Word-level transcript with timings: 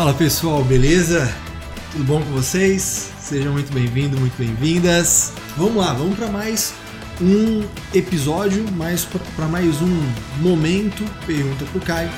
Fala 0.00 0.14
pessoal, 0.14 0.64
beleza? 0.64 1.30
Tudo 1.92 2.04
bom 2.04 2.22
com 2.22 2.30
vocês? 2.30 3.10
Sejam 3.20 3.52
muito 3.52 3.70
bem-vindos, 3.70 4.18
muito 4.18 4.32
bem-vindas. 4.38 5.30
Vamos 5.58 5.76
lá, 5.76 5.92
vamos 5.92 6.16
para 6.16 6.28
mais 6.28 6.72
um 7.20 7.62
episódio, 7.92 8.64
mais 8.72 9.04
para 9.04 9.46
mais 9.46 9.82
um 9.82 10.02
momento. 10.40 11.04
Pergunta 11.26 11.66
pro 11.66 11.82
Caio. 11.82 12.08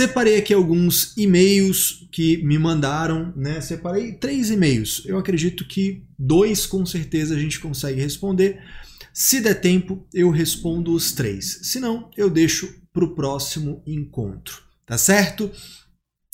Separei 0.00 0.38
aqui 0.38 0.54
alguns 0.54 1.14
e-mails 1.14 2.08
que 2.10 2.42
me 2.42 2.58
mandaram, 2.58 3.34
né? 3.36 3.60
Separei 3.60 4.12
três 4.12 4.48
e-mails. 4.48 5.02
Eu 5.04 5.18
acredito 5.18 5.68
que 5.68 6.06
dois 6.18 6.64
com 6.64 6.86
certeza 6.86 7.34
a 7.34 7.38
gente 7.38 7.60
consegue 7.60 8.00
responder. 8.00 8.62
Se 9.12 9.42
der 9.42 9.60
tempo, 9.60 10.08
eu 10.14 10.30
respondo 10.30 10.94
os 10.94 11.12
três. 11.12 11.60
Se 11.64 11.78
não, 11.78 12.10
eu 12.16 12.30
deixo 12.30 12.74
para 12.94 13.04
o 13.04 13.14
próximo 13.14 13.82
encontro, 13.86 14.62
tá 14.86 14.96
certo? 14.96 15.50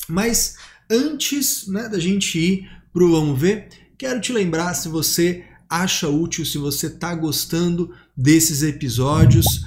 Mas 0.08 0.54
antes 0.88 1.66
né, 1.66 1.88
da 1.88 1.98
gente 1.98 2.38
ir 2.38 2.70
para 2.92 3.02
o 3.02 3.10
Vamos 3.10 3.40
Ver, 3.40 3.68
quero 3.98 4.20
te 4.20 4.32
lembrar 4.32 4.74
se 4.74 4.88
você 4.88 5.44
acha 5.68 6.08
útil, 6.08 6.46
se 6.46 6.56
você 6.56 6.86
está 6.86 7.12
gostando 7.16 7.92
desses 8.16 8.62
episódios 8.62 9.66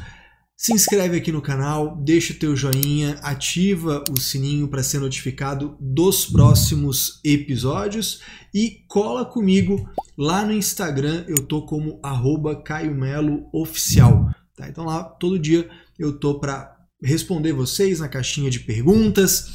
se 0.62 0.74
inscreve 0.74 1.16
aqui 1.16 1.32
no 1.32 1.42
canal, 1.42 1.96
deixa 1.96 2.34
o 2.34 2.36
teu 2.36 2.54
joinha, 2.54 3.18
ativa 3.22 4.04
o 4.12 4.20
sininho 4.20 4.68
para 4.68 4.84
ser 4.84 5.00
notificado 5.00 5.78
dos 5.80 6.26
próximos 6.26 7.22
episódios 7.24 8.20
e 8.54 8.84
cola 8.90 9.24
comigo 9.24 9.90
lá 10.18 10.44
no 10.44 10.52
Instagram, 10.52 11.24
eu 11.30 11.38
tô 11.38 11.66
como 11.66 11.98
arroba 12.04 12.62
Caio 12.62 12.94
Melo 12.94 13.48
Oficial. 13.54 14.30
Tá? 14.54 14.68
Então 14.68 14.84
lá 14.84 15.02
todo 15.02 15.40
dia 15.40 15.70
eu 15.98 16.20
tô 16.20 16.42
para 16.42 16.76
responder 17.02 17.54
vocês 17.54 18.02
na 18.02 18.10
caixinha 18.10 18.52
de 18.52 18.60
perguntas, 18.60 19.46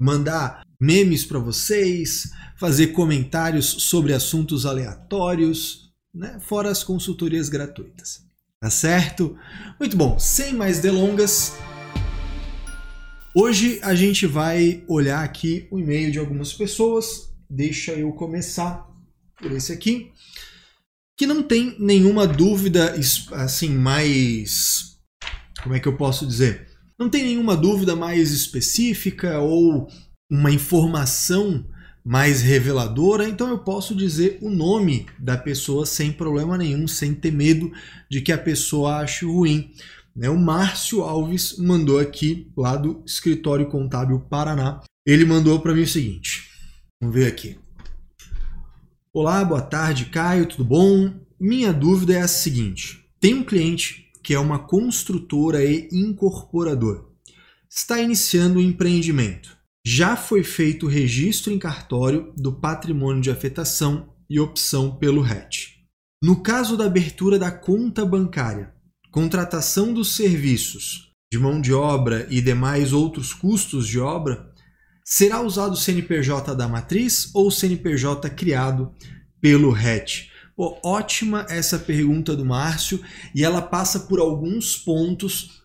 mandar 0.00 0.62
memes 0.80 1.24
para 1.24 1.38
vocês, 1.38 2.28
fazer 2.58 2.88
comentários 2.88 3.66
sobre 3.66 4.12
assuntos 4.12 4.66
aleatórios, 4.66 5.92
né? 6.12 6.40
fora 6.40 6.70
as 6.72 6.82
consultorias 6.82 7.48
gratuitas. 7.48 8.27
Tá 8.60 8.70
certo? 8.70 9.38
Muito 9.78 9.96
bom, 9.96 10.18
sem 10.18 10.52
mais 10.52 10.80
delongas, 10.80 11.56
hoje 13.32 13.78
a 13.82 13.94
gente 13.94 14.26
vai 14.26 14.82
olhar 14.88 15.22
aqui 15.22 15.68
o 15.70 15.78
e-mail 15.78 16.10
de 16.10 16.18
algumas 16.18 16.52
pessoas. 16.52 17.32
Deixa 17.48 17.92
eu 17.92 18.12
começar 18.12 18.84
por 19.36 19.52
esse 19.52 19.72
aqui, 19.72 20.10
que 21.16 21.24
não 21.24 21.42
tem 21.42 21.76
nenhuma 21.78 22.26
dúvida 22.26 22.96
assim 23.32 23.70
mais 23.70 24.98
como 25.62 25.74
é 25.74 25.80
que 25.80 25.88
eu 25.88 25.96
posso 25.96 26.26
dizer? 26.26 26.66
Não 26.98 27.08
tem 27.08 27.24
nenhuma 27.24 27.56
dúvida 27.56 27.94
mais 27.94 28.32
específica 28.32 29.38
ou 29.38 29.88
uma 30.30 30.50
informação 30.50 31.64
mais 32.08 32.40
reveladora, 32.40 33.28
então 33.28 33.50
eu 33.50 33.58
posso 33.58 33.94
dizer 33.94 34.38
o 34.40 34.48
nome 34.48 35.04
da 35.18 35.36
pessoa 35.36 35.84
sem 35.84 36.10
problema 36.10 36.56
nenhum, 36.56 36.88
sem 36.88 37.12
ter 37.14 37.30
medo 37.30 37.70
de 38.10 38.22
que 38.22 38.32
a 38.32 38.38
pessoa 38.38 39.00
ache 39.00 39.26
ruim. 39.26 39.74
Né? 40.16 40.30
O 40.30 40.38
Márcio 40.38 41.02
Alves 41.02 41.58
mandou 41.58 41.98
aqui, 41.98 42.50
lá 42.56 42.76
do 42.76 43.02
Escritório 43.04 43.68
Contábil 43.68 44.20
Paraná, 44.20 44.80
ele 45.04 45.26
mandou 45.26 45.60
para 45.60 45.74
mim 45.74 45.82
o 45.82 45.86
seguinte: 45.86 46.48
vamos 46.98 47.14
ver 47.14 47.26
aqui. 47.26 47.58
Olá, 49.12 49.44
boa 49.44 49.60
tarde, 49.60 50.06
Caio, 50.06 50.46
tudo 50.46 50.64
bom? 50.64 51.12
Minha 51.38 51.74
dúvida 51.74 52.14
é 52.14 52.22
a 52.22 52.28
seguinte: 52.28 53.04
tem 53.20 53.34
um 53.34 53.44
cliente 53.44 54.10
que 54.22 54.32
é 54.32 54.38
uma 54.38 54.58
construtora 54.58 55.62
e 55.62 55.86
incorporador, 55.92 57.10
está 57.68 58.00
iniciando 58.00 58.60
um 58.60 58.62
empreendimento 58.62 59.57
já 59.90 60.16
foi 60.16 60.44
feito 60.44 60.84
o 60.84 60.88
registro 60.88 61.50
em 61.50 61.58
cartório 61.58 62.30
do 62.36 62.52
patrimônio 62.52 63.22
de 63.22 63.30
afetação 63.30 64.12
e 64.28 64.38
opção 64.38 64.94
pelo 64.94 65.22
RET. 65.22 65.78
No 66.22 66.42
caso 66.42 66.76
da 66.76 66.84
abertura 66.84 67.38
da 67.38 67.50
conta 67.50 68.04
bancária, 68.04 68.74
contratação 69.10 69.94
dos 69.94 70.14
serviços 70.14 71.10
de 71.32 71.38
mão 71.38 71.58
de 71.58 71.72
obra 71.72 72.26
e 72.28 72.42
demais 72.42 72.92
outros 72.92 73.32
custos 73.32 73.88
de 73.88 73.98
obra, 73.98 74.52
será 75.02 75.40
usado 75.40 75.72
o 75.72 75.76
CNPJ 75.76 76.54
da 76.54 76.68
matriz 76.68 77.34
ou 77.34 77.46
o 77.46 77.50
CNPJ 77.50 78.28
criado 78.28 78.92
pelo 79.40 79.70
RET? 79.70 80.30
Ótima 80.84 81.46
essa 81.48 81.78
pergunta 81.78 82.36
do 82.36 82.44
Márcio 82.44 83.00
e 83.34 83.42
ela 83.42 83.62
passa 83.62 84.00
por 84.00 84.20
alguns 84.20 84.76
pontos 84.76 85.62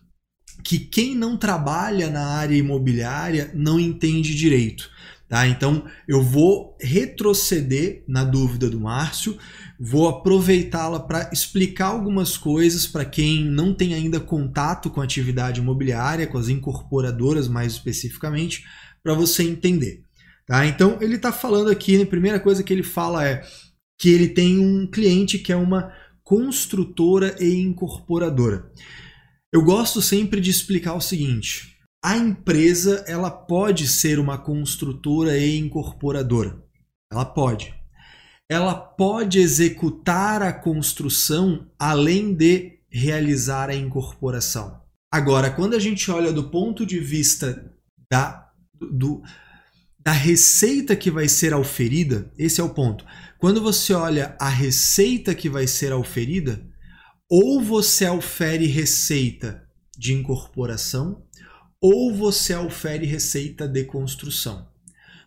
que 0.64 0.78
quem 0.78 1.14
não 1.14 1.36
trabalha 1.36 2.08
na 2.08 2.26
área 2.26 2.56
imobiliária 2.56 3.50
não 3.54 3.78
entende 3.78 4.34
direito. 4.34 4.90
Tá? 5.28 5.46
Então 5.46 5.84
eu 6.08 6.22
vou 6.22 6.76
retroceder 6.80 8.02
na 8.08 8.24
dúvida 8.24 8.70
do 8.70 8.80
Márcio, 8.80 9.36
vou 9.78 10.08
aproveitá-la 10.08 11.00
para 11.00 11.30
explicar 11.32 11.86
algumas 11.86 12.36
coisas 12.36 12.86
para 12.86 13.04
quem 13.04 13.44
não 13.44 13.74
tem 13.74 13.94
ainda 13.94 14.20
contato 14.20 14.90
com 14.90 15.00
a 15.00 15.04
atividade 15.04 15.60
imobiliária, 15.60 16.26
com 16.26 16.38
as 16.38 16.48
incorporadoras 16.48 17.46
mais 17.46 17.72
especificamente, 17.72 18.64
para 19.02 19.14
você 19.14 19.42
entender. 19.42 20.04
Tá? 20.46 20.66
Então 20.66 20.98
ele 21.00 21.16
está 21.16 21.32
falando 21.32 21.70
aqui, 21.70 22.00
a 22.00 22.06
primeira 22.06 22.40
coisa 22.40 22.62
que 22.62 22.72
ele 22.72 22.82
fala 22.82 23.26
é 23.26 23.42
que 23.98 24.10
ele 24.10 24.28
tem 24.28 24.58
um 24.58 24.86
cliente 24.86 25.38
que 25.38 25.52
é 25.52 25.56
uma 25.56 25.92
construtora 26.22 27.36
e 27.38 27.54
incorporadora. 27.54 28.70
Eu 29.54 29.62
gosto 29.62 30.02
sempre 30.02 30.40
de 30.40 30.50
explicar 30.50 30.94
o 30.94 31.00
seguinte: 31.00 31.76
a 32.04 32.16
empresa 32.16 33.04
ela 33.06 33.30
pode 33.30 33.86
ser 33.86 34.18
uma 34.18 34.36
construtora 34.36 35.38
e 35.38 35.56
incorporadora. 35.56 36.60
Ela 37.08 37.24
pode. 37.24 37.72
Ela 38.50 38.74
pode 38.74 39.38
executar 39.38 40.42
a 40.42 40.52
construção 40.52 41.70
além 41.78 42.34
de 42.34 42.80
realizar 42.90 43.70
a 43.70 43.76
incorporação. 43.76 44.82
Agora, 45.08 45.48
quando 45.52 45.74
a 45.74 45.78
gente 45.78 46.10
olha 46.10 46.32
do 46.32 46.50
ponto 46.50 46.84
de 46.84 46.98
vista 46.98 47.72
da, 48.10 48.50
do, 48.90 49.22
da 50.00 50.10
receita 50.10 50.96
que 50.96 51.12
vai 51.12 51.28
ser 51.28 51.52
auferida, 51.52 52.28
esse 52.36 52.60
é 52.60 52.64
o 52.64 52.74
ponto. 52.74 53.06
Quando 53.38 53.62
você 53.62 53.94
olha 53.94 54.36
a 54.40 54.48
receita 54.48 55.32
que 55.32 55.48
vai 55.48 55.68
ser 55.68 55.92
auferida, 55.92 56.60
ou 57.30 57.62
você 57.62 58.08
ofere 58.08 58.66
receita 58.66 59.66
de 59.96 60.12
incorporação, 60.12 61.22
ou 61.80 62.14
você 62.14 62.54
ofere 62.54 63.06
receita 63.06 63.68
de 63.68 63.84
construção. 63.84 64.66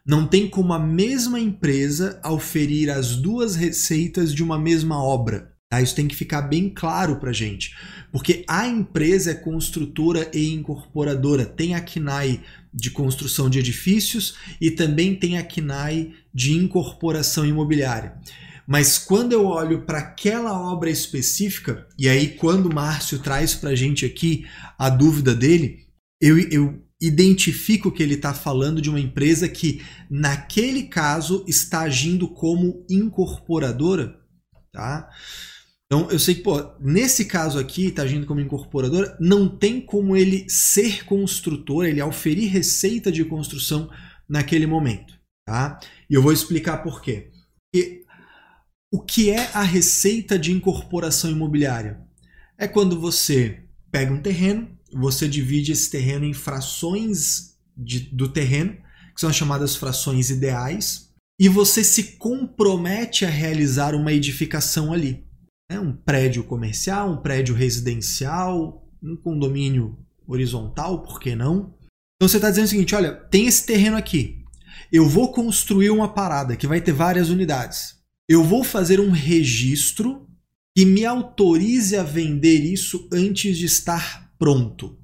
Não 0.06 0.26
tem 0.26 0.50
como 0.50 0.74
a 0.74 0.80
mesma 0.80 1.40
empresa 1.40 2.20
oferir 2.26 2.90
as 2.90 3.16
duas 3.16 3.56
receitas 3.56 4.34
de 4.34 4.42
uma 4.42 4.58
mesma 4.58 5.04
obra. 5.04 5.54
Tá? 5.70 5.82
Isso 5.82 5.96
tem 5.96 6.08
que 6.08 6.16
ficar 6.16 6.44
bem 6.44 6.70
claro 6.70 7.18
para 7.18 7.34
gente, 7.34 7.76
porque 8.12 8.46
a 8.48 8.66
empresa 8.66 9.32
é 9.32 9.36
construtora 9.36 10.32
e 10.34 10.54
incorporadora, 10.54 11.46
tem 11.46 11.76
a 11.76 11.82
KNAI 11.82 12.42
de 12.74 12.90
construção 12.90 13.50
de 13.50 13.60
edifícios 13.60 14.36
e 14.62 14.72
também 14.72 15.14
tem 15.14 15.38
a 15.38 15.44
KNAI 15.44 16.14
de 16.34 16.54
incorporação 16.54 17.46
imobiliária. 17.46 18.18
Mas 18.68 18.98
quando 18.98 19.32
eu 19.32 19.46
olho 19.46 19.86
para 19.86 20.00
aquela 20.00 20.60
obra 20.60 20.90
específica, 20.90 21.88
e 21.98 22.10
aí 22.10 22.36
quando 22.36 22.66
o 22.66 22.74
Márcio 22.74 23.20
traz 23.20 23.56
para 23.56 23.70
a 23.70 23.76
gente 23.76 24.06
aqui 24.06 24.46
a 24.78 24.90
dúvida 24.90 25.34
dele, 25.34 25.88
eu, 26.20 26.38
eu 26.52 26.84
identifico 27.02 27.92
que 27.92 28.04
ele 28.04 28.16
está 28.16 28.34
falando 28.34 28.82
de 28.82 28.90
uma 28.90 29.00
empresa 29.00 29.48
que, 29.48 29.82
naquele 30.10 30.84
caso, 30.84 31.46
está 31.48 31.82
agindo 31.82 32.28
como 32.28 32.86
incorporadora. 32.90 34.20
Tá? 34.74 35.10
Então, 35.86 36.10
eu 36.12 36.20
sei 36.20 36.36
que, 36.36 36.42
pô, 36.42 36.60
nesse 36.82 37.26
caso 37.26 37.58
aqui, 37.60 37.86
está 37.86 38.02
agindo 38.02 38.26
como 38.26 38.42
incorporadora, 38.42 39.16
não 39.20 39.48
tem 39.48 39.80
como 39.80 40.18
ele 40.18 40.46
ser 40.50 41.06
construtor, 41.06 41.86
ele 41.86 42.02
auferir 42.02 42.52
receita 42.52 43.10
de 43.10 43.24
construção 43.24 43.90
naquele 44.28 44.68
momento. 44.68 45.14
Tá? 45.46 45.80
E 46.10 46.16
eu 46.16 46.22
vou 46.22 46.34
explicar 46.34 46.84
por 46.84 47.02
quê. 47.02 47.32
O 48.92 49.02
que 49.02 49.30
é 49.30 49.50
a 49.54 49.64
receita 49.64 50.40
de 50.40 50.52
incorporação 50.52 51.30
imobiliária? 51.30 52.00
É 52.58 52.68
quando 52.68 53.00
você 53.00 53.64
pega 53.92 54.14
um 54.14 54.22
terreno, 54.22 54.70
você 54.94 55.28
divide 55.28 55.72
esse 55.72 55.90
terreno 55.90 56.26
em 56.26 56.34
frações 56.34 57.58
de, 57.76 58.00
do 58.00 58.30
terreno, 58.30 58.78
que 59.14 59.20
são 59.20 59.30
as 59.30 59.36
chamadas 59.36 59.76
frações 59.76 60.30
ideais, 60.30 61.12
e 61.40 61.50
você 61.50 61.84
se 61.84 62.18
compromete 62.18 63.26
a 63.26 63.30
realizar 63.30 63.94
uma 63.94 64.14
edificação 64.14 64.94
ali. 64.94 65.26
É 65.70 65.80
um 65.80 65.92
prédio 65.92 66.44
comercial, 66.44 67.12
um 67.12 67.18
prédio 67.18 67.54
residencial, 67.54 68.88
um 69.04 69.18
condomínio 69.18 69.98
horizontal, 70.26 71.04
por 71.04 71.20
que 71.20 71.36
não? 71.36 71.76
Então 72.16 72.28
você 72.28 72.38
está 72.38 72.50
dizendo 72.50 72.66
o 72.66 72.70
seguinte: 72.70 72.96
olha, 72.96 73.14
tem 73.14 73.46
esse 73.46 73.66
terreno 73.66 73.98
aqui. 73.98 74.44
Eu 74.92 75.08
vou 75.08 75.32
construir 75.32 75.90
uma 75.90 76.14
parada 76.14 76.56
que 76.56 76.66
vai 76.66 76.80
ter 76.80 76.94
várias 76.94 77.30
unidades 77.30 77.97
eu 78.28 78.44
vou 78.44 78.64
fazer 78.64 79.00
um 79.00 79.10
registro 79.10 80.28
que 80.76 80.86
me 80.86 81.06
autorize 81.06 81.96
a 81.96 82.04
vender 82.04 82.64
isso 82.64 83.08
antes 83.12 83.58
de 83.58 83.66
estar 83.66 84.32
pronto. 84.38 84.98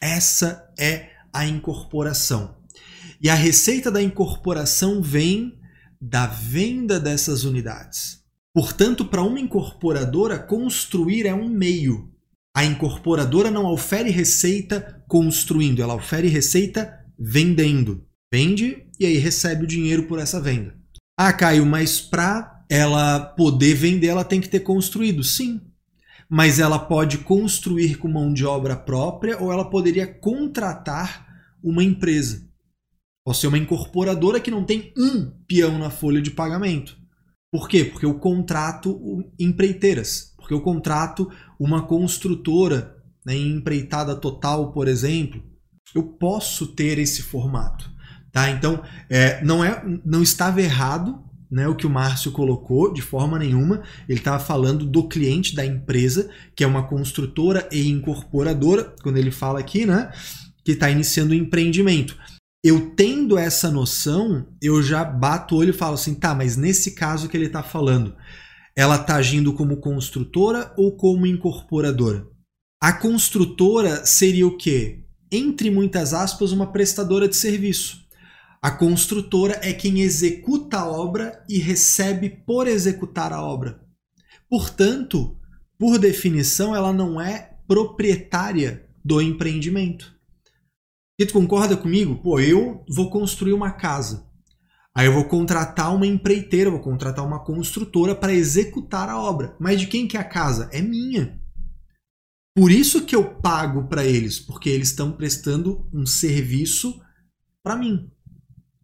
Essa 0.00 0.72
é 0.78 1.10
a 1.32 1.46
incorporação. 1.46 2.56
E 3.20 3.28
a 3.28 3.34
receita 3.34 3.90
da 3.90 4.02
incorporação 4.02 5.02
vem 5.02 5.58
da 6.00 6.26
venda 6.26 6.98
dessas 6.98 7.44
unidades. 7.44 8.20
Portanto, 8.54 9.04
para 9.04 9.22
uma 9.22 9.38
incorporadora, 9.38 10.38
construir 10.38 11.26
é 11.26 11.34
um 11.34 11.48
meio. 11.48 12.10
A 12.54 12.64
incorporadora 12.64 13.50
não 13.50 13.66
ofere 13.66 14.10
receita 14.10 15.04
construindo, 15.08 15.82
ela 15.82 15.94
ofere 15.94 16.28
receita 16.28 16.98
vendendo. 17.18 18.06
Vende 18.32 18.86
e 18.98 19.06
aí 19.06 19.18
recebe 19.18 19.64
o 19.64 19.68
dinheiro 19.68 20.04
por 20.04 20.18
essa 20.18 20.40
venda. 20.40 20.79
Ah, 21.22 21.34
Caio, 21.34 21.66
mas 21.66 22.00
para 22.00 22.64
ela 22.66 23.20
poder 23.20 23.74
vender, 23.74 24.06
ela 24.06 24.24
tem 24.24 24.40
que 24.40 24.48
ter 24.48 24.60
construído. 24.60 25.22
Sim. 25.22 25.60
Mas 26.26 26.58
ela 26.58 26.78
pode 26.78 27.18
construir 27.18 27.96
com 27.96 28.08
mão 28.08 28.32
de 28.32 28.46
obra 28.46 28.74
própria 28.74 29.38
ou 29.38 29.52
ela 29.52 29.68
poderia 29.68 30.06
contratar 30.06 31.26
uma 31.62 31.84
empresa. 31.84 32.48
Pode 33.22 33.36
ser 33.36 33.48
uma 33.48 33.58
incorporadora 33.58 34.40
que 34.40 34.50
não 34.50 34.64
tem 34.64 34.94
um 34.96 35.30
peão 35.46 35.78
na 35.78 35.90
folha 35.90 36.22
de 36.22 36.30
pagamento. 36.30 36.96
Por 37.52 37.68
quê? 37.68 37.84
Porque 37.84 38.06
eu 38.06 38.14
contrato 38.14 38.98
empreiteiras. 39.38 40.32
Porque 40.38 40.54
eu 40.54 40.62
contrato 40.62 41.30
uma 41.58 41.86
construtora 41.86 42.96
né, 43.26 43.36
em 43.36 43.56
empreitada 43.56 44.16
total, 44.16 44.72
por 44.72 44.88
exemplo. 44.88 45.42
Eu 45.94 46.02
posso 46.02 46.68
ter 46.68 46.98
esse 46.98 47.20
formato. 47.20 47.99
Tá? 48.32 48.50
Então, 48.50 48.82
é, 49.08 49.42
não, 49.42 49.64
é, 49.64 49.82
não 50.04 50.22
estava 50.22 50.60
errado 50.60 51.24
né, 51.50 51.66
o 51.66 51.74
que 51.74 51.86
o 51.86 51.90
Márcio 51.90 52.30
colocou, 52.30 52.92
de 52.92 53.02
forma 53.02 53.38
nenhuma. 53.38 53.82
Ele 54.08 54.18
estava 54.18 54.42
falando 54.42 54.86
do 54.86 55.08
cliente 55.08 55.54
da 55.54 55.66
empresa, 55.66 56.30
que 56.54 56.62
é 56.62 56.66
uma 56.66 56.86
construtora 56.86 57.68
e 57.72 57.88
incorporadora, 57.88 58.94
quando 59.02 59.16
ele 59.16 59.30
fala 59.30 59.58
aqui, 59.58 59.84
né, 59.84 60.12
que 60.64 60.72
está 60.72 60.88
iniciando 60.88 61.32
o 61.32 61.36
um 61.36 61.40
empreendimento. 61.40 62.16
Eu 62.62 62.90
tendo 62.94 63.38
essa 63.38 63.70
noção, 63.70 64.46
eu 64.62 64.82
já 64.82 65.02
bato 65.02 65.54
o 65.54 65.58
olho 65.58 65.70
e 65.70 65.72
falo 65.72 65.94
assim, 65.94 66.14
tá, 66.14 66.34
mas 66.34 66.56
nesse 66.56 66.92
caso 66.92 67.28
que 67.28 67.36
ele 67.36 67.46
está 67.46 67.62
falando, 67.62 68.14
ela 68.76 68.96
está 68.96 69.16
agindo 69.16 69.52
como 69.54 69.78
construtora 69.78 70.72
ou 70.76 70.96
como 70.96 71.26
incorporadora? 71.26 72.26
A 72.82 72.92
construtora 72.92 74.04
seria 74.06 74.46
o 74.46 74.56
quê? 74.56 75.04
Entre 75.32 75.70
muitas 75.70 76.12
aspas, 76.14 76.52
uma 76.52 76.70
prestadora 76.70 77.28
de 77.28 77.36
serviço. 77.36 77.99
A 78.62 78.70
construtora 78.70 79.58
é 79.62 79.72
quem 79.72 80.00
executa 80.00 80.80
a 80.80 80.90
obra 80.90 81.42
e 81.48 81.58
recebe 81.58 82.28
por 82.28 82.66
executar 82.66 83.32
a 83.32 83.42
obra. 83.42 83.80
Portanto, 84.50 85.38
por 85.78 85.98
definição, 85.98 86.76
ela 86.76 86.92
não 86.92 87.18
é 87.18 87.56
proprietária 87.66 88.86
do 89.02 89.22
empreendimento. 89.22 90.14
E 91.18 91.24
tu 91.24 91.32
concorda 91.32 91.76
comigo? 91.76 92.16
Pô, 92.16 92.38
eu 92.38 92.84
vou 92.88 93.08
construir 93.08 93.54
uma 93.54 93.70
casa. 93.70 94.28
Aí 94.94 95.06
eu 95.06 95.14
vou 95.14 95.24
contratar 95.24 95.94
uma 95.94 96.06
empreiteira, 96.06 96.70
vou 96.70 96.80
contratar 96.80 97.24
uma 97.24 97.42
construtora 97.42 98.14
para 98.14 98.34
executar 98.34 99.08
a 99.08 99.18
obra. 99.18 99.56
Mas 99.58 99.80
de 99.80 99.86
quem 99.86 100.06
que 100.06 100.16
é 100.16 100.20
a 100.20 100.24
casa? 100.24 100.68
É 100.72 100.82
minha. 100.82 101.40
Por 102.54 102.70
isso 102.70 103.06
que 103.06 103.16
eu 103.16 103.36
pago 103.36 103.88
para 103.88 104.04
eles, 104.04 104.38
porque 104.38 104.68
eles 104.68 104.88
estão 104.88 105.12
prestando 105.12 105.88
um 105.94 106.04
serviço 106.04 107.00
para 107.62 107.76
mim. 107.76 108.10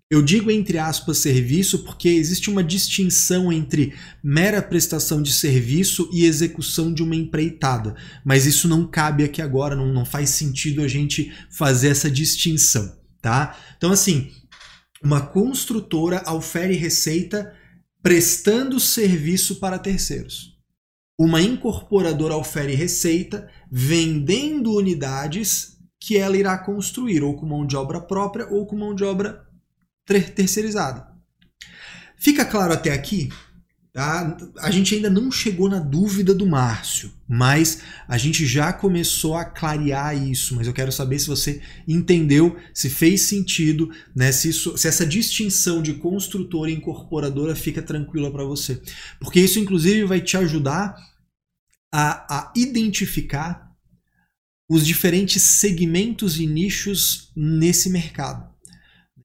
Eu 0.09 0.23
digo 0.23 0.53
entre 0.53 0.79
aspas 0.79 1.19
serviço 1.19 1.81
porque 1.81 2.09
existe 2.09 2.49
uma 2.49 2.63
distinção 2.63 3.53
entre 3.53 3.93
mera 4.23 4.63
prestação 4.63 5.21
de 5.21 5.33
serviço 5.33 6.09
e 6.13 6.25
execução 6.25 6.95
de 6.95 7.03
uma 7.03 7.17
empreitada, 7.17 7.97
mas 8.25 8.47
isso 8.47 8.69
não 8.69 8.87
cabe 8.87 9.25
aqui 9.25 9.43
agora, 9.43 9.75
não, 9.75 9.93
não 9.93 10.05
faz 10.05 10.31
sentido 10.31 10.81
a 10.81 10.87
gente 10.87 11.33
fazer 11.51 11.89
essa 11.89 12.09
distinção, 12.09 12.97
tá? 13.21 13.59
Então, 13.77 13.91
assim, 13.91 14.31
uma 15.03 15.21
construtora 15.21 16.23
ofere 16.33 16.75
receita 16.75 17.53
prestando 18.01 18.79
serviço 18.79 19.57
para 19.57 19.77
terceiros. 19.77 20.57
Uma 21.19 21.43
incorporadora 21.43 22.37
ofere 22.37 22.77
receita 22.77 23.51
vendendo 23.69 24.77
unidades 24.77 25.79
que 25.99 26.17
ela 26.17 26.37
irá 26.37 26.57
construir, 26.57 27.25
ou 27.25 27.35
com 27.35 27.47
mão 27.47 27.67
de 27.67 27.75
obra 27.77 28.01
própria 28.01 28.47
ou 28.49 28.65
com 28.67 28.77
mão 28.77 28.95
de 28.95 29.03
obra 29.03 29.46
terceirizada. 30.07 31.09
Fica 32.17 32.45
claro 32.45 32.73
até 32.73 32.93
aqui? 32.93 33.29
Tá? 33.97 34.37
A 34.59 34.71
gente 34.71 34.95
ainda 34.95 35.09
não 35.09 35.33
chegou 35.33 35.71
na 35.71 35.79
dúvida 35.79 36.35
do 36.35 36.47
Márcio, 36.47 37.11
mas 37.27 37.81
a 38.07 38.19
gente 38.19 38.45
já 38.45 38.71
começou 38.71 39.35
a 39.35 39.43
clarear 39.43 40.15
isso. 40.15 40.55
Mas 40.55 40.67
eu 40.67 40.75
quero 40.75 40.93
saber 40.93 41.19
se 41.19 41.27
você 41.27 41.63
entendeu, 41.89 42.59
se 42.75 42.91
fez 42.91 43.23
sentido, 43.23 43.91
né? 44.15 44.33
se, 44.33 44.51
isso, 44.51 44.77
se 44.77 44.87
essa 44.87 45.07
distinção 45.07 45.81
de 45.81 45.95
construtora 45.95 46.71
e 46.71 46.75
incorporadora 46.75 47.57
fica 47.57 47.81
tranquila 47.81 48.31
para 48.31 48.45
você. 48.45 48.83
Porque 49.19 49.41
isso, 49.41 49.59
inclusive, 49.59 50.05
vai 50.05 50.21
te 50.21 50.37
ajudar 50.37 50.95
a, 51.91 52.37
a 52.39 52.53
identificar 52.55 53.75
os 54.69 54.87
diferentes 54.87 55.41
segmentos 55.41 56.39
e 56.39 56.47
nichos 56.47 57.33
nesse 57.35 57.89
mercado. 57.89 58.56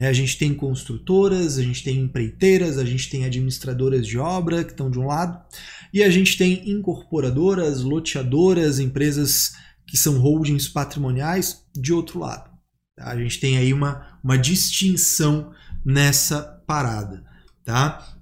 É, 0.02 0.08
a 0.08 0.14
gente 0.14 0.36
tem 0.36 0.52
construtoras, 0.52 1.60
a 1.60 1.62
gente 1.62 1.84
tem 1.84 2.00
empreiteiras, 2.00 2.80
a 2.80 2.84
gente 2.84 3.08
tem 3.08 3.24
administradoras 3.24 4.08
de 4.08 4.18
obra 4.18 4.64
que 4.64 4.72
estão 4.72 4.90
de 4.90 4.98
um 4.98 5.06
lado, 5.06 5.40
e 5.94 6.02
a 6.02 6.10
gente 6.10 6.40
tem 6.40 6.68
incorporadoras, 6.72 7.82
loteadoras, 7.82 8.80
empresas 8.80 9.54
que 9.86 9.96
são 9.96 10.18
holdings 10.18 10.68
patrimoniais 10.68 11.64
de 11.72 11.94
outro 11.94 12.18
lado. 12.18 12.50
Tá? 12.96 13.12
A 13.12 13.16
gente 13.16 13.40
tem 13.40 13.60
aí 13.60 13.72
uma, 13.72 14.20
uma 14.24 14.40
distinção 14.40 15.54
nessa 15.86 16.42
parada. 16.66 17.24
Tá? 17.64 18.18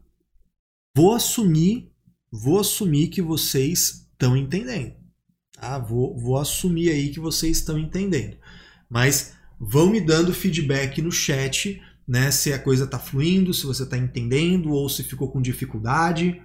Vou 0.94 1.16
assumir, 1.16 1.94
vou 2.30 2.60
assumir 2.60 3.08
que 3.08 3.22
vocês 3.22 4.06
estão 4.12 4.36
entendendo. 4.36 4.96
Tá? 5.54 5.80
Vou, 5.80 6.20
vou 6.20 6.38
assumir 6.38 6.90
aí 6.90 7.08
que 7.08 7.22
vocês 7.22 7.56
estão 7.56 7.80
entendendo. 7.80 8.36
Mas 8.90 9.39
vão 9.60 9.90
me 9.90 10.00
dando 10.00 10.34
feedback 10.34 11.02
no 11.02 11.12
chat, 11.12 11.82
né? 12.08 12.32
Se 12.32 12.54
a 12.54 12.60
coisa 12.60 12.86
está 12.86 12.98
fluindo, 12.98 13.54
se 13.54 13.66
você 13.66 13.84
está 13.84 13.98
entendendo 13.98 14.72
ou 14.72 14.88
se 14.88 15.04
ficou 15.04 15.30
com 15.30 15.42
dificuldade. 15.42 16.42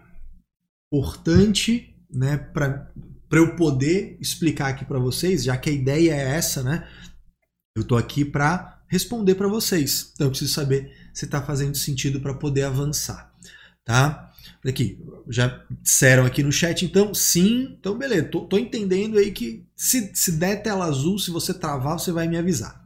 Importante, 0.92 1.94
né? 2.10 2.36
Para 2.36 2.90
eu 3.32 3.54
poder 3.56 4.18
explicar 4.20 4.68
aqui 4.68 4.84
para 4.84 4.98
vocês, 4.98 5.44
já 5.44 5.56
que 5.56 5.70
a 5.70 5.72
ideia 5.72 6.12
é 6.12 6.36
essa, 6.36 6.62
né? 6.62 6.88
Eu 7.76 7.82
estou 7.82 7.96
aqui 7.96 8.24
para 8.24 8.82
responder 8.88 9.34
para 9.34 9.48
vocês. 9.48 10.12
Então 10.14 10.26
eu 10.26 10.30
preciso 10.30 10.52
saber 10.52 10.92
se 11.12 11.24
está 11.24 11.42
fazendo 11.42 11.76
sentido 11.76 12.20
para 12.20 12.34
poder 12.34 12.64
avançar, 12.64 13.32
tá? 13.84 14.32
Aqui, 14.66 14.98
já 15.28 15.62
disseram 15.82 16.24
aqui 16.24 16.42
no 16.42 16.50
chat, 16.50 16.86
então 16.86 17.12
sim, 17.12 17.76
então 17.78 17.98
beleza, 17.98 18.28
tô, 18.28 18.46
tô 18.46 18.56
entendendo 18.56 19.18
aí 19.18 19.30
que 19.30 19.66
se, 19.76 20.10
se 20.14 20.32
der 20.32 20.62
tela 20.62 20.86
azul, 20.86 21.18
se 21.18 21.30
você 21.30 21.52
travar, 21.52 21.98
você 21.98 22.10
vai 22.10 22.26
me 22.26 22.38
avisar. 22.38 22.83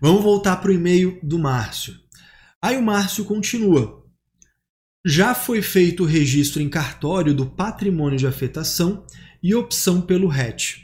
Vamos 0.00 0.22
voltar 0.22 0.56
para 0.56 0.70
o 0.70 0.74
e-mail 0.74 1.20
do 1.22 1.38
Márcio. 1.38 1.94
Aí 2.62 2.76
o 2.78 2.82
Márcio 2.82 3.22
continua. 3.24 4.02
Já 5.04 5.34
foi 5.34 5.60
feito 5.60 6.04
o 6.04 6.06
registro 6.06 6.62
em 6.62 6.70
cartório 6.70 7.34
do 7.34 7.44
patrimônio 7.44 8.18
de 8.18 8.26
afetação 8.26 9.04
e 9.42 9.54
opção 9.54 10.00
pelo 10.00 10.26
RET. 10.26 10.82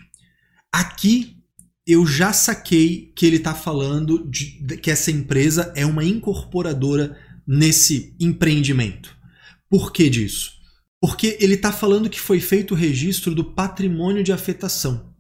Aqui 0.70 1.38
eu 1.86 2.06
já 2.06 2.32
saquei 2.32 3.12
que 3.16 3.24
ele 3.24 3.36
está 3.36 3.54
falando 3.54 4.28
de, 4.28 4.60
de, 4.62 4.76
que 4.76 4.90
essa 4.90 5.10
empresa 5.10 5.72
é 5.74 5.86
uma 5.86 6.04
incorporadora 6.04 7.16
nesse 7.46 8.14
empreendimento. 8.20 9.16
Por 9.70 9.92
que 9.92 10.10
disso? 10.10 10.52
Porque 11.00 11.38
ele 11.40 11.54
está 11.54 11.72
falando 11.72 12.10
que 12.10 12.20
foi 12.20 12.40
feito 12.40 12.74
o 12.74 12.76
registro 12.76 13.34
do 13.34 13.44
patrimônio 13.44 14.22
de 14.22 14.32
afetação. 14.32 15.14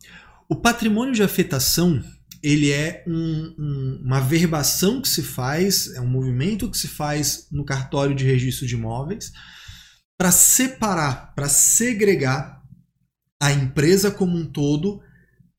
O 0.48 0.56
patrimônio 0.56 1.14
de 1.14 1.22
afetação 1.22 2.02
ele 2.46 2.70
é 2.70 3.02
um, 3.08 3.54
um, 3.58 4.02
uma 4.04 4.20
verbação 4.20 5.02
que 5.02 5.08
se 5.08 5.20
faz, 5.20 5.92
é 5.94 6.00
um 6.00 6.06
movimento 6.06 6.70
que 6.70 6.78
se 6.78 6.86
faz 6.86 7.48
no 7.50 7.64
cartório 7.64 8.14
de 8.14 8.24
registro 8.24 8.68
de 8.68 8.76
imóveis 8.76 9.32
para 10.16 10.30
separar, 10.30 11.34
para 11.34 11.48
segregar 11.48 12.62
a 13.42 13.50
empresa 13.50 14.12
como 14.12 14.38
um 14.38 14.46
todo 14.46 15.02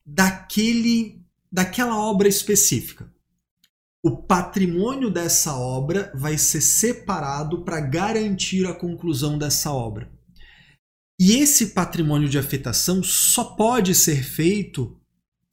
daquele, 0.04 1.22
daquela 1.52 1.94
obra 1.94 2.26
específica. 2.26 3.12
O 4.02 4.22
patrimônio 4.22 5.10
dessa 5.10 5.54
obra 5.58 6.10
vai 6.14 6.38
ser 6.38 6.62
separado 6.62 7.66
para 7.66 7.82
garantir 7.82 8.66
a 8.66 8.72
conclusão 8.72 9.36
dessa 9.36 9.70
obra. 9.70 10.10
E 11.20 11.32
esse 11.32 11.74
patrimônio 11.74 12.30
de 12.30 12.38
afetação 12.38 13.02
só 13.02 13.44
pode 13.44 13.94
ser 13.94 14.24
feito 14.24 14.97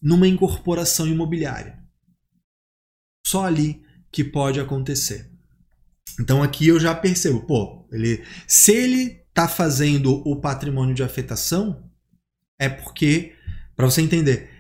numa 0.06 0.28
incorporação 0.28 1.08
imobiliária. 1.08 1.84
Só 3.26 3.44
ali 3.44 3.82
que 4.12 4.24
pode 4.24 4.60
acontecer. 4.60 5.32
Então 6.20 6.44
aqui 6.44 6.68
eu 6.68 6.80
já 6.80 6.94
percebo, 6.94 7.42
pô, 7.42 7.90
ele, 7.92 8.24
se 8.48 8.72
ele 8.72 9.24
está 9.28 9.48
fazendo 9.48 10.22
o 10.24 10.40
patrimônio 10.40 10.94
de 10.94 11.02
afetação 11.02 11.90
é 12.60 12.70
porque, 12.70 13.34
para 13.76 13.88
você 13.88 14.00
entender, 14.00 14.52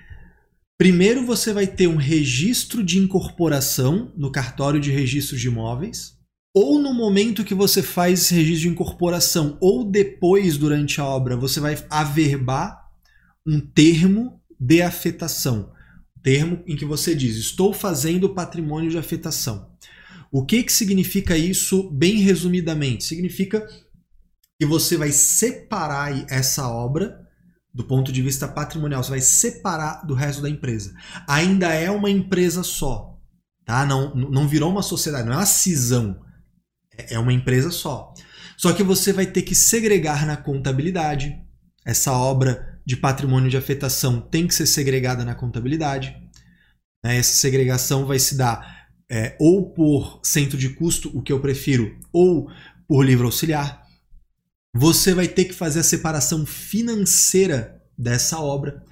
primeiro 0.79 1.23
você 1.23 1.53
vai 1.53 1.67
ter 1.67 1.87
um 1.87 1.95
registro 1.95 2.83
de 2.83 2.97
incorporação 2.97 4.11
no 4.17 4.31
cartório 4.31 4.81
de 4.81 4.91
registro 4.91 5.37
de 5.37 5.47
imóveis, 5.47 6.17
ou 6.55 6.79
no 6.79 6.91
momento 6.91 7.45
que 7.45 7.53
você 7.53 7.83
faz 7.83 8.21
esse 8.21 8.33
registro 8.33 8.61
de 8.61 8.69
incorporação, 8.69 9.59
ou 9.61 9.89
depois 9.89 10.57
durante 10.57 10.99
a 10.99 11.05
obra, 11.05 11.37
você 11.37 11.59
vai 11.59 11.77
averbar 11.89 12.83
um 13.45 13.61
termo 13.61 14.41
de 14.59 14.81
afetação. 14.81 15.71
Termo 16.21 16.63
em 16.65 16.75
que 16.75 16.85
você 16.85 17.15
diz: 17.15 17.35
Estou 17.35 17.73
fazendo 17.73 18.33
patrimônio 18.33 18.89
de 18.89 18.97
afetação. 18.97 19.71
O 20.31 20.45
que, 20.45 20.63
que 20.63 20.73
significa 20.73 21.37
isso, 21.37 21.89
bem 21.91 22.17
resumidamente? 22.17 23.03
Significa 23.03 23.65
que 24.59 24.65
você 24.65 24.97
vai 24.97 25.11
separar 25.11 26.31
essa 26.31 26.67
obra 26.67 27.25
do 27.75 27.83
ponto 27.83 28.09
de 28.09 28.21
vista 28.21 28.47
patrimonial, 28.47 29.03
você 29.03 29.09
vai 29.09 29.21
separar 29.21 30.05
do 30.05 30.13
resto 30.13 30.41
da 30.41 30.49
empresa. 30.49 30.95
Ainda 31.27 31.73
é 31.73 31.91
uma 31.91 32.09
empresa 32.09 32.63
só, 32.63 33.19
tá? 33.65 33.85
Não, 33.85 34.15
não 34.15 34.47
virou 34.47 34.71
uma 34.71 34.81
sociedade, 34.81 35.27
não 35.27 35.33
é 35.33 35.37
uma 35.37 35.45
cisão, 35.45 36.21
é, 36.97 37.15
é 37.15 37.19
uma 37.19 37.33
empresa 37.33 37.71
só. 37.71 38.13
Só 38.55 38.71
que 38.71 38.81
você 38.81 39.11
vai 39.11 39.25
ter 39.25 39.41
que 39.41 39.53
segregar 39.53 40.25
na 40.25 40.37
contabilidade. 40.37 41.37
Essa 41.85 42.13
obra 42.13 42.74
de 42.85 42.95
patrimônio 42.95 43.49
de 43.49 43.57
afetação 43.57 44.21
tem 44.21 44.47
que 44.47 44.53
ser 44.53 44.65
segregada 44.65 45.25
na 45.25 45.35
contabilidade. 45.35 46.15
Né? 47.03 47.17
Essa 47.17 47.35
segregação 47.35 48.05
vai 48.05 48.19
se 48.19 48.35
dar 48.35 48.87
é, 49.09 49.35
ou 49.39 49.73
por 49.73 50.19
centro 50.23 50.57
de 50.57 50.69
custo, 50.69 51.11
o 51.17 51.21
que 51.21 51.31
eu 51.31 51.39
prefiro, 51.39 51.97
ou 52.11 52.49
por 52.87 53.03
livro 53.03 53.25
auxiliar 53.25 53.85
você 54.77 55.13
vai 55.13 55.25
ter 55.25 55.45
que 55.45 55.53
fazer 55.53 55.79
a 55.79 55.83
separação 55.83 56.45
financeira 56.45 57.81
dessa 57.97 58.41
obra. 58.41 58.83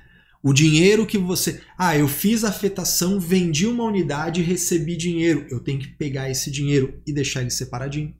O 0.41 0.53
dinheiro 0.53 1.05
que 1.05 1.17
você. 1.17 1.61
Ah, 1.77 1.97
eu 1.97 2.07
fiz 2.07 2.45
a 2.45 2.49
afetação, 2.49 3.19
vendi 3.19 3.67
uma 3.67 3.83
unidade 3.83 4.39
e 4.39 4.45
recebi 4.45 4.95
dinheiro. 4.95 5.45
Eu 5.49 5.59
tenho 5.59 5.79
que 5.79 5.87
pegar 5.87 6.29
esse 6.29 6.49
dinheiro 6.49 7.01
e 7.05 7.11
deixar 7.11 7.41
ele 7.41 7.49
separadinho. 7.49 8.15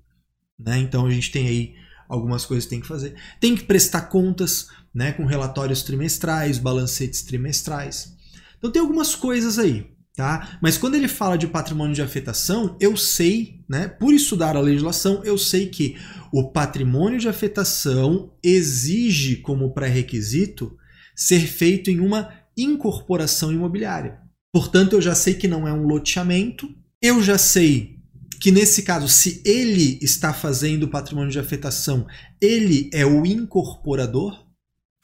Né? 0.60 0.80
Então 0.80 1.06
a 1.06 1.10
gente 1.10 1.32
tem 1.32 1.48
aí 1.48 1.76
algumas 2.08 2.46
coisas 2.46 2.66
tem 2.70 2.80
que 2.80 2.88
fazer. 2.88 3.16
Tem 3.40 3.56
que 3.56 3.64
prestar 3.64 4.04
contas 4.04 4.68
né, 4.94 5.12
com 5.12 5.26
relatórios 5.26 5.82
trimestrais, 5.82 6.58
balancetes 6.58 7.22
trimestrais. 7.22 8.14
Então 8.58 8.72
tem 8.72 8.82
algumas 8.82 9.16
coisas 9.16 9.58
aí. 9.58 9.92
Tá? 10.16 10.60
Mas 10.62 10.78
quando 10.78 10.94
ele 10.94 11.08
fala 11.08 11.36
de 11.36 11.48
patrimônio 11.48 11.96
de 11.96 12.02
afetação, 12.02 12.78
eu 12.80 12.96
sei, 12.96 13.60
né, 13.68 13.88
por 13.88 14.14
estudar 14.14 14.56
a 14.56 14.62
legislação, 14.62 15.24
eu 15.24 15.40
sei 15.40 15.70
que 15.70 15.98
o 16.32 16.52
patrimônio 16.52 17.20
de 17.20 17.28
afetação 17.28 18.32
exige 18.44 19.38
como 19.38 19.74
pré-requisito 19.74 20.78
ser 21.16 21.48
feito 21.48 21.90
em 21.90 22.00
uma 22.00 22.32
incorporação 22.56 23.52
imobiliária. 23.52 24.20
Portanto, 24.52 24.94
eu 24.94 25.02
já 25.02 25.16
sei 25.16 25.34
que 25.34 25.48
não 25.48 25.68
é 25.68 25.74
um 25.74 25.88
loteamento, 25.88 26.70
eu 27.02 27.22
já 27.24 27.40
sei 27.40 27.98
que 28.44 28.52
nesse 28.52 28.84
caso, 28.84 29.08
se 29.08 29.42
ele 29.46 29.98
está 30.02 30.34
fazendo 30.34 30.84
o 30.84 30.90
patrimônio 30.90 31.32
de 31.32 31.40
afetação, 31.40 32.06
ele 32.42 32.90
é 32.92 33.06
o 33.06 33.26
incorporador, 33.26 34.46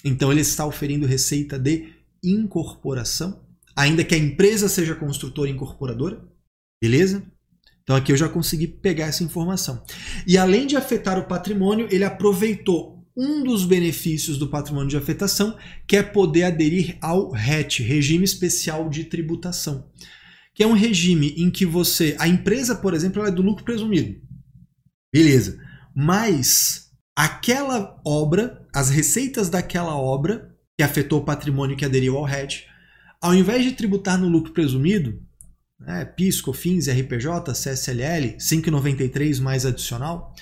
então 0.03 0.29
ele 0.29 0.41
está 0.41 0.65
oferindo 0.65 1.07
receita 1.07 1.57
de 1.57 1.93
incorporação 2.21 3.47
ainda 3.79 4.03
que 4.03 4.13
a 4.13 4.17
empresa 4.17 4.67
seja 4.67 4.93
construtora 4.93 5.49
e 5.49 5.53
incorporadora. 5.53 6.21
Beleza? 6.83 7.23
Então 7.81 7.95
aqui 7.95 8.11
eu 8.11 8.17
já 8.17 8.27
consegui 8.27 8.67
pegar 8.67 9.05
essa 9.05 9.23
informação. 9.23 9.81
E 10.27 10.37
além 10.37 10.67
de 10.67 10.75
afetar 10.75 11.17
o 11.17 11.25
patrimônio, 11.25 11.87
ele 11.89 12.03
aproveitou 12.03 13.07
um 13.15 13.41
dos 13.41 13.63
benefícios 13.63 14.37
do 14.37 14.49
patrimônio 14.49 14.89
de 14.89 14.97
afetação, 14.97 15.57
que 15.87 15.95
é 15.95 16.03
poder 16.03 16.43
aderir 16.43 16.97
ao 17.01 17.31
RET, 17.31 17.81
Regime 17.81 18.25
Especial 18.25 18.89
de 18.89 19.05
Tributação, 19.05 19.89
que 20.53 20.63
é 20.63 20.67
um 20.67 20.73
regime 20.73 21.33
em 21.37 21.49
que 21.49 21.65
você, 21.65 22.15
a 22.19 22.27
empresa, 22.27 22.75
por 22.75 22.93
exemplo, 22.93 23.25
é 23.25 23.31
do 23.31 23.41
lucro 23.41 23.63
presumido. 23.63 24.19
Beleza. 25.13 25.59
Mas 25.95 26.91
aquela 27.15 27.99
obra, 28.05 28.67
as 28.73 28.89
receitas 28.89 29.49
daquela 29.49 29.95
obra 29.95 30.55
que 30.77 30.83
afetou 30.83 31.19
o 31.19 31.25
patrimônio 31.25 31.75
que 31.75 31.85
aderiu 31.85 32.17
ao 32.17 32.23
RET, 32.23 32.65
ao 33.21 33.35
invés 33.35 33.63
de 33.63 33.73
tributar 33.73 34.17
no 34.17 34.29
lucro 34.29 34.53
presumido, 34.53 35.21
né, 35.79 36.05
PIS, 36.05 36.41
COFINS, 36.41 36.87
RPJ, 36.87 37.53
CSLL, 37.53 38.37
5,93 38.37 39.41
mais 39.41 39.65
adicional, 39.65 40.33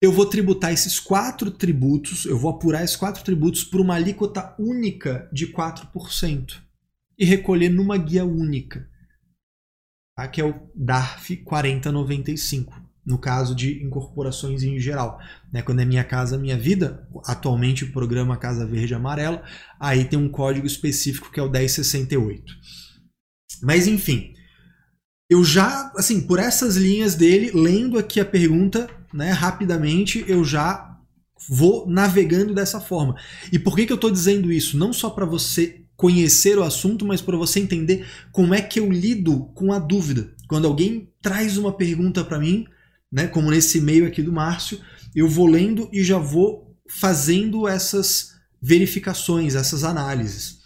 eu 0.00 0.10
vou 0.10 0.26
tributar 0.26 0.72
esses 0.72 0.98
quatro 0.98 1.50
tributos, 1.50 2.24
eu 2.24 2.36
vou 2.36 2.50
apurar 2.50 2.82
esses 2.82 2.96
quatro 2.96 3.22
tributos 3.22 3.62
por 3.62 3.80
uma 3.80 3.94
alíquota 3.94 4.54
única 4.58 5.28
de 5.32 5.46
4% 5.46 6.60
e 7.18 7.24
recolher 7.24 7.68
numa 7.68 7.96
guia 7.96 8.24
única, 8.24 8.88
tá? 10.16 10.28
que 10.28 10.40
é 10.40 10.44
o 10.44 10.54
DARF 10.74 11.36
4095 11.36 12.82
no 13.04 13.18
caso 13.18 13.54
de 13.54 13.82
incorporações 13.82 14.62
em 14.62 14.78
geral. 14.78 15.18
Né? 15.52 15.60
Quando 15.62 15.80
é 15.80 15.84
Minha 15.84 16.04
Casa 16.04 16.38
Minha 16.38 16.56
Vida, 16.56 17.08
atualmente 17.26 17.84
o 17.84 17.92
programa 17.92 18.36
Casa 18.36 18.64
Verde 18.64 18.94
Amarela, 18.94 19.42
aí 19.78 20.04
tem 20.04 20.18
um 20.18 20.28
código 20.28 20.66
específico 20.66 21.30
que 21.30 21.40
é 21.40 21.42
o 21.42 21.50
1068. 21.50 22.44
Mas 23.62 23.86
enfim, 23.86 24.32
eu 25.28 25.42
já, 25.44 25.92
assim, 25.96 26.20
por 26.20 26.38
essas 26.38 26.76
linhas 26.76 27.14
dele, 27.14 27.50
lendo 27.54 27.98
aqui 27.98 28.20
a 28.20 28.24
pergunta, 28.24 28.88
né, 29.12 29.30
rapidamente, 29.30 30.24
eu 30.28 30.44
já 30.44 30.96
vou 31.48 31.88
navegando 31.88 32.54
dessa 32.54 32.80
forma. 32.80 33.16
E 33.52 33.58
por 33.58 33.74
que, 33.74 33.86
que 33.86 33.92
eu 33.92 33.96
estou 33.96 34.10
dizendo 34.10 34.52
isso? 34.52 34.78
Não 34.78 34.92
só 34.92 35.10
para 35.10 35.24
você 35.24 35.81
conhecer 36.02 36.58
o 36.58 36.64
assunto, 36.64 37.06
mas 37.06 37.22
para 37.22 37.36
você 37.36 37.60
entender 37.60 38.04
como 38.32 38.52
é 38.52 38.60
que 38.60 38.80
eu 38.80 38.90
lido 38.90 39.44
com 39.54 39.72
a 39.72 39.78
dúvida. 39.78 40.34
Quando 40.48 40.66
alguém 40.66 41.08
traz 41.22 41.56
uma 41.56 41.72
pergunta 41.72 42.24
para 42.24 42.40
mim, 42.40 42.66
né, 43.10 43.28
como 43.28 43.52
nesse 43.52 43.78
e-mail 43.78 44.04
aqui 44.04 44.20
do 44.20 44.32
Márcio, 44.32 44.80
eu 45.14 45.28
vou 45.28 45.46
lendo 45.46 45.88
e 45.92 46.02
já 46.02 46.18
vou 46.18 46.76
fazendo 46.88 47.68
essas 47.68 48.32
verificações, 48.60 49.54
essas 49.54 49.84
análises. 49.84 50.58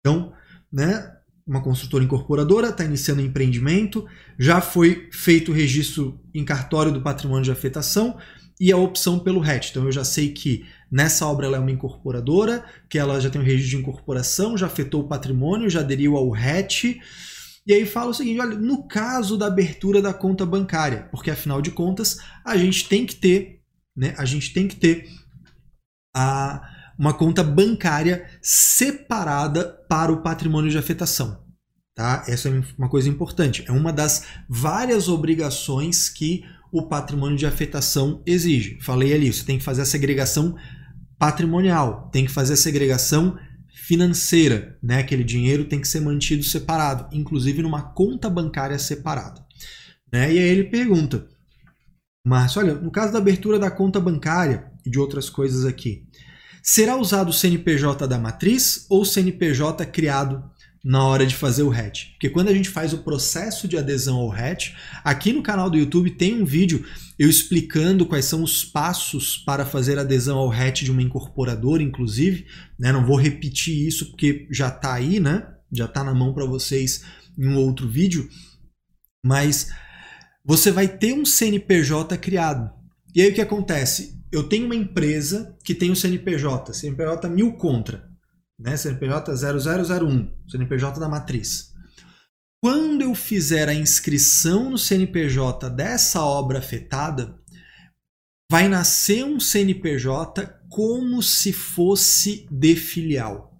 Então, 0.00 0.34
né, 0.70 1.10
uma 1.46 1.62
construtora 1.62 2.04
incorporadora 2.04 2.68
está 2.68 2.84
iniciando 2.84 3.22
um 3.22 3.24
empreendimento, 3.24 4.04
já 4.38 4.60
foi 4.60 5.08
feito 5.10 5.52
o 5.52 5.54
registro 5.54 6.20
em 6.34 6.44
cartório 6.44 6.92
do 6.92 7.00
patrimônio 7.00 7.44
de 7.44 7.50
afetação 7.50 8.18
e 8.60 8.70
a 8.70 8.76
opção 8.76 9.18
pelo 9.18 9.40
RET. 9.40 9.70
Então 9.70 9.84
eu 9.84 9.92
já 9.92 10.04
sei 10.04 10.32
que 10.32 10.66
nessa 10.94 11.26
obra 11.26 11.46
ela 11.46 11.56
é 11.56 11.60
uma 11.60 11.72
incorporadora, 11.72 12.64
que 12.88 12.96
ela 12.96 13.20
já 13.20 13.28
tem 13.28 13.40
um 13.40 13.44
registro 13.44 13.70
de 13.70 13.82
incorporação, 13.82 14.56
já 14.56 14.66
afetou 14.66 15.02
o 15.02 15.08
patrimônio, 15.08 15.68
já 15.68 15.80
aderiu 15.80 16.16
ao 16.16 16.30
RET 16.30 17.00
e 17.66 17.72
aí 17.72 17.84
fala 17.84 18.10
o 18.10 18.14
seguinte: 18.14 18.40
olha, 18.40 18.56
no 18.56 18.86
caso 18.86 19.36
da 19.36 19.46
abertura 19.46 20.00
da 20.00 20.14
conta 20.14 20.46
bancária, 20.46 21.08
porque 21.10 21.30
afinal 21.30 21.60
de 21.60 21.72
contas 21.72 22.18
a 22.44 22.56
gente 22.56 22.88
tem 22.88 23.04
que 23.04 23.16
ter, 23.16 23.60
né? 23.96 24.14
A 24.16 24.24
gente 24.24 24.52
tem 24.52 24.68
que 24.68 24.76
ter 24.76 25.08
a, 26.14 26.62
uma 26.96 27.12
conta 27.12 27.42
bancária 27.42 28.28
separada 28.40 29.64
para 29.88 30.12
o 30.12 30.22
patrimônio 30.22 30.70
de 30.70 30.78
afetação. 30.78 31.42
Tá? 31.96 32.24
Essa 32.26 32.48
é 32.48 32.62
uma 32.76 32.88
coisa 32.88 33.08
importante. 33.08 33.64
É 33.66 33.72
uma 33.72 33.92
das 33.92 34.26
várias 34.48 35.08
obrigações 35.08 36.08
que 36.08 36.44
o 36.72 36.88
patrimônio 36.88 37.38
de 37.38 37.46
afetação 37.46 38.20
exige. 38.26 38.80
Falei 38.80 39.14
ali, 39.14 39.32
você 39.32 39.44
tem 39.44 39.58
que 39.58 39.64
fazer 39.64 39.82
a 39.82 39.86
segregação 39.86 40.56
patrimonial, 41.24 42.10
tem 42.12 42.26
que 42.26 42.30
fazer 42.30 42.52
a 42.52 42.56
segregação 42.56 43.38
financeira, 43.74 44.78
né? 44.82 44.98
Aquele 44.98 45.24
dinheiro 45.24 45.64
tem 45.64 45.80
que 45.80 45.88
ser 45.88 46.00
mantido 46.00 46.44
separado, 46.44 47.08
inclusive 47.16 47.62
numa 47.62 47.80
conta 47.80 48.28
bancária 48.28 48.78
separada. 48.78 49.42
Né? 50.12 50.34
E 50.34 50.38
aí 50.38 50.44
ele 50.44 50.64
pergunta, 50.64 51.26
Márcio, 52.26 52.60
olha, 52.60 52.74
no 52.74 52.90
caso 52.90 53.14
da 53.14 53.18
abertura 53.18 53.58
da 53.58 53.70
conta 53.70 53.98
bancária 53.98 54.70
e 54.84 54.90
de 54.90 54.98
outras 54.98 55.30
coisas 55.30 55.64
aqui, 55.64 56.06
será 56.62 56.94
usado 56.94 57.30
o 57.30 57.32
CNPJ 57.32 58.06
da 58.06 58.18
matriz 58.18 58.84
ou 58.90 59.02
CNPJ 59.02 59.86
criado 59.86 60.44
na 60.84 61.02
hora 61.02 61.24
de 61.24 61.34
fazer 61.34 61.62
o 61.62 61.72
hatch. 61.72 62.10
Porque 62.10 62.28
quando 62.28 62.48
a 62.48 62.54
gente 62.54 62.68
faz 62.68 62.92
o 62.92 62.98
processo 62.98 63.66
de 63.66 63.78
adesão 63.78 64.16
ao 64.16 64.30
hatch, 64.30 64.72
aqui 65.02 65.32
no 65.32 65.42
canal 65.42 65.70
do 65.70 65.78
YouTube 65.78 66.10
tem 66.10 66.34
um 66.34 66.44
vídeo 66.44 66.84
eu 67.18 67.30
explicando 67.30 68.04
quais 68.04 68.26
são 68.26 68.42
os 68.42 68.64
passos 68.64 69.38
para 69.38 69.64
fazer 69.64 69.98
adesão 69.98 70.36
ao 70.36 70.52
hatch 70.52 70.82
de 70.82 70.90
uma 70.90 71.00
incorporadora, 71.00 71.82
inclusive. 71.82 72.46
Né? 72.78 72.92
Não 72.92 73.06
vou 73.06 73.16
repetir 73.16 73.86
isso 73.86 74.10
porque 74.10 74.46
já 74.50 74.68
está 74.68 74.92
aí, 74.92 75.18
né? 75.18 75.46
já 75.72 75.86
está 75.86 76.04
na 76.04 76.14
mão 76.14 76.34
para 76.34 76.44
vocês 76.44 77.04
em 77.38 77.48
um 77.48 77.56
outro 77.56 77.88
vídeo. 77.88 78.28
Mas 79.24 79.70
você 80.44 80.70
vai 80.70 80.86
ter 80.86 81.14
um 81.14 81.24
CNPJ 81.24 82.18
criado. 82.18 82.70
E 83.14 83.22
aí 83.22 83.30
o 83.30 83.34
que 83.34 83.40
acontece? 83.40 84.20
Eu 84.30 84.42
tenho 84.42 84.66
uma 84.66 84.74
empresa 84.74 85.56
que 85.64 85.74
tem 85.74 85.90
o 85.90 85.96
CNPJ, 85.96 86.74
CNPJ 86.74 87.28
mil 87.28 87.54
contra 87.54 88.13
né? 88.58 88.76
CNPJ 88.76 89.34
0001, 89.36 90.32
CNPJ 90.48 91.00
da 91.00 91.08
matriz. 91.08 91.72
Quando 92.62 93.02
eu 93.02 93.14
fizer 93.14 93.68
a 93.68 93.74
inscrição 93.74 94.70
no 94.70 94.78
CNPJ 94.78 95.68
dessa 95.68 96.24
obra 96.24 96.58
afetada, 96.58 97.38
vai 98.50 98.68
nascer 98.68 99.24
um 99.24 99.38
CNPJ 99.38 100.60
como 100.70 101.22
se 101.22 101.52
fosse 101.52 102.48
de 102.50 102.74
filial. 102.74 103.54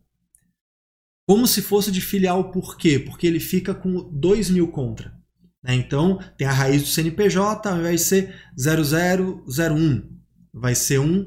Como 1.29 1.47
se 1.47 1.63
fosse 1.63 1.91
de 1.91 2.01
filial, 2.01 2.51
por 2.51 2.77
quê? 2.77 2.99
Porque 2.99 3.27
ele 3.27 3.41
fica 3.41 3.75
com 3.75 4.11
2 4.11 4.51
mil 4.51 4.69
contra. 4.69 5.15
Né? 5.63 5.75
Então, 5.75 6.19
tem 6.37 6.47
a 6.47 6.53
raiz 6.53 6.83
do 6.83 6.89
CNPJ, 6.89 7.81
vai 7.81 7.97
ser 7.97 8.35
0001. 8.57 10.11
Vai 10.53 10.75
ser 10.75 10.99
um, 10.99 11.25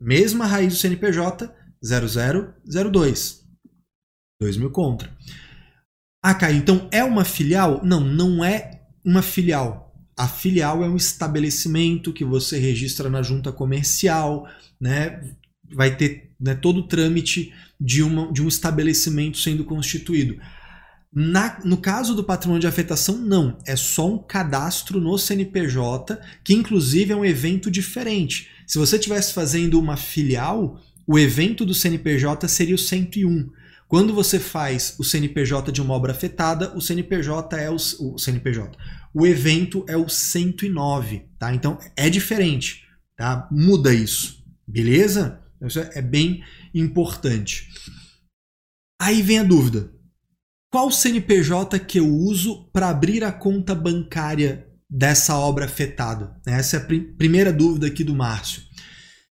mesma 0.00 0.44
raiz 0.44 0.74
do 0.74 0.78
CNPJ, 0.78 1.52
0002. 1.82 3.44
2 4.40 4.56
mil 4.56 4.70
contra. 4.70 5.10
Ah, 6.22 6.34
Caio, 6.34 6.56
então 6.56 6.88
é 6.92 7.02
uma 7.02 7.24
filial? 7.24 7.80
Não, 7.84 8.00
não 8.00 8.44
é 8.44 8.82
uma 9.04 9.22
filial. 9.22 9.94
A 10.16 10.26
filial 10.26 10.82
é 10.82 10.88
um 10.88 10.96
estabelecimento 10.96 12.12
que 12.12 12.24
você 12.24 12.58
registra 12.58 13.08
na 13.08 13.22
junta 13.22 13.52
comercial, 13.52 14.48
né? 14.80 15.20
Vai 15.72 15.96
ter 15.96 16.32
né, 16.40 16.54
todo 16.54 16.80
o 16.80 16.88
trâmite 16.88 17.52
de, 17.80 18.02
uma, 18.02 18.32
de 18.32 18.42
um 18.42 18.48
estabelecimento 18.48 19.38
sendo 19.38 19.64
constituído. 19.64 20.38
Na, 21.12 21.60
no 21.64 21.78
caso 21.78 22.14
do 22.14 22.24
patrimônio 22.24 22.60
de 22.60 22.66
afetação, 22.66 23.16
não. 23.16 23.56
É 23.66 23.76
só 23.76 24.12
um 24.12 24.18
cadastro 24.18 25.00
no 25.00 25.16
CNPJ, 25.16 26.20
que 26.44 26.54
inclusive 26.54 27.12
é 27.12 27.16
um 27.16 27.24
evento 27.24 27.70
diferente. 27.70 28.50
Se 28.66 28.78
você 28.78 28.96
estivesse 28.96 29.32
fazendo 29.32 29.78
uma 29.78 29.96
filial, 29.96 30.80
o 31.08 31.18
evento 31.18 31.64
do 31.64 31.72
CNPJ 31.72 32.46
seria 32.48 32.74
o 32.74 32.78
101. 32.78 33.50
Quando 33.88 34.12
você 34.12 34.38
faz 34.38 34.94
o 34.98 35.04
CNPJ 35.04 35.72
de 35.72 35.80
uma 35.80 35.94
obra 35.94 36.12
afetada, 36.12 36.76
o 36.76 36.82
CNPJ 36.82 37.56
é 37.56 37.70
o, 37.70 37.76
o 37.76 38.18
CNPJ. 38.18 38.76
O 39.14 39.26
evento 39.26 39.86
é 39.88 39.96
o 39.96 40.06
109, 40.06 41.24
tá? 41.38 41.54
Então 41.54 41.78
é 41.96 42.10
diferente, 42.10 42.84
tá? 43.16 43.48
Muda 43.50 43.94
isso, 43.94 44.44
beleza? 44.66 45.40
Isso 45.62 45.80
é 45.80 46.02
bem 46.02 46.44
importante. 46.74 47.70
Aí 49.00 49.22
vem 49.22 49.38
a 49.38 49.44
dúvida. 49.44 49.90
Qual 50.70 50.90
CNPJ 50.90 51.78
que 51.78 51.98
eu 51.98 52.06
uso 52.06 52.68
para 52.70 52.90
abrir 52.90 53.24
a 53.24 53.32
conta 53.32 53.74
bancária 53.74 54.68
dessa 54.90 55.38
obra 55.38 55.64
afetada? 55.64 56.38
Essa 56.46 56.76
é 56.76 56.80
a 56.80 56.84
pr 56.84 57.16
primeira 57.16 57.50
dúvida 57.50 57.86
aqui 57.86 58.04
do 58.04 58.14
Márcio. 58.14 58.62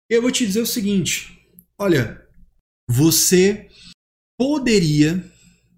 Eu 0.10 0.22
vou 0.22 0.32
te 0.32 0.46
dizer 0.46 0.60
o 0.60 0.68
seguinte: 0.68 1.41
olha, 1.82 2.22
você 2.88 3.68
poderia, 4.38 5.26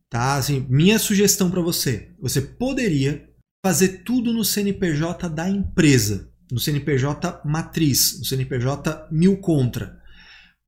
tá? 0.09 0.35
Assim, 0.35 0.67
minha 0.69 0.99
sugestão 0.99 1.49
para 1.49 1.61
você, 1.61 2.13
você 2.19 2.41
poderia 2.41 3.29
fazer 3.65 4.03
tudo 4.03 4.33
no 4.33 4.43
CNPJ 4.43 5.29
da 5.29 5.49
empresa, 5.49 6.29
no 6.51 6.59
CNPJ 6.59 7.41
matriz, 7.45 8.19
no 8.19 8.25
CNPJ 8.25 9.07
mil 9.11 9.37
contra. 9.37 9.97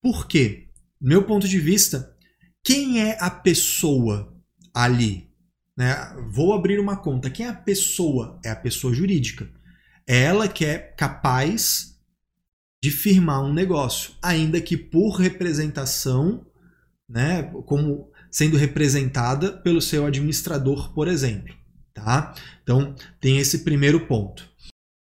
Por 0.01 0.25
quê? 0.25 0.69
Meu 1.01 1.23
ponto 1.23 1.49
de 1.49 1.59
vista, 1.59 2.15
quem 2.63 3.01
é 3.01 3.17
a 3.19 3.29
pessoa 3.29 4.33
ali? 4.73 5.29
Né? 5.77 5.93
Vou 6.31 6.53
abrir 6.53 6.79
uma 6.79 6.95
conta. 6.95 7.29
Quem 7.29 7.45
é 7.45 7.49
a 7.49 7.53
pessoa? 7.53 8.39
É 8.43 8.51
a 8.51 8.55
pessoa 8.55 8.93
jurídica. 8.93 9.51
É 10.07 10.21
ela 10.21 10.47
que 10.47 10.63
é 10.63 10.77
capaz 10.77 11.94
de 12.85 12.91
firmar 12.91 13.43
um 13.43 13.51
negócio, 13.51 14.13
ainda 14.21 14.61
que 14.61 14.77
por 14.77 15.15
representação 15.15 16.45
né, 17.09 17.41
como 17.65 18.11
sendo 18.29 18.57
representada 18.57 19.53
pelo 19.63 19.81
seu 19.81 20.05
administrador, 20.05 20.93
por 20.93 21.07
exemplo. 21.07 21.51
Tá? 21.95 22.35
Então, 22.61 22.93
tem 23.19 23.39
esse 23.39 23.63
primeiro 23.63 24.05
ponto. 24.05 24.47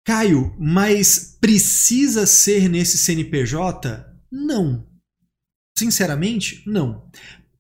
Caio, 0.07 0.55
mas 0.59 1.37
precisa 1.39 2.25
ser 2.25 2.67
nesse 2.67 2.97
CNPJ? 2.97 4.07
Não. 4.33 4.87
Sinceramente, 5.77 6.63
não. 6.67 7.11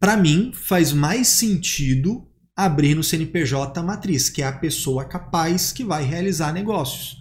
Para 0.00 0.16
mim, 0.16 0.50
faz 0.54 0.92
mais 0.92 1.28
sentido 1.28 2.26
abrir 2.56 2.94
no 2.94 3.04
CNPJ 3.04 3.82
matriz, 3.82 4.30
que 4.30 4.40
é 4.40 4.46
a 4.46 4.58
pessoa 4.58 5.04
capaz 5.04 5.72
que 5.72 5.84
vai 5.84 6.04
realizar 6.04 6.54
negócios. 6.54 7.18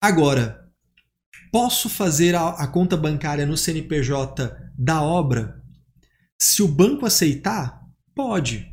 Agora, 0.00 0.67
posso 1.50 1.88
fazer 1.88 2.34
a, 2.34 2.50
a 2.50 2.66
conta 2.66 2.96
bancária 2.96 3.46
no 3.46 3.56
CNPJ 3.56 4.56
da 4.76 5.02
obra? 5.02 5.62
Se 6.38 6.62
o 6.62 6.68
banco 6.68 7.04
aceitar, 7.04 7.80
pode. 8.14 8.66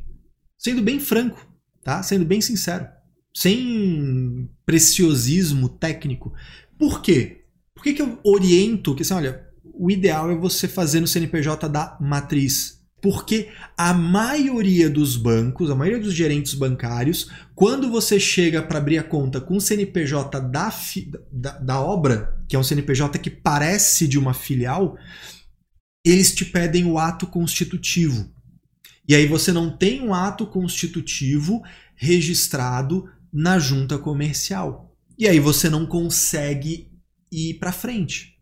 Sendo 0.57 0.81
bem 0.81 0.99
franco, 0.99 1.45
tá? 1.83 2.01
Sendo 2.03 2.25
bem 2.25 2.41
sincero. 2.41 2.88
Sem 3.33 4.49
preciosismo 4.65 5.69
técnico. 5.69 6.33
Por 6.77 7.01
quê? 7.01 7.45
Por 7.73 7.83
que, 7.83 7.93
que 7.93 8.01
eu 8.01 8.19
oriento 8.23 8.95
que 8.95 9.01
assim, 9.01 9.13
olha, 9.13 9.45
o 9.63 9.91
ideal 9.91 10.31
é 10.31 10.35
você 10.35 10.67
fazer 10.67 10.99
no 10.99 11.07
CNPJ 11.07 11.67
da 11.67 11.97
matriz? 11.99 12.74
Porque 13.06 13.50
a 13.78 13.94
maioria 13.94 14.89
dos 14.89 15.15
bancos, 15.15 15.70
a 15.70 15.76
maioria 15.76 16.02
dos 16.02 16.12
gerentes 16.12 16.56
bancários, 16.56 17.30
quando 17.54 17.91
você 17.91 18.20
chega 18.20 18.63
para 18.63 18.80
abrir 18.80 18.98
a 18.98 19.04
conta 19.04 19.39
com 19.39 19.58
o 19.58 19.62
CNPJ 19.62 20.39
da, 20.41 20.74
da, 21.32 21.52
da 21.60 21.80
obra, 21.80 22.44
que 22.50 22.56
é 22.56 22.60
um 22.60 22.63
CNPJ 22.63 23.20
que 23.20 23.30
parece 23.30 24.08
de 24.08 24.18
uma 24.18 24.34
filial, 24.34 24.98
eles 26.04 26.34
te 26.34 26.46
pedem 26.46 26.86
o 26.86 26.98
ato 26.98 27.28
constitutivo. 27.28 28.28
E 29.08 29.13
aí 29.13 29.28
você 29.28 29.52
não 29.54 29.70
tem 29.70 30.02
um 30.02 30.12
ato 30.12 30.48
constitutivo 30.48 31.62
registrado 31.96 33.08
na 33.32 33.60
junta 33.60 34.00
comercial. 34.00 34.98
E 35.15 35.28
aí 35.28 35.39
você 35.39 35.70
não 35.70 35.86
consegue 35.86 36.89
ir 37.32 37.60
para 37.60 37.72
frente. 37.72 38.35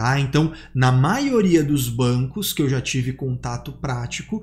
Tá? 0.00 0.18
Então, 0.18 0.54
na 0.74 0.90
maioria 0.90 1.62
dos 1.62 1.90
bancos 1.90 2.54
que 2.54 2.62
eu 2.62 2.70
já 2.70 2.80
tive 2.80 3.12
contato 3.12 3.70
prático, 3.70 4.42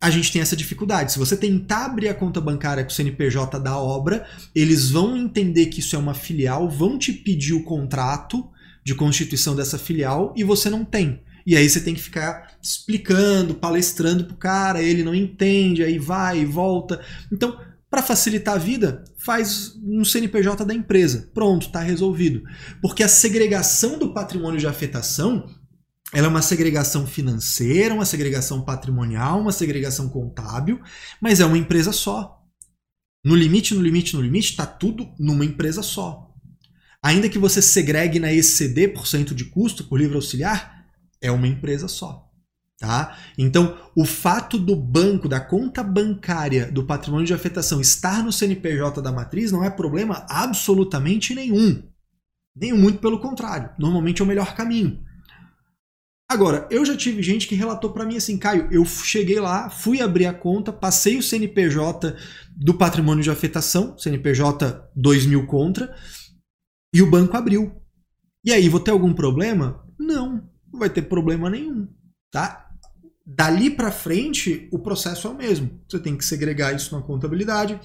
a 0.00 0.08
gente 0.08 0.32
tem 0.32 0.40
essa 0.40 0.56
dificuldade. 0.56 1.12
Se 1.12 1.18
você 1.18 1.36
tentar 1.36 1.84
abrir 1.84 2.08
a 2.08 2.14
conta 2.14 2.40
bancária 2.40 2.82
com 2.82 2.88
o 2.88 2.94
CNPJ 2.94 3.60
da 3.60 3.76
obra, 3.76 4.26
eles 4.54 4.88
vão 4.88 5.14
entender 5.14 5.66
que 5.66 5.80
isso 5.80 5.96
é 5.96 5.98
uma 5.98 6.14
filial, 6.14 6.70
vão 6.70 6.98
te 6.98 7.12
pedir 7.12 7.52
o 7.52 7.62
contrato 7.62 8.48
de 8.82 8.94
constituição 8.94 9.54
dessa 9.54 9.76
filial 9.76 10.32
e 10.34 10.42
você 10.42 10.70
não 10.70 10.82
tem. 10.82 11.20
E 11.46 11.54
aí 11.54 11.68
você 11.68 11.82
tem 11.82 11.92
que 11.92 12.00
ficar 12.00 12.56
explicando, 12.62 13.52
palestrando 13.52 14.24
pro 14.24 14.36
cara, 14.36 14.82
ele 14.82 15.04
não 15.04 15.14
entende, 15.14 15.84
aí 15.84 15.98
vai 15.98 16.40
e 16.40 16.46
volta. 16.46 17.02
Então, 17.30 17.60
para 17.96 18.02
facilitar 18.02 18.56
a 18.56 18.58
vida, 18.58 19.02
faz 19.16 19.74
um 19.82 20.04
CNPJ 20.04 20.66
da 20.66 20.74
empresa. 20.74 21.30
Pronto, 21.32 21.68
está 21.68 21.80
resolvido. 21.80 22.42
Porque 22.82 23.02
a 23.02 23.08
segregação 23.08 23.98
do 23.98 24.12
patrimônio 24.12 24.60
de 24.60 24.66
afetação 24.66 25.48
ela 26.12 26.26
é 26.26 26.28
uma 26.28 26.42
segregação 26.42 27.06
financeira, 27.06 27.94
uma 27.94 28.04
segregação 28.04 28.60
patrimonial, 28.60 29.40
uma 29.40 29.50
segregação 29.50 30.10
contábil, 30.10 30.78
mas 31.22 31.40
é 31.40 31.46
uma 31.46 31.56
empresa 31.56 31.90
só. 31.90 32.38
No 33.24 33.34
limite, 33.34 33.74
no 33.74 33.80
limite, 33.80 34.14
no 34.14 34.20
limite, 34.20 34.50
está 34.50 34.66
tudo 34.66 35.08
numa 35.18 35.46
empresa 35.46 35.82
só. 35.82 36.34
Ainda 37.02 37.30
que 37.30 37.38
você 37.38 37.62
segregue 37.62 38.20
na 38.20 38.30
ECD 38.30 38.88
por 38.88 39.06
cento 39.06 39.34
de 39.34 39.46
custo 39.46 39.84
por 39.84 39.98
livre 39.98 40.16
auxiliar, 40.16 40.84
é 41.18 41.30
uma 41.30 41.48
empresa 41.48 41.88
só. 41.88 42.25
Tá? 42.78 43.16
Então, 43.38 43.78
o 43.94 44.04
fato 44.04 44.58
do 44.58 44.76
banco, 44.76 45.28
da 45.28 45.40
conta 45.40 45.82
bancária 45.82 46.70
do 46.70 46.84
patrimônio 46.84 47.26
de 47.26 47.32
afetação 47.32 47.80
estar 47.80 48.22
no 48.22 48.30
CNPJ 48.30 49.00
da 49.00 49.10
matriz 49.10 49.50
não 49.50 49.64
é 49.64 49.70
problema 49.70 50.26
absolutamente 50.28 51.34
nenhum. 51.34 51.82
Nenhum, 52.54 52.76
muito 52.76 52.98
pelo 52.98 53.18
contrário. 53.18 53.70
Normalmente 53.78 54.20
é 54.20 54.24
o 54.24 54.28
melhor 54.28 54.54
caminho. 54.54 55.02
Agora, 56.28 56.66
eu 56.70 56.84
já 56.84 56.96
tive 56.96 57.22
gente 57.22 57.46
que 57.46 57.54
relatou 57.54 57.92
para 57.92 58.04
mim 58.04 58.16
assim, 58.16 58.36
Caio, 58.36 58.68
eu 58.70 58.84
cheguei 58.84 59.38
lá, 59.38 59.70
fui 59.70 60.02
abrir 60.02 60.26
a 60.26 60.34
conta, 60.34 60.72
passei 60.72 61.16
o 61.16 61.22
CNPJ 61.22 62.16
do 62.56 62.74
patrimônio 62.74 63.22
de 63.22 63.30
afetação, 63.30 63.96
CNPJ 63.96 64.90
2000 64.94 65.46
contra, 65.46 65.94
e 66.92 67.00
o 67.00 67.10
banco 67.10 67.36
abriu. 67.36 67.80
E 68.44 68.52
aí, 68.52 68.68
vou 68.68 68.80
ter 68.80 68.90
algum 68.90 69.14
problema? 69.14 69.84
Não 69.98 70.50
não 70.76 70.80
vai 70.80 70.90
ter 70.90 71.02
problema 71.02 71.48
nenhum, 71.48 71.88
tá? 72.30 72.65
Dali 73.26 73.70
para 73.70 73.90
frente, 73.90 74.68
o 74.70 74.78
processo 74.78 75.26
é 75.26 75.30
o 75.30 75.36
mesmo. 75.36 75.80
Você 75.88 75.98
tem 75.98 76.16
que 76.16 76.24
segregar 76.24 76.74
isso 76.74 76.94
na 76.94 77.02
contabilidade. 77.02 77.80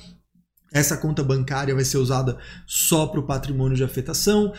Essa 0.71 0.95
conta 0.95 1.23
bancária 1.23 1.73
vai 1.73 1.83
ser 1.83 1.97
usada 1.97 2.37
só 2.67 3.07
para 3.07 3.19
o 3.19 3.25
patrimônio 3.25 3.75
de 3.75 3.83
afetação. 3.83 4.53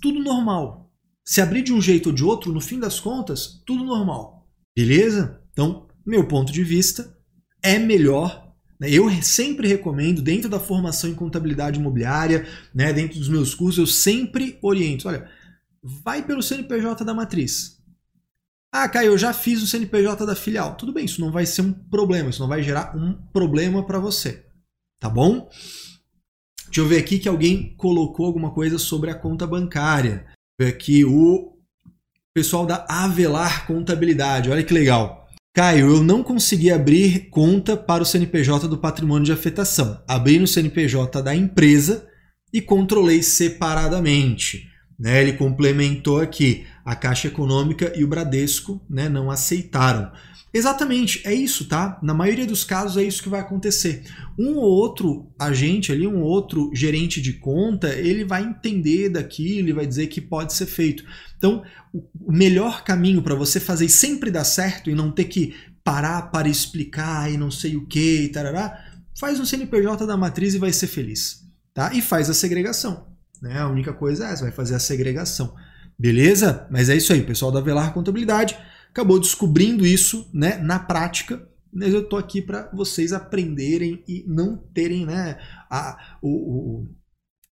Tudo 0.00 0.20
normal. 0.20 0.92
Se 1.24 1.40
abrir 1.40 1.62
de 1.62 1.72
um 1.72 1.80
jeito 1.80 2.10
ou 2.10 2.14
de 2.14 2.22
outro, 2.22 2.52
no 2.52 2.60
fim 2.60 2.78
das 2.78 3.00
contas, 3.00 3.62
tudo 3.66 3.82
normal. 3.82 4.46
Beleza? 4.76 5.40
Então, 5.52 5.88
meu 6.04 6.28
ponto 6.28 6.52
de 6.52 6.62
vista, 6.62 7.16
é 7.62 7.78
melhor 7.78 8.46
né? 8.78 8.90
eu 8.90 9.10
sempre 9.22 9.66
recomendo, 9.66 10.22
dentro 10.22 10.48
da 10.48 10.60
formação 10.60 11.10
em 11.10 11.14
contabilidade 11.14 11.78
imobiliária, 11.80 12.46
né, 12.74 12.92
dentro 12.92 13.18
dos 13.18 13.28
meus 13.28 13.54
cursos, 13.54 13.78
eu 13.78 13.86
sempre 13.86 14.58
oriento: 14.62 15.08
olha, 15.08 15.28
vai 15.82 16.24
pelo 16.24 16.42
CNPJ 16.42 17.04
da 17.04 17.14
matriz. 17.14 17.75
Ah, 18.78 18.86
Caio, 18.90 19.12
eu 19.12 19.16
já 19.16 19.32
fiz 19.32 19.62
o 19.62 19.66
CNPJ 19.66 20.26
da 20.26 20.36
filial. 20.36 20.74
Tudo 20.74 20.92
bem, 20.92 21.06
isso 21.06 21.18
não 21.18 21.32
vai 21.32 21.46
ser 21.46 21.62
um 21.62 21.72
problema, 21.72 22.28
isso 22.28 22.42
não 22.42 22.48
vai 22.48 22.62
gerar 22.62 22.94
um 22.94 23.14
problema 23.32 23.82
para 23.82 23.98
você. 23.98 24.44
Tá 25.00 25.08
bom? 25.08 25.48
Deixa 26.66 26.82
eu 26.82 26.86
ver 26.86 26.98
aqui 26.98 27.18
que 27.18 27.26
alguém 27.26 27.74
colocou 27.78 28.26
alguma 28.26 28.50
coisa 28.52 28.78
sobre 28.78 29.10
a 29.10 29.14
conta 29.14 29.46
bancária. 29.46 30.26
aqui 30.60 31.06
o 31.06 31.56
pessoal 32.34 32.66
da 32.66 32.84
Avelar 32.86 33.66
Contabilidade. 33.66 34.50
Olha 34.50 34.62
que 34.62 34.74
legal. 34.74 35.26
Caio, 35.54 35.96
eu 35.96 36.02
não 36.02 36.22
consegui 36.22 36.70
abrir 36.70 37.30
conta 37.30 37.78
para 37.78 38.02
o 38.02 38.06
CNPJ 38.06 38.68
do 38.68 38.76
patrimônio 38.76 39.24
de 39.24 39.32
afetação. 39.32 40.02
Abri 40.06 40.38
no 40.38 40.46
CNPJ 40.46 41.22
da 41.22 41.34
empresa 41.34 42.06
e 42.52 42.60
controlei 42.60 43.22
separadamente. 43.22 44.68
Né? 44.98 45.22
Ele 45.22 45.32
complementou 45.32 46.20
aqui. 46.20 46.66
A 46.86 46.94
Caixa 46.94 47.26
Econômica 47.26 47.92
e 47.96 48.04
o 48.04 48.08
Bradesco 48.08 48.80
né, 48.88 49.08
não 49.08 49.30
aceitaram. 49.30 50.12
Exatamente, 50.54 51.20
é 51.26 51.34
isso, 51.34 51.68
tá? 51.68 51.98
Na 52.02 52.14
maioria 52.14 52.46
dos 52.46 52.64
casos 52.64 52.96
é 52.96 53.02
isso 53.02 53.22
que 53.22 53.28
vai 53.28 53.40
acontecer. 53.40 54.04
Um 54.38 54.54
ou 54.54 54.64
outro 54.64 55.30
agente 55.38 55.92
ali, 55.92 56.06
um 56.06 56.22
ou 56.22 56.28
outro 56.28 56.70
gerente 56.72 57.20
de 57.20 57.34
conta, 57.34 57.88
ele 57.92 58.24
vai 58.24 58.42
entender 58.42 59.10
daquilo, 59.10 59.66
ele 59.66 59.72
vai 59.74 59.86
dizer 59.86 60.06
que 60.06 60.20
pode 60.20 60.54
ser 60.54 60.64
feito. 60.64 61.04
Então, 61.36 61.62
o 61.92 62.32
melhor 62.32 62.84
caminho 62.84 63.20
para 63.20 63.34
você 63.34 63.60
fazer 63.60 63.88
sempre 63.88 64.30
dar 64.30 64.44
certo 64.44 64.88
e 64.88 64.94
não 64.94 65.10
ter 65.10 65.24
que 65.24 65.54
parar 65.84 66.30
para 66.30 66.48
explicar 66.48 67.30
e 67.30 67.36
não 67.36 67.50
sei 67.50 67.76
o 67.76 67.86
que 67.86 68.22
e 68.22 68.28
tarará, 68.28 68.82
faz 69.18 69.38
um 69.38 69.44
CNPJ 69.44 70.06
da 70.06 70.16
matriz 70.16 70.54
e 70.54 70.58
vai 70.58 70.72
ser 70.72 70.86
feliz, 70.86 71.42
tá? 71.74 71.92
E 71.92 72.00
faz 72.00 72.30
a 72.30 72.34
segregação, 72.34 73.08
né? 73.42 73.58
A 73.58 73.68
única 73.68 73.92
coisa 73.92 74.26
é 74.26 74.32
essa, 74.32 74.42
vai 74.44 74.52
fazer 74.52 74.74
a 74.74 74.80
segregação. 74.80 75.54
Beleza? 75.98 76.66
Mas 76.70 76.88
é 76.88 76.96
isso 76.96 77.12
aí, 77.12 77.22
pessoal 77.22 77.50
da 77.50 77.60
Velar 77.60 77.92
Contabilidade 77.92 78.56
acabou 78.96 79.20
descobrindo 79.20 79.86
isso 79.86 80.26
né, 80.32 80.56
na 80.56 80.78
prática. 80.78 81.46
Mas 81.70 81.92
eu 81.92 82.00
estou 82.00 82.18
aqui 82.18 82.40
para 82.40 82.70
vocês 82.72 83.12
aprenderem 83.12 84.02
e 84.08 84.24
não 84.26 84.56
terem 84.56 85.04
né, 85.04 85.36
a, 85.70 86.16
o, 86.22 86.30
o, 86.30 86.88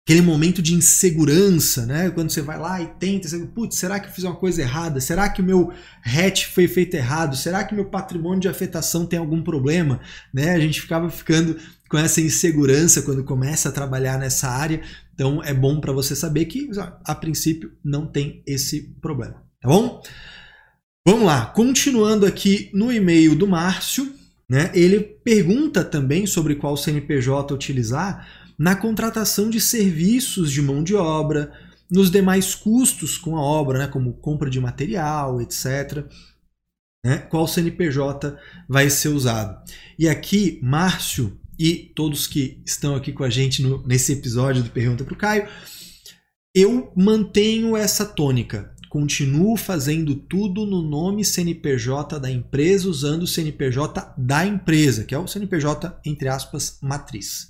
aquele 0.05 0.21
momento 0.21 0.61
de 0.61 0.75
insegurança, 0.75 1.87
né? 1.87 2.11
Quando 2.11 2.29
você 2.31 2.43
vai 2.43 2.59
lá 2.59 2.83
e 2.83 2.89
tenta, 2.99 3.27
você, 3.27 3.39
putz, 3.47 3.77
será 3.77 3.99
que 3.99 4.09
eu 4.09 4.13
fiz 4.13 4.25
uma 4.25 4.37
coisa 4.37 4.61
errada? 4.61 5.01
Será 5.01 5.31
que 5.31 5.41
o 5.41 5.45
meu 5.45 5.73
hatch 6.05 6.47
foi 6.47 6.69
feito 6.69 6.95
errado? 6.95 7.35
Será 7.35 7.65
que 7.65 7.75
meu 7.75 7.87
patrimônio 7.87 8.41
de 8.41 8.49
afetação 8.49 9.07
tem 9.07 9.19
algum 9.19 9.43
problema? 9.43 10.01
Né? 10.35 10.51
A 10.51 10.61
gente 10.61 10.83
ficava 10.83 11.09
ficando 11.09 11.57
com 11.89 11.97
essa 11.97 12.21
insegurança 12.21 13.01
quando 13.01 13.25
começa 13.25 13.71
a 13.71 13.73
trabalhar 13.73 14.19
nessa 14.19 14.49
área. 14.49 14.83
Então 15.21 15.45
é 15.45 15.53
bom 15.53 15.79
para 15.79 15.93
você 15.93 16.17
saber 16.17 16.47
que 16.47 16.71
a 17.05 17.15
princípio 17.15 17.77
não 17.85 18.07
tem 18.07 18.43
esse 18.47 18.95
problema, 19.03 19.45
tá 19.61 19.69
bom? 19.69 20.01
Vamos 21.07 21.27
lá, 21.27 21.45
continuando 21.45 22.25
aqui 22.25 22.71
no 22.73 22.91
e-mail 22.91 23.37
do 23.37 23.47
Márcio, 23.47 24.15
né, 24.49 24.71
ele 24.73 24.99
pergunta 24.99 25.85
também 25.85 26.27
sobre 26.27 26.55
qual 26.55 26.75
CNPJ 26.75 27.53
utilizar 27.53 28.27
na 28.59 28.75
contratação 28.75 29.51
de 29.51 29.61
serviços 29.61 30.51
de 30.51 30.63
mão 30.63 30.83
de 30.83 30.95
obra, 30.95 31.53
nos 31.91 32.11
demais 32.11 32.55
custos 32.55 33.19
com 33.19 33.37
a 33.37 33.43
obra, 33.43 33.81
né, 33.81 33.87
como 33.89 34.15
compra 34.15 34.49
de 34.49 34.59
material, 34.59 35.39
etc. 35.43 36.03
Né, 37.05 37.19
qual 37.19 37.47
CNPJ 37.47 38.39
vai 38.67 38.89
ser 38.89 39.09
usado. 39.09 39.63
E 39.99 40.09
aqui, 40.09 40.59
Márcio 40.63 41.39
e 41.61 41.93
todos 41.95 42.27
que 42.27 42.63
estão 42.65 42.97
aqui 42.97 43.13
com 43.13 43.23
a 43.23 43.29
gente 43.29 43.63
no, 43.63 43.87
nesse 43.87 44.15
episódio 44.15 44.63
do 44.63 44.71
Pergunta 44.71 45.05
para 45.05 45.13
o 45.13 45.17
Caio, 45.17 45.47
eu 46.55 46.91
mantenho 46.97 47.77
essa 47.77 48.07
tônica 48.07 48.75
continuo 48.91 49.57
fazendo 49.57 50.17
tudo 50.17 50.67
no 50.67 50.83
nome 50.83 51.25
CNPJ 51.25 52.19
da 52.19 52.29
empresa, 52.29 52.89
usando 52.89 53.23
o 53.23 53.27
CNPJ 53.27 54.15
da 54.19 54.45
empresa, 54.45 55.05
que 55.05 55.15
é 55.15 55.19
o 55.19 55.29
CNPJ, 55.29 56.01
entre 56.05 56.29
aspas, 56.29 56.77
matriz. 56.83 57.49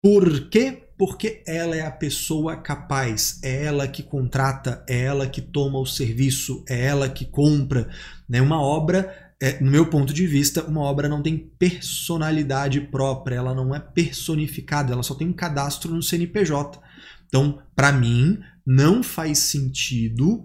Por 0.00 0.48
quê? 0.48 0.84
Porque 0.96 1.42
ela 1.44 1.74
é 1.74 1.84
a 1.84 1.90
pessoa 1.90 2.56
capaz, 2.56 3.40
é 3.42 3.64
ela 3.64 3.88
que 3.88 4.02
contrata, 4.02 4.84
é 4.88 5.02
ela 5.02 5.26
que 5.26 5.42
toma 5.42 5.80
o 5.80 5.84
serviço, 5.84 6.64
é 6.68 6.86
ela 6.86 7.08
que 7.08 7.24
compra. 7.24 7.88
Né? 8.28 8.40
Uma 8.40 8.62
obra, 8.62 9.25
é, 9.46 9.60
no 9.60 9.70
meu 9.70 9.88
ponto 9.88 10.12
de 10.12 10.26
vista, 10.26 10.64
uma 10.64 10.80
obra 10.80 11.08
não 11.08 11.22
tem 11.22 11.38
personalidade 11.56 12.80
própria, 12.80 13.36
ela 13.36 13.54
não 13.54 13.72
é 13.72 13.78
personificada, 13.78 14.92
ela 14.92 15.04
só 15.04 15.14
tem 15.14 15.28
um 15.28 15.32
cadastro 15.32 15.94
no 15.94 16.02
CNPJ. 16.02 16.80
Então, 17.28 17.62
para 17.76 17.92
mim, 17.92 18.40
não 18.66 19.04
faz 19.04 19.38
sentido 19.38 20.42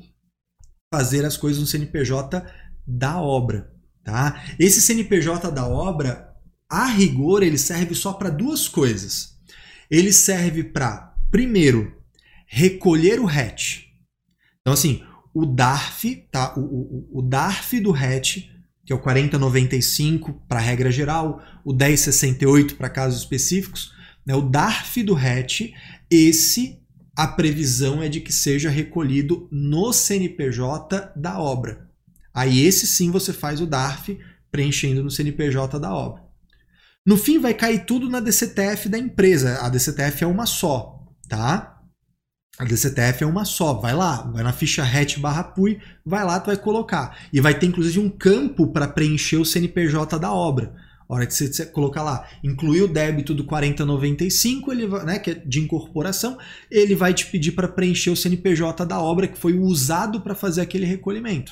fazer 0.93 1.25
as 1.25 1.35
coisas 1.35 1.59
no 1.59 1.65
CNPJ 1.65 2.45
da 2.85 3.19
obra. 3.19 3.73
Tá? 4.03 4.43
Esse 4.59 4.79
CNPJ 4.79 5.49
da 5.49 5.67
obra, 5.67 6.35
a 6.69 6.85
rigor, 6.85 7.41
ele 7.41 7.57
serve 7.57 7.95
só 7.95 8.13
para 8.13 8.29
duas 8.29 8.67
coisas. 8.67 9.35
Ele 9.89 10.13
serve 10.13 10.63
para, 10.63 11.15
primeiro, 11.31 11.91
recolher 12.45 13.19
o 13.19 13.27
hatch. 13.27 13.85
Então, 14.61 14.73
assim, 14.73 15.03
o 15.33 15.43
DARF, 15.43 16.27
tá? 16.31 16.53
o, 16.55 16.61
o, 16.61 17.19
o 17.19 17.21
DARF 17.23 17.79
do 17.79 17.95
hatch, 17.95 18.50
que 18.91 18.93
é 18.93 18.97
o 18.97 18.99
4095 18.99 20.33
para 20.49 20.59
regra 20.59 20.91
geral, 20.91 21.41
o 21.63 21.71
1068 21.71 22.75
para 22.75 22.89
casos 22.89 23.21
específicos, 23.21 23.93
né? 24.25 24.35
o 24.35 24.41
DARF 24.41 25.01
do 25.01 25.15
hatch, 25.15 25.71
esse 26.09 26.77
a 27.15 27.25
previsão 27.25 28.03
é 28.03 28.09
de 28.09 28.19
que 28.19 28.33
seja 28.33 28.69
recolhido 28.69 29.47
no 29.49 29.93
CNPJ 29.93 31.13
da 31.15 31.39
obra. 31.39 31.89
Aí 32.33 32.65
esse 32.65 32.85
sim 32.85 33.11
você 33.11 33.31
faz 33.31 33.61
o 33.61 33.65
DARF 33.65 34.19
preenchendo 34.51 35.01
no 35.01 35.09
CNPJ 35.09 35.79
da 35.79 35.93
obra. 35.93 36.23
No 37.05 37.15
fim 37.15 37.39
vai 37.39 37.53
cair 37.53 37.85
tudo 37.85 38.09
na 38.09 38.19
DCTF 38.19 38.89
da 38.89 38.97
empresa. 38.97 39.59
A 39.61 39.69
DCTF 39.69 40.25
é 40.25 40.27
uma 40.27 40.45
só, 40.45 41.07
tá? 41.29 41.70
A 42.59 42.65
DCTF 42.65 43.23
é 43.23 43.27
uma 43.27 43.45
só. 43.45 43.73
Vai 43.73 43.95
lá, 43.95 44.23
vai 44.31 44.43
na 44.43 44.53
ficha 44.53 44.83
hatch 44.83 45.17
barra 45.17 45.43
PUI, 45.43 45.79
vai 46.05 46.23
lá, 46.23 46.39
tu 46.39 46.47
vai 46.47 46.57
colocar. 46.57 47.17
E 47.31 47.39
vai 47.39 47.57
ter 47.57 47.65
inclusive 47.65 47.99
um 47.99 48.09
campo 48.09 48.71
para 48.71 48.87
preencher 48.87 49.37
o 49.37 49.45
CNPJ 49.45 50.19
da 50.19 50.31
obra. 50.31 50.73
A 51.09 51.15
hora 51.15 51.27
que 51.27 51.33
você 51.33 51.65
colocar 51.65 52.03
lá, 52.03 52.25
incluir 52.41 52.83
o 52.83 52.87
débito 52.87 53.33
do 53.33 53.43
4095, 53.43 54.71
ele 54.71 54.87
vai, 54.87 55.05
né, 55.05 55.19
que 55.19 55.31
é 55.31 55.33
de 55.33 55.59
incorporação, 55.59 56.37
ele 56.69 56.95
vai 56.95 57.13
te 57.13 57.25
pedir 57.25 57.51
para 57.51 57.67
preencher 57.67 58.11
o 58.11 58.15
CNPJ 58.15 58.85
da 58.85 58.97
obra 58.97 59.27
que 59.27 59.37
foi 59.37 59.59
usado 59.59 60.21
para 60.21 60.33
fazer 60.33 60.61
aquele 60.61 60.85
recolhimento. 60.85 61.51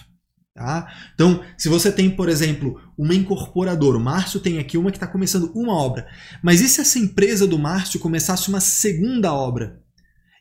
Tá? 0.56 0.88
Então, 1.14 1.44
se 1.58 1.68
você 1.68 1.92
tem, 1.92 2.10
por 2.10 2.30
exemplo, 2.30 2.82
uma 2.98 3.14
incorporadora, 3.14 3.98
o 3.98 4.02
Márcio 4.02 4.40
tem 4.40 4.60
aqui 4.60 4.78
uma 4.78 4.92
que 4.92 4.98
está 4.98 5.08
começando 5.08 5.52
uma 5.54 5.74
obra, 5.74 6.08
mas 6.42 6.62
e 6.62 6.70
se 6.70 6.80
essa 6.80 7.00
empresa 7.00 7.46
do 7.46 7.60
Márcio 7.60 8.00
começasse 8.00 8.48
uma 8.48 8.62
segunda 8.62 9.34
obra? 9.34 9.82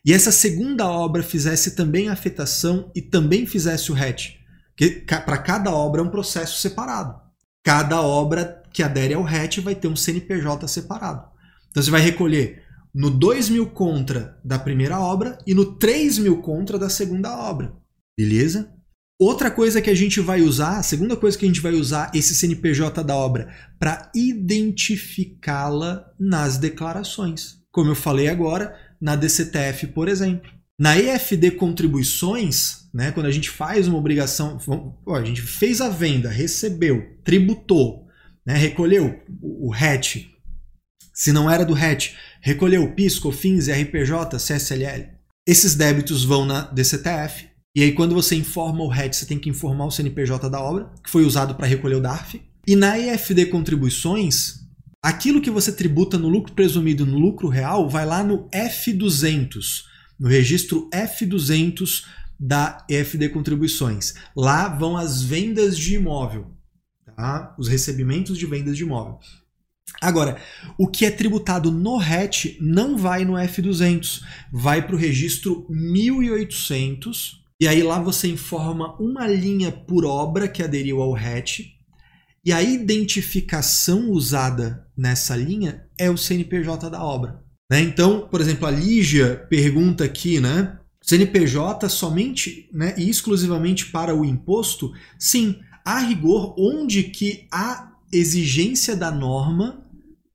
E 0.05 0.13
essa 0.13 0.31
segunda 0.31 0.87
obra 0.87 1.21
fizesse 1.21 1.75
também 1.75 2.09
a 2.09 2.13
afetação 2.13 2.91
e 2.95 3.01
também 3.01 3.45
fizesse 3.45 3.91
o 3.91 3.95
hatch? 3.95 4.35
Para 5.05 5.37
cada 5.37 5.71
obra 5.71 6.01
é 6.01 6.03
um 6.03 6.09
processo 6.09 6.59
separado. 6.61 7.19
Cada 7.63 8.01
obra 8.01 8.63
que 8.71 8.81
adere 8.81 9.13
ao 9.13 9.23
RET 9.23 9.59
vai 9.59 9.75
ter 9.75 9.87
um 9.87 9.95
CNPJ 9.95 10.67
separado. 10.67 11.27
Então 11.69 11.83
você 11.83 11.91
vai 11.91 12.01
recolher 12.01 12.63
no 12.93 13.09
2 13.09 13.49
mil 13.49 13.69
contra 13.69 14.39
da 14.43 14.57
primeira 14.57 14.99
obra 14.99 15.37
e 15.45 15.53
no 15.53 15.77
3 15.77 16.19
mil 16.19 16.41
contra 16.41 16.79
da 16.79 16.89
segunda 16.89 17.37
obra. 17.37 17.73
Beleza? 18.17 18.73
Outra 19.21 19.51
coisa 19.51 19.81
que 19.81 19.89
a 19.89 19.95
gente 19.95 20.21
vai 20.21 20.41
usar, 20.41 20.77
a 20.77 20.83
segunda 20.83 21.15
coisa 21.17 21.37
que 21.37 21.43
a 21.43 21.47
gente 21.47 21.59
vai 21.59 21.73
usar 21.73 22.09
esse 22.15 22.33
CNPJ 22.33 23.03
da 23.03 23.15
obra 23.15 23.53
para 23.77 24.09
identificá-la 24.15 26.05
nas 26.17 26.57
declarações. 26.57 27.59
Como 27.69 27.91
eu 27.91 27.95
falei 27.95 28.29
agora, 28.29 28.73
na 29.01 29.15
DCTF, 29.15 29.87
por 29.87 30.07
exemplo. 30.07 30.51
Na 30.79 30.97
EFD 30.97 31.51
contribuições, 31.51 32.87
né, 32.93 33.11
quando 33.11 33.25
a 33.25 33.31
gente 33.31 33.49
faz 33.49 33.87
uma 33.87 33.97
obrigação, 33.97 34.57
a 35.07 35.23
gente 35.23 35.41
fez 35.41 35.81
a 35.81 35.89
venda, 35.89 36.29
recebeu, 36.29 37.17
tributou, 37.23 38.07
né, 38.45 38.55
recolheu 38.55 39.21
o 39.41 39.73
hatch, 39.73 40.25
se 41.13 41.33
não 41.33 41.51
era 41.51 41.65
do 41.65 41.75
hatch, 41.75 42.13
recolheu 42.39 42.93
PIS, 42.93 43.19
COFINS, 43.19 43.67
RPJ, 43.67 44.37
CSLL. 44.37 45.09
Esses 45.45 45.75
débitos 45.75 46.23
vão 46.23 46.45
na 46.45 46.61
DCTF, 46.61 47.49
e 47.75 47.83
aí 47.83 47.91
quando 47.91 48.15
você 48.15 48.35
informa 48.35 48.83
o 48.83 48.91
hatch, 48.91 49.15
você 49.15 49.25
tem 49.25 49.37
que 49.37 49.49
informar 49.49 49.85
o 49.85 49.91
CNPJ 49.91 50.49
da 50.49 50.61
obra, 50.61 50.89
que 51.03 51.09
foi 51.09 51.25
usado 51.25 51.55
para 51.55 51.67
recolher 51.67 51.95
o 51.95 52.01
DARF. 52.01 52.41
E 52.65 52.75
na 52.75 52.97
EFD 52.97 53.47
contribuições, 53.47 54.58
aquilo 55.03 55.41
que 55.41 55.51
você 55.51 55.71
tributa 55.71 56.17
no 56.17 56.29
lucro 56.29 56.53
presumido 56.53 57.05
no 57.05 57.17
lucro 57.17 57.47
real 57.47 57.89
vai 57.89 58.05
lá 58.05 58.23
no 58.23 58.49
F200, 58.49 59.83
no 60.19 60.27
registro 60.27 60.89
F200 60.91 62.05
da 62.39 62.85
EFD 62.89 63.29
contribuições. 63.29 64.13
Lá 64.35 64.69
vão 64.69 64.95
as 64.95 65.21
vendas 65.21 65.77
de 65.77 65.95
imóvel 65.95 66.59
tá? 67.19 67.53
os 67.57 67.67
recebimentos 67.67 68.37
de 68.37 68.45
vendas 68.45 68.77
de 68.77 68.83
imóvel. 68.83 69.19
Agora, 70.01 70.41
o 70.77 70.87
que 70.87 71.05
é 71.05 71.11
tributado 71.11 71.71
no 71.71 71.97
RET 71.97 72.57
não 72.61 72.97
vai 72.97 73.25
no 73.25 73.33
F200, 73.33 74.21
vai 74.51 74.85
para 74.85 74.95
o 74.95 74.99
registro 74.99 75.65
1800, 75.69 77.43
e 77.59 77.67
aí 77.67 77.83
lá 77.83 77.99
você 77.99 78.29
informa 78.29 78.95
uma 79.01 79.27
linha 79.27 79.71
por 79.71 80.05
obra 80.05 80.47
que 80.47 80.63
aderiu 80.63 81.01
ao 81.01 81.11
RET, 81.11 81.75
e 82.45 82.51
a 82.51 82.61
identificação 82.61 84.09
usada 84.09 84.87
nessa 84.95 85.35
linha 85.35 85.85
é 85.97 86.09
o 86.09 86.17
CNPJ 86.17 86.89
da 86.89 87.03
obra. 87.03 87.43
Né? 87.69 87.81
Então, 87.81 88.27
por 88.27 88.41
exemplo, 88.41 88.65
a 88.65 88.71
Lígia 88.71 89.35
pergunta 89.49 90.03
aqui, 90.03 90.39
né? 90.39 90.79
CNPJ 91.01 91.87
somente 91.89 92.69
né, 92.73 92.93
e 92.97 93.09
exclusivamente 93.09 93.87
para 93.87 94.15
o 94.15 94.25
imposto? 94.25 94.91
Sim, 95.17 95.59
a 95.85 95.99
rigor, 95.99 96.53
onde 96.57 97.03
que 97.03 97.47
há 97.51 97.93
exigência 98.11 98.95
da 98.95 99.09
norma 99.09 99.85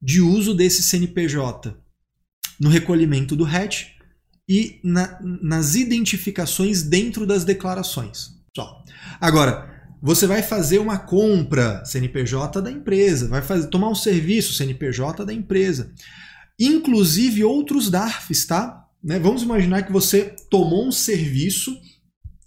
de 0.00 0.20
uso 0.20 0.54
desse 0.54 0.82
CNPJ? 0.82 1.76
No 2.58 2.68
recolhimento 2.70 3.36
do 3.36 3.44
RET 3.44 3.94
e 4.48 4.80
na, 4.82 5.18
nas 5.22 5.74
identificações 5.74 6.82
dentro 6.82 7.26
das 7.26 7.44
declarações. 7.44 8.30
Só. 8.54 8.82
Agora, 9.20 9.73
você 10.04 10.26
vai 10.26 10.42
fazer 10.42 10.78
uma 10.78 10.98
compra 10.98 11.82
CNPJ 11.82 12.60
da 12.60 12.70
empresa, 12.70 13.26
vai 13.26 13.40
fazer, 13.40 13.68
tomar 13.68 13.88
um 13.88 13.94
serviço 13.94 14.52
CNPJ 14.52 15.24
da 15.24 15.32
empresa. 15.32 15.94
Inclusive 16.60 17.42
outros 17.42 17.88
DARFs, 17.88 18.44
tá? 18.44 18.86
Né? 19.02 19.18
Vamos 19.18 19.42
imaginar 19.42 19.82
que 19.82 19.90
você 19.90 20.36
tomou 20.50 20.86
um 20.86 20.92
serviço 20.92 21.74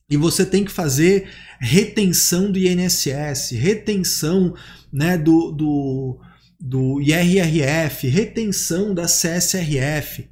e 0.07 0.15
você 0.15 0.45
tem 0.45 0.63
que 0.63 0.71
fazer 0.71 1.31
retenção 1.59 2.51
do 2.51 2.59
INSS, 2.59 3.49
retenção 3.53 4.53
né, 4.93 5.17
do, 5.17 5.51
do, 5.51 6.19
do 6.59 7.01
IRRF, 7.01 8.07
retenção 8.07 8.93
da 8.93 9.05
CSRF. 9.05 10.29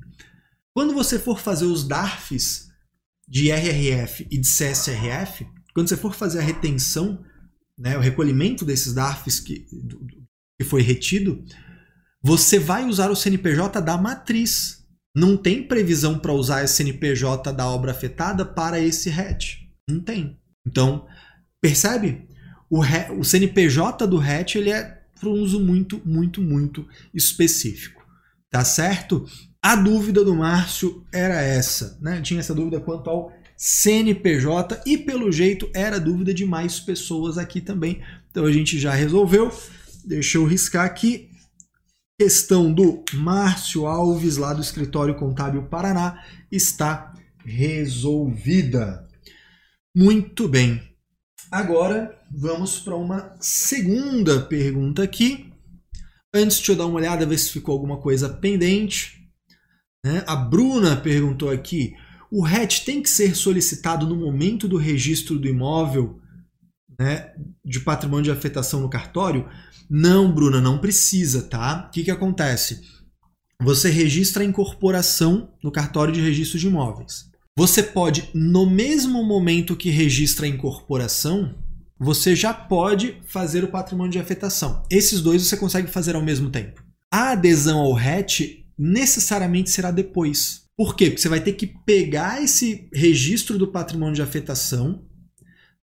Quando 0.75 0.93
você 0.93 1.17
for 1.17 1.39
fazer 1.39 1.65
os 1.65 1.87
DARFs 1.87 2.67
de 3.27 3.47
IRRF 3.47 4.27
e 4.29 4.37
de 4.37 4.47
CSRF, 4.47 5.54
quando 5.75 5.89
você 5.89 5.97
for 5.97 6.15
fazer 6.15 6.39
a 6.39 6.41
retenção, 6.41 7.21
né, 7.77 7.97
o 7.97 8.01
recolhimento 8.01 8.63
desses 8.63 8.93
DARFs 8.93 9.41
que, 9.41 9.67
que 10.57 10.65
foi 10.65 10.81
retido, 10.81 11.43
você 12.23 12.57
vai 12.57 12.85
usar 12.85 13.11
o 13.11 13.15
CNPJ 13.15 13.81
da 13.81 13.97
matriz. 13.97 14.85
Não 15.13 15.35
tem 15.35 15.67
previsão 15.67 16.17
para 16.17 16.31
usar 16.31 16.63
esse 16.63 16.75
CNPJ 16.75 17.51
da 17.51 17.67
obra 17.67 17.91
afetada 17.91 18.45
para 18.45 18.79
esse 18.79 19.09
RET. 19.09 19.69
Não 19.87 19.99
tem. 19.99 20.39
Então, 20.65 21.05
percebe? 21.61 22.27
O, 22.69 22.79
o 23.19 23.23
CNPJ 23.23 24.07
do 24.07 24.17
RET 24.17 24.55
ele 24.55 24.71
é 24.71 25.03
para 25.19 25.29
um 25.29 25.33
uso 25.33 25.59
muito, 25.59 26.01
muito, 26.05 26.41
muito 26.41 26.87
específico. 27.13 28.01
Tá 28.49 28.63
certo? 28.63 29.25
A 29.61 29.75
dúvida 29.75 30.23
do 30.23 30.35
Márcio 30.35 31.05
era 31.13 31.41
essa, 31.41 31.97
né? 32.01 32.21
Tinha 32.21 32.39
essa 32.39 32.55
dúvida 32.55 32.79
quanto 32.79 33.09
ao 33.09 33.33
CNPJ 33.57 34.81
e 34.85 34.97
pelo 34.97 35.31
jeito 35.31 35.69
era 35.73 35.99
dúvida 35.99 36.33
de 36.33 36.45
mais 36.45 36.79
pessoas 36.79 37.37
aqui 37.37 37.61
também. 37.61 38.01
Então 38.29 38.45
a 38.45 38.51
gente 38.51 38.77
já 38.79 38.93
resolveu. 38.93 39.51
Deixa 40.03 40.37
eu 40.37 40.45
riscar 40.45 40.85
aqui. 40.85 41.29
Questão 42.19 42.71
do 42.71 43.03
Márcio 43.13 43.85
Alves, 43.85 44.37
lá 44.37 44.53
do 44.53 44.61
Escritório 44.61 45.15
Contábil 45.15 45.63
Paraná, 45.63 46.23
está 46.51 47.13
resolvida. 47.43 49.07
Muito 49.95 50.47
bem. 50.47 50.81
Agora 51.51 52.17
vamos 52.31 52.79
para 52.79 52.95
uma 52.95 53.35
segunda 53.39 54.41
pergunta 54.41 55.03
aqui. 55.03 55.53
Antes 56.33 56.59
de 56.59 56.69
eu 56.69 56.75
dar 56.75 56.85
uma 56.85 56.97
olhada, 56.97 57.25
ver 57.25 57.37
se 57.37 57.51
ficou 57.51 57.73
alguma 57.73 57.97
coisa 57.97 58.27
pendente. 58.27 59.29
Né? 60.05 60.23
A 60.27 60.35
Bruna 60.35 60.97
perguntou 60.97 61.49
aqui: 61.49 61.95
o 62.31 62.43
RET 62.43 62.83
tem 62.85 63.01
que 63.01 63.09
ser 63.09 63.35
solicitado 63.35 64.05
no 64.07 64.15
momento 64.15 64.67
do 64.67 64.77
registro 64.77 65.37
do 65.37 65.47
imóvel 65.47 66.19
né, 66.99 67.33
de 67.63 67.79
patrimônio 67.79 68.25
de 68.25 68.31
afetação 68.31 68.81
no 68.81 68.89
cartório? 68.89 69.47
Não, 69.89 70.33
Bruna, 70.33 70.59
não 70.59 70.79
precisa, 70.79 71.43
tá? 71.43 71.87
O 71.87 71.91
que, 71.91 72.03
que 72.03 72.11
acontece? 72.11 72.81
Você 73.61 73.89
registra 73.89 74.43
a 74.43 74.45
incorporação 74.45 75.49
no 75.63 75.71
cartório 75.71 76.13
de 76.13 76.21
registro 76.21 76.59
de 76.59 76.67
imóveis. 76.67 77.29
Você 77.57 77.81
pode, 77.81 78.29
no 78.33 78.69
mesmo 78.69 79.23
momento 79.23 79.77
que 79.77 79.89
registra 79.89 80.45
a 80.45 80.49
incorporação, 80.49 81.55
você 81.97 82.35
já 82.35 82.53
pode 82.53 83.21
fazer 83.25 83.63
o 83.63 83.71
patrimônio 83.71 84.11
de 84.11 84.19
afetação. 84.19 84.83
Esses 84.91 85.21
dois 85.21 85.41
você 85.41 85.55
consegue 85.55 85.87
fazer 85.89 86.15
ao 86.15 86.21
mesmo 86.21 86.49
tempo. 86.49 86.83
A 87.09 87.31
adesão 87.31 87.79
ao 87.79 87.93
RET 87.93 88.65
necessariamente 88.77 89.69
será 89.69 89.89
depois. 89.89 90.64
Por 90.77 90.95
quê? 90.95 91.05
Porque 91.05 91.21
você 91.21 91.29
vai 91.29 91.39
ter 91.39 91.53
que 91.53 91.67
pegar 91.67 92.43
esse 92.43 92.89
registro 92.93 93.57
do 93.57 93.67
patrimônio 93.67 94.15
de 94.15 94.21
afetação. 94.21 95.05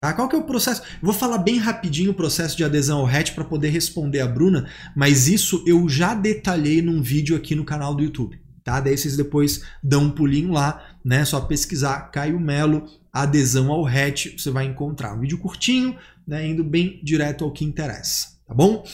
Tá? 0.01 0.13
Qual 0.13 0.29
que 0.29 0.35
é 0.35 0.39
o 0.39 0.45
processo? 0.45 0.83
Eu 0.83 1.03
vou 1.03 1.13
falar 1.13 1.39
bem 1.39 1.59
rapidinho 1.59 2.11
o 2.11 2.15
processo 2.15 2.57
de 2.57 2.65
adesão 2.65 3.01
ao 3.01 3.05
RET 3.05 3.33
para 3.33 3.45
poder 3.45 3.69
responder 3.69 4.21
a 4.21 4.27
Bruna, 4.27 4.69
mas 4.97 5.29
isso 5.29 5.63
eu 5.67 5.89
já 5.89 6.15
detalhei 6.15 6.81
num 6.81 7.03
vídeo 7.03 7.37
aqui 7.37 7.55
no 7.55 7.65
canal 7.65 7.95
do 7.95 8.03
YouTube 8.03 8.41
tá? 8.63 8.81
Daí 8.81 8.97
vocês 8.97 9.17
depois 9.17 9.63
dão 9.83 10.05
um 10.05 10.11
pulinho 10.11 10.53
lá, 10.53 10.97
né? 11.05 11.25
Só 11.25 11.41
pesquisar 11.41 12.11
Caio 12.11 12.39
Melo, 12.39 12.85
adesão 13.13 13.71
ao 13.71 13.83
RET, 13.83 14.39
você 14.39 14.51
vai 14.51 14.67
encontrar 14.67 15.15
um 15.15 15.21
vídeo 15.21 15.39
curtinho, 15.39 15.97
né? 16.27 16.47
Indo 16.47 16.63
bem 16.63 17.01
direto 17.03 17.45
ao 17.45 17.53
que 17.53 17.65
interessa, 17.65 18.39
tá 18.47 18.55
bom? 18.55 18.85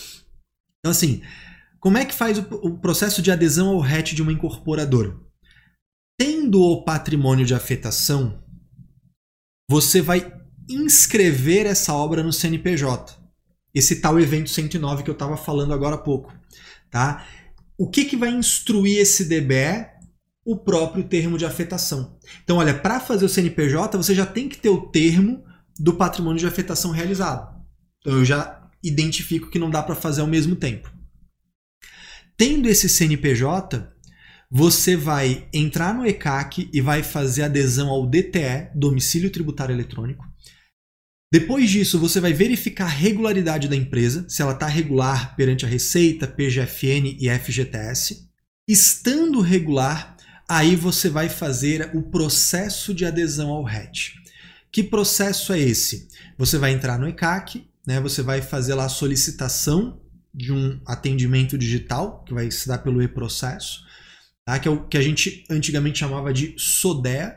Então 0.81 0.91
assim, 0.91 1.23
como 1.81 1.99
é 1.99 2.05
que 2.05 2.15
faz 2.15 2.39
o, 2.39 2.43
o 2.63 2.79
processo 2.79 3.21
de 3.21 3.31
adesão 3.31 3.69
ao 3.69 3.81
RET 3.81 4.15
de 4.15 4.23
uma 4.23 4.33
incorporadora? 4.33 5.15
Tendo 6.19 6.63
o 6.63 6.83
patrimônio 6.83 7.45
de 7.45 7.55
afetação, 7.55 8.43
você 9.69 10.01
vai 10.01 10.33
inscrever 10.69 11.67
essa 11.67 11.93
obra 11.93 12.23
no 12.23 12.33
CNPJ. 12.33 13.15
Esse 13.75 14.01
tal 14.01 14.19
evento 14.19 14.49
109 14.49 15.03
que 15.03 15.11
eu 15.11 15.13
estava 15.13 15.37
falando 15.37 15.75
agora 15.75 15.97
há 15.97 15.99
pouco, 15.99 16.33
tá? 16.91 17.27
O 17.77 17.91
que, 17.91 18.07
que 18.07 18.17
vai 18.17 18.31
instruir 18.31 18.99
esse 18.99 19.27
DBE? 19.27 19.95
O 20.45 20.57
próprio 20.57 21.05
termo 21.05 21.37
de 21.37 21.45
afetação. 21.45 22.19
Então, 22.43 22.57
olha, 22.57 22.73
para 22.73 22.99
fazer 23.01 23.27
o 23.27 23.29
CNPJ, 23.29 23.99
você 23.99 24.15
já 24.15 24.25
tem 24.25 24.49
que 24.49 24.57
ter 24.57 24.71
o 24.71 24.89
termo 24.89 25.45
do 25.79 25.95
patrimônio 25.95 26.39
de 26.39 26.47
afetação 26.47 26.93
realizado. 26.93 27.55
Então, 27.99 28.15
eu 28.15 28.25
já 28.25 28.71
identifico 28.83 29.51
que 29.51 29.59
não 29.59 29.69
dá 29.69 29.83
para 29.83 29.95
fazer 29.95 30.23
ao 30.23 30.27
mesmo 30.27 30.57
tempo. 30.57 30.91
Tendo 32.39 32.69
esse 32.69 32.89
CNPJ, 32.89 33.93
você 34.51 34.97
vai 34.97 35.49
entrar 35.53 35.95
no 35.95 36.07
ECAC 36.07 36.71
e 36.73 36.81
vai 36.81 37.03
fazer 37.03 37.43
adesão 37.43 37.89
ao 37.89 38.07
DTE, 38.07 38.71
Domicílio 38.75 39.31
Tributário 39.31 39.75
Eletrônico. 39.75 40.25
Depois 41.33 41.69
disso, 41.69 41.99
você 41.99 42.21
vai 42.21 42.33
verificar 42.33 42.85
a 42.85 42.89
regularidade 42.89 43.69
da 43.69 43.75
empresa, 43.75 44.25
se 44.29 44.41
ela 44.41 44.53
está 44.53 44.67
regular 44.67 45.35
perante 45.35 45.67
a 45.67 45.69
Receita, 45.69 46.27
PGFN 46.27 47.17
e 47.21 47.29
FGTS. 47.29 48.29
Estando 48.69 49.41
regular, 49.41 50.17
aí 50.49 50.77
você 50.77 51.09
vai 51.09 51.29
fazer 51.29 51.91
o 51.95 52.03
processo 52.03 52.95
de 52.95 53.05
adesão 53.05 53.51
ao 53.51 53.65
RET. 53.65 54.15
Que 54.71 54.83
processo 54.83 55.53
é 55.53 55.59
esse? 55.59 56.09
Você 56.39 56.59
vai 56.59 56.73
entrar 56.73 56.99
no 56.99 57.09
ECAC, 57.09 57.67
né, 57.87 58.01
você 58.01 58.23
vai 58.23 58.41
fazer 58.41 58.75
lá 58.75 58.85
a 58.85 58.91
solicitação 58.91 60.01
de 60.33 60.53
um 60.53 60.81
atendimento 60.87 61.57
digital, 61.57 62.23
que 62.25 62.35
vai 62.35 62.51
se 62.51 62.69
dar 62.69 62.79
pelo 62.79 63.03
e-processo, 63.03 63.86
tá? 64.47 64.59
que 64.59 64.69
é 64.69 64.71
o 64.71 64.87
que 64.87 64.97
a 64.97 65.03
gente 65.03 65.45
antigamente 65.51 65.99
chamava 65.99 66.33
de 66.33 66.55
SODEA, 66.57 67.37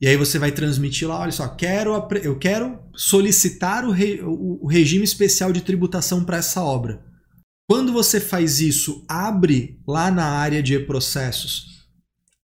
e 0.00 0.06
aí 0.06 0.16
você 0.16 0.38
vai 0.38 0.52
transmitir 0.52 1.08
lá, 1.08 1.20
olha 1.20 1.32
só, 1.32 1.46
quero, 1.48 1.92
eu 2.22 2.38
quero 2.38 2.78
solicitar 2.94 3.84
o, 3.84 3.90
re, 3.90 4.20
o, 4.22 4.66
regime 4.66 5.04
especial 5.04 5.52
de 5.52 5.60
tributação 5.60 6.24
para 6.24 6.36
essa 6.36 6.62
obra. 6.62 7.04
Quando 7.68 7.92
você 7.92 8.20
faz 8.20 8.60
isso, 8.60 9.04
abre 9.08 9.78
lá 9.86 10.10
na 10.10 10.24
área 10.24 10.62
de 10.62 10.74
e-processos, 10.74 11.84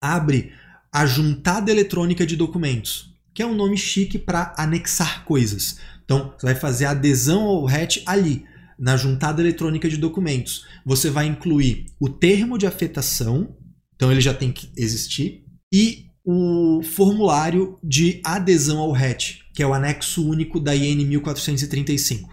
abre 0.02 0.52
a 0.92 1.06
juntada 1.06 1.70
eletrônica 1.70 2.26
de 2.26 2.36
documentos, 2.36 3.14
que 3.32 3.40
é 3.40 3.46
um 3.46 3.54
nome 3.54 3.76
chique 3.76 4.18
para 4.18 4.52
anexar 4.58 5.24
coisas. 5.24 5.78
Então, 6.04 6.34
você 6.36 6.46
vai 6.46 6.54
fazer 6.56 6.86
a 6.86 6.90
adesão 6.90 7.42
ao 7.42 7.64
RET 7.64 8.02
ali, 8.04 8.44
na 8.78 8.96
juntada 8.96 9.40
eletrônica 9.40 9.88
de 9.88 9.96
documentos. 9.96 10.66
Você 10.84 11.08
vai 11.08 11.26
incluir 11.26 11.86
o 12.00 12.08
termo 12.08 12.58
de 12.58 12.66
afetação, 12.66 13.56
então 13.98 14.12
ele 14.12 14.20
já 14.20 14.32
tem 14.32 14.52
que 14.52 14.70
existir, 14.76 15.44
e 15.74 16.06
o 16.24 16.82
formulário 16.84 17.80
de 17.82 18.20
adesão 18.24 18.78
ao 18.78 18.92
RET, 18.92 19.40
que 19.52 19.60
é 19.60 19.66
o 19.66 19.74
anexo 19.74 20.24
único 20.24 20.60
da 20.60 20.72
IN 20.76 21.04
1435. 21.04 22.32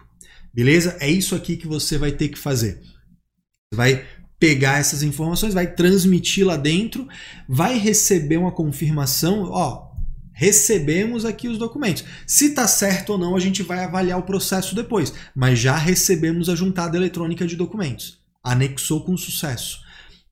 Beleza? 0.54 0.96
É 1.00 1.10
isso 1.10 1.34
aqui 1.34 1.58
que 1.58 1.66
você 1.66 1.98
vai 1.98 2.12
ter 2.12 2.30
que 2.30 2.38
fazer. 2.38 2.82
Você 2.84 3.76
vai 3.76 4.06
pegar 4.40 4.78
essas 4.78 5.02
informações, 5.02 5.56
vai 5.56 5.74
transmitir 5.74 6.46
lá 6.46 6.56
dentro, 6.56 7.08
vai 7.50 7.80
receber 7.80 8.38
uma 8.38 8.52
confirmação, 8.52 9.50
ó, 9.50 9.92
recebemos 10.34 11.26
aqui 11.26 11.48
os 11.48 11.58
documentos. 11.58 12.04
Se 12.28 12.48
está 12.48 12.68
certo 12.68 13.14
ou 13.14 13.18
não, 13.18 13.36
a 13.36 13.40
gente 13.40 13.64
vai 13.64 13.84
avaliar 13.84 14.20
o 14.20 14.24
processo 14.24 14.76
depois, 14.76 15.14
mas 15.34 15.58
já 15.58 15.76
recebemos 15.76 16.48
a 16.48 16.56
juntada 16.56 16.96
eletrônica 16.96 17.48
de 17.48 17.56
documentos. 17.56 18.20
Anexou 18.44 19.04
com 19.04 19.18
sucesso. 19.18 19.85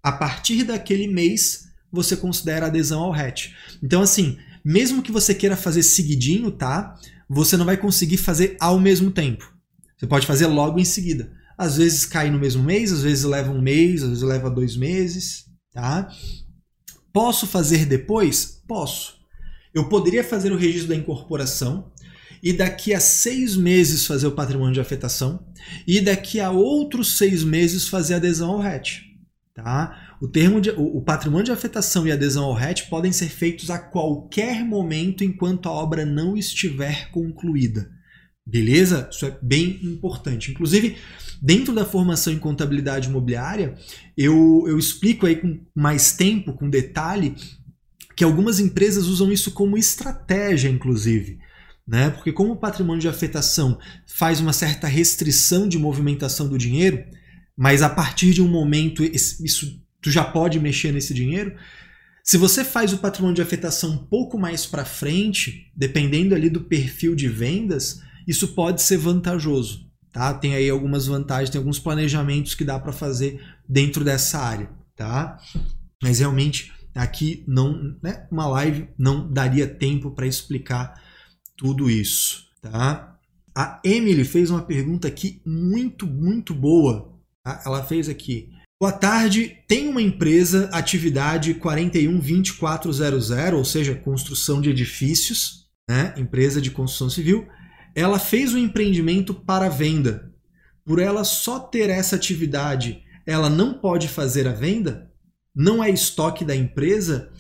A 0.04 0.12
partir 0.12 0.66
daquele 0.66 1.08
mês, 1.08 1.70
você 1.90 2.18
considera 2.18 2.66
adesão 2.66 3.02
ao 3.02 3.12
RET. 3.12 3.54
Então, 3.82 4.02
assim, 4.02 4.38
mesmo 4.64 5.02
que 5.02 5.12
você 5.12 5.34
queira 5.34 5.56
fazer 5.56 5.82
seguidinho, 5.82 6.52
tá? 6.52 7.00
Você 7.30 7.56
não 7.56 7.66
vai 7.66 7.78
conseguir 7.78 8.18
fazer 8.18 8.58
ao 8.60 8.78
mesmo 8.80 9.12
tempo. 9.12 9.54
Você 9.98 10.06
pode 10.06 10.28
fazer 10.28 10.48
logo 10.48 10.78
em 10.78 10.86
seguida. 10.86 11.32
Às 11.58 11.78
vezes 11.78 12.06
cai 12.06 12.30
no 12.30 12.38
mesmo 12.40 12.62
mês, 12.64 12.92
às 12.92 13.02
vezes 13.02 13.24
leva 13.24 13.52
um 13.52 13.62
mês, 13.62 14.04
às 14.04 14.10
vezes 14.10 14.24
leva 14.24 14.50
dois 14.50 14.76
meses, 14.76 15.46
tá? 15.72 16.10
Posso 17.14 17.48
fazer 17.48 17.86
depois? 17.86 18.62
Posso. 18.68 19.18
Eu 19.74 19.88
poderia 19.88 20.24
fazer 20.24 20.52
o 20.52 20.58
registro 20.58 20.90
da 20.90 20.96
incorporação 20.96 21.92
e 22.42 22.52
daqui 22.52 22.94
a 22.94 23.00
seis 23.00 23.56
meses 23.56 24.06
fazer 24.06 24.28
o 24.28 24.36
patrimônio 24.36 24.74
de 24.74 24.82
afetação 24.82 25.48
e 25.88 26.02
daqui 26.02 26.40
a 26.40 26.52
outros 26.52 27.18
seis 27.18 27.44
meses 27.44 27.88
fazer 27.88 28.16
adesão 28.16 28.52
ao 28.52 28.60
RET. 28.60 29.13
Tá? 29.56 30.16
O, 30.20 30.28
termo 30.28 30.60
de, 30.60 30.72
o, 30.72 30.98
o 30.98 31.02
patrimônio 31.02 31.46
de 31.46 31.52
afetação 31.52 32.08
e 32.08 32.12
adesão 32.12 32.46
ao 32.46 32.56
RET 32.56 32.90
podem 32.90 33.12
ser 33.12 33.30
feitos 33.30 33.70
a 33.70 33.78
qualquer 33.78 34.66
momento 34.66 35.24
enquanto 35.24 35.70
a 35.70 35.72
obra 35.72 36.06
não 36.06 36.36
estiver 36.36 37.12
concluída. 37.12 37.92
Beleza? 38.46 39.08
Isso 39.12 39.26
é 39.26 39.38
bem 39.42 39.80
importante. 39.84 40.52
Inclusive, 40.52 40.98
dentro 41.40 41.74
da 41.74 41.86
formação 41.86 42.34
em 42.34 42.40
contabilidade 42.40 43.10
imobiliária, 43.10 43.76
eu, 44.18 44.66
eu 44.68 44.78
explico 44.78 45.28
aí 45.28 45.36
com 45.36 45.60
mais 45.76 46.14
tempo, 46.14 46.54
com 46.54 46.68
detalhe, 46.68 47.36
que 48.16 48.24
algumas 48.24 48.60
empresas 48.60 49.06
usam 49.06 49.32
isso 49.32 49.52
como 49.52 49.78
estratégia, 49.78 50.68
inclusive. 50.68 51.38
Né? 51.88 52.10
Porque 52.10 52.32
como 52.32 52.54
o 52.54 52.60
patrimônio 52.60 53.02
de 53.02 53.08
afetação 53.08 53.78
faz 54.08 54.40
uma 54.40 54.54
certa 54.54 54.88
restrição 54.88 55.68
de 55.68 55.78
movimentação 55.78 56.50
do 56.50 56.58
dinheiro, 56.58 57.04
mas 57.58 57.82
a 57.82 57.90
partir 57.90 58.34
de 58.34 58.42
um 58.42 58.48
momento 58.48 59.04
isso 59.04 59.82
tu 60.02 60.12
já 60.12 60.24
pode 60.24 60.60
mexer 60.60 60.92
nesse 60.92 61.14
dinheiro. 61.14 61.56
Se 62.24 62.38
você 62.38 62.64
faz 62.64 62.94
o 62.94 62.98
patrimônio 62.98 63.36
de 63.36 63.42
afetação 63.42 63.92
um 63.92 63.98
pouco 63.98 64.38
mais 64.38 64.66
para 64.66 64.86
frente, 64.86 65.72
dependendo 65.76 66.36
ali 66.36 66.50
do 66.50 66.62
perfil 66.62 67.16
de 67.16 67.28
vendas, 67.28 68.02
isso 68.28 68.50
pode 68.50 68.82
ser 68.82 68.98
vantajoso. 68.98 69.90
Tá? 70.12 70.34
Tem 70.34 70.54
aí 70.56 70.70
algumas 70.70 71.08
vantagens, 71.08 71.50
tem 71.50 71.60
alguns 71.60 71.80
planejamentos 71.80 72.54
que 72.54 72.64
dá 72.64 72.80
para 72.80 72.94
fazer 72.94 73.42
dentro 73.68 74.04
dessa 74.04 74.40
área. 74.40 74.70
Tá? 74.96 75.40
Mas 76.02 76.20
realmente 76.20 76.72
aqui 76.96 77.44
não, 77.48 77.98
né, 78.02 78.28
uma 78.32 78.48
live 78.48 78.88
não 78.98 79.32
daria 79.32 79.68
tempo 79.68 80.12
para 80.12 80.28
explicar 80.28 81.02
tudo 81.58 81.90
isso. 81.90 82.46
Tá? 82.62 83.18
A 83.56 83.82
Emily 83.84 84.24
fez 84.24 84.50
uma 84.50 84.62
pergunta 84.62 85.08
aqui 85.08 85.42
muito, 85.46 86.08
muito 86.08 86.54
boa. 86.54 87.13
Tá? 87.44 87.62
Ela 87.66 87.84
fez 87.84 88.08
aqui. 88.10 88.50
Boa 88.80 88.92
tarde, 88.92 89.58
tem 89.68 89.88
uma 89.88 90.02
empresa, 90.02 90.70
atividade 90.74 91.54
412400, 91.56 93.30
ou 93.54 93.64
seja, 93.66 93.96
construção 93.96 94.62
de 94.62 94.70
edifícios, 94.70 95.68
né? 95.90 96.14
empresa 96.18 96.62
de 96.62 96.72
construção 96.72 97.10
civil 97.10 97.48
ela 97.96 98.18
fez 98.18 98.54
um 98.54 98.58
empreendimento 98.58 99.34
para 99.34 99.70
venda. 99.70 100.32
Por 100.84 101.00
ela 101.00 101.24
só 101.24 101.60
ter 101.60 101.90
essa 101.90 102.16
atividade, 102.16 103.04
ela 103.26 103.50
não 103.50 103.74
pode 103.74 104.08
fazer 104.08 104.48
a 104.48 104.52
venda? 104.52 105.12
Não 105.56 105.84
é 105.84 105.90
estoque 105.90 106.44
da 106.44 106.56
empresa? 106.56 107.32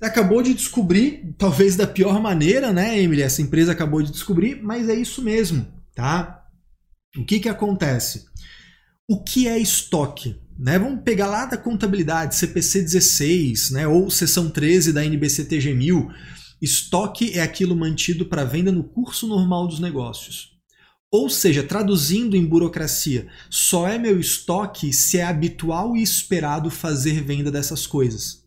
Acabou 0.00 0.42
de 0.42 0.54
descobrir, 0.54 1.34
talvez 1.36 1.76
da 1.76 1.86
pior 1.86 2.20
maneira, 2.20 2.72
né, 2.72 2.98
Emily? 2.98 3.22
Essa 3.22 3.42
empresa 3.42 3.72
acabou 3.72 4.02
de 4.02 4.10
descobrir, 4.10 4.60
mas 4.62 4.88
é 4.88 4.94
isso 4.94 5.22
mesmo, 5.22 5.66
tá? 5.94 6.42
O 7.16 7.24
que 7.24 7.38
que 7.38 7.48
acontece? 7.48 8.26
O 9.12 9.24
que 9.24 9.48
é 9.48 9.58
estoque? 9.58 10.36
Né? 10.56 10.78
Vamos 10.78 11.02
pegar 11.02 11.26
lá 11.26 11.44
da 11.44 11.56
contabilidade, 11.56 12.36
CPC 12.36 12.82
16, 12.82 13.70
né, 13.72 13.88
ou 13.88 14.08
seção 14.08 14.48
13 14.48 14.92
da 14.92 15.04
NBCTG 15.04 15.74
1000. 15.74 16.08
Estoque 16.62 17.36
é 17.36 17.42
aquilo 17.42 17.74
mantido 17.74 18.26
para 18.26 18.44
venda 18.44 18.70
no 18.70 18.84
curso 18.84 19.26
normal 19.26 19.66
dos 19.66 19.80
negócios. 19.80 20.50
Ou 21.10 21.28
seja, 21.28 21.64
traduzindo 21.64 22.36
em 22.36 22.46
burocracia, 22.46 23.26
só 23.50 23.88
é 23.88 23.98
meu 23.98 24.20
estoque 24.20 24.92
se 24.92 25.18
é 25.18 25.24
habitual 25.24 25.96
e 25.96 26.02
esperado 26.04 26.70
fazer 26.70 27.20
venda 27.20 27.50
dessas 27.50 27.88
coisas. 27.88 28.44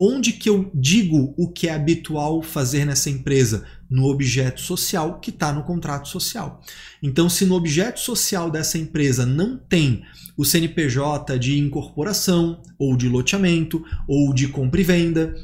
Onde 0.00 0.32
que 0.32 0.48
eu 0.48 0.70
digo 0.74 1.34
o 1.36 1.52
que 1.52 1.68
é 1.68 1.74
habitual 1.74 2.40
fazer 2.40 2.86
nessa 2.86 3.10
empresa? 3.10 3.66
No 3.88 4.06
objeto 4.06 4.60
social 4.60 5.20
que 5.20 5.30
está 5.30 5.52
no 5.52 5.62
contrato 5.62 6.08
social. 6.08 6.60
Então, 7.02 7.28
se 7.28 7.44
no 7.44 7.54
objeto 7.54 8.00
social 8.00 8.50
dessa 8.50 8.78
empresa 8.78 9.24
não 9.24 9.56
tem 9.56 10.02
o 10.36 10.44
CNPJ 10.44 11.38
de 11.38 11.58
incorporação, 11.58 12.62
ou 12.78 12.96
de 12.96 13.08
loteamento, 13.08 13.84
ou 14.08 14.34
de 14.34 14.48
compra 14.48 14.80
e 14.80 14.84
venda, 14.84 15.34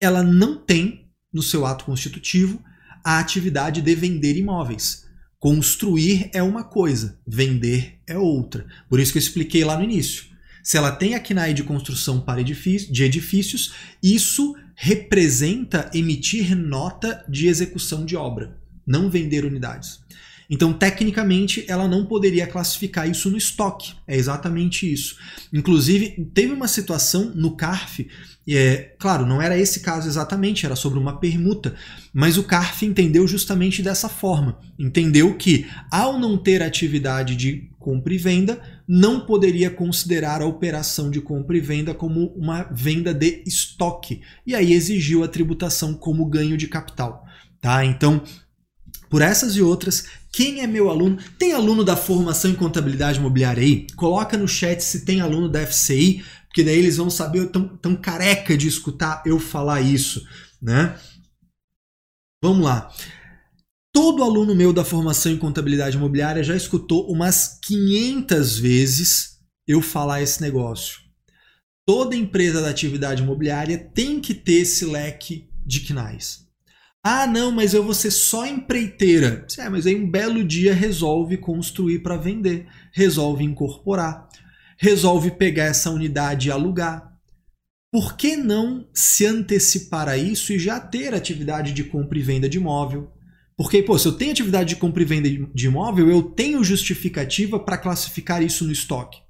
ela 0.00 0.22
não 0.22 0.56
tem 0.56 1.08
no 1.32 1.42
seu 1.42 1.64
ato 1.64 1.84
constitutivo 1.84 2.62
a 3.04 3.18
atividade 3.18 3.80
de 3.80 3.94
vender 3.94 4.36
imóveis. 4.36 5.06
Construir 5.38 6.30
é 6.32 6.42
uma 6.42 6.62
coisa, 6.62 7.18
vender 7.26 8.00
é 8.06 8.16
outra. 8.16 8.66
Por 8.88 9.00
isso 9.00 9.12
que 9.12 9.18
eu 9.18 9.22
expliquei 9.22 9.64
lá 9.64 9.76
no 9.76 9.84
início. 9.84 10.31
Se 10.62 10.76
ela 10.76 10.92
tem 10.92 11.14
a 11.14 11.20
CNAE 11.20 11.54
de 11.54 11.64
construção 11.64 12.20
para 12.20 12.40
edifício, 12.40 12.92
de 12.92 13.02
edifícios, 13.02 13.74
isso 14.02 14.54
representa 14.74 15.90
emitir 15.92 16.56
nota 16.56 17.24
de 17.28 17.48
execução 17.48 18.04
de 18.04 18.16
obra, 18.16 18.58
não 18.86 19.10
vender 19.10 19.44
unidades. 19.44 20.00
Então, 20.52 20.72
tecnicamente, 20.72 21.64
ela 21.66 21.88
não 21.88 22.04
poderia 22.04 22.46
classificar 22.46 23.08
isso 23.08 23.30
no 23.30 23.38
estoque. 23.38 23.94
É 24.06 24.16
exatamente 24.16 24.90
isso. 24.90 25.16
Inclusive, 25.50 26.30
teve 26.34 26.52
uma 26.52 26.68
situação 26.68 27.32
no 27.34 27.56
CARF, 27.56 28.06
é, 28.46 28.94
claro, 28.98 29.24
não 29.24 29.40
era 29.40 29.56
esse 29.56 29.80
caso 29.80 30.08
exatamente, 30.08 30.66
era 30.66 30.76
sobre 30.76 30.98
uma 30.98 31.18
permuta, 31.18 31.74
mas 32.12 32.36
o 32.36 32.42
CARF 32.42 32.84
entendeu 32.84 33.26
justamente 33.26 33.82
dessa 33.82 34.08
forma. 34.10 34.58
Entendeu 34.78 35.34
que, 35.38 35.66
ao 35.90 36.18
não 36.18 36.36
ter 36.36 36.62
atividade 36.62 37.34
de 37.34 37.70
compra 37.82 38.14
e 38.14 38.18
venda, 38.18 38.60
não 38.88 39.26
poderia 39.26 39.68
considerar 39.70 40.40
a 40.40 40.46
operação 40.46 41.10
de 41.10 41.20
compra 41.20 41.56
e 41.56 41.60
venda 41.60 41.92
como 41.92 42.28
uma 42.34 42.62
venda 42.72 43.12
de 43.12 43.42
estoque. 43.46 44.22
E 44.46 44.54
aí 44.54 44.72
exigiu 44.72 45.22
a 45.22 45.28
tributação 45.28 45.92
como 45.92 46.24
ganho 46.24 46.56
de 46.56 46.68
capital. 46.68 47.26
Tá? 47.60 47.84
Então, 47.84 48.22
por 49.10 49.20
essas 49.20 49.56
e 49.56 49.62
outras, 49.62 50.06
quem 50.32 50.62
é 50.62 50.66
meu 50.66 50.88
aluno? 50.88 51.18
Tem 51.38 51.52
aluno 51.52 51.84
da 51.84 51.96
formação 51.96 52.50
em 52.50 52.54
contabilidade 52.54 53.18
imobiliária 53.18 53.62
aí? 53.62 53.86
Coloca 53.94 54.38
no 54.38 54.48
chat 54.48 54.80
se 54.80 55.04
tem 55.04 55.20
aluno 55.20 55.48
da 55.48 55.66
FCI, 55.66 56.24
porque 56.46 56.64
daí 56.64 56.78
eles 56.78 56.96
vão 56.96 57.10
saber, 57.10 57.48
tão, 57.50 57.68
tão 57.68 57.94
careca 57.94 58.56
de 58.56 58.68
escutar 58.68 59.22
eu 59.26 59.38
falar 59.38 59.80
isso, 59.82 60.26
né? 60.60 60.98
Vamos 62.42 62.64
lá. 62.64 62.90
Todo 63.94 64.24
aluno 64.24 64.54
meu 64.54 64.72
da 64.72 64.86
formação 64.86 65.30
em 65.30 65.36
contabilidade 65.36 65.98
imobiliária 65.98 66.42
já 66.42 66.56
escutou 66.56 67.12
umas 67.12 67.58
500 67.62 68.58
vezes 68.58 69.38
eu 69.68 69.82
falar 69.82 70.22
esse 70.22 70.40
negócio. 70.40 71.02
Toda 71.86 72.16
empresa 72.16 72.62
da 72.62 72.70
atividade 72.70 73.22
imobiliária 73.22 73.76
tem 73.76 74.18
que 74.18 74.32
ter 74.32 74.62
esse 74.62 74.86
leque 74.86 75.46
de 75.66 75.80
quinais. 75.80 76.46
Ah, 77.04 77.26
não, 77.26 77.52
mas 77.52 77.74
eu 77.74 77.84
vou 77.84 77.92
ser 77.92 78.12
só 78.12 78.46
empreiteira. 78.46 79.46
É, 79.58 79.68
mas 79.68 79.86
aí 79.86 79.94
um 79.94 80.10
belo 80.10 80.42
dia 80.42 80.72
resolve 80.72 81.36
construir 81.36 81.98
para 81.98 82.16
vender, 82.16 82.66
resolve 82.92 83.44
incorporar, 83.44 84.26
resolve 84.78 85.32
pegar 85.32 85.64
essa 85.64 85.90
unidade 85.90 86.48
e 86.48 86.50
alugar. 86.50 87.12
Por 87.92 88.16
que 88.16 88.38
não 88.38 88.88
se 88.94 89.26
antecipar 89.26 90.08
a 90.08 90.16
isso 90.16 90.50
e 90.50 90.58
já 90.58 90.80
ter 90.80 91.12
atividade 91.12 91.74
de 91.74 91.84
compra 91.84 92.18
e 92.18 92.22
venda 92.22 92.48
de 92.48 92.56
imóvel? 92.56 93.12
Porque, 93.56 93.82
pô, 93.82 93.98
se 93.98 94.06
eu 94.08 94.12
tenho 94.12 94.32
atividade 94.32 94.70
de 94.70 94.76
compra 94.76 95.02
e 95.02 95.06
venda 95.06 95.28
de 95.28 95.66
imóvel, 95.66 96.10
eu 96.10 96.22
tenho 96.22 96.64
justificativa 96.64 97.58
para 97.58 97.78
classificar 97.78 98.42
isso 98.42 98.64
no 98.64 98.72
estoque. 98.72 99.20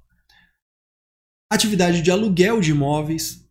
Atividade 1.51 2.01
de 2.01 2.09
aluguel 2.09 2.59
de 2.59 2.71
imóveis. 2.71 3.45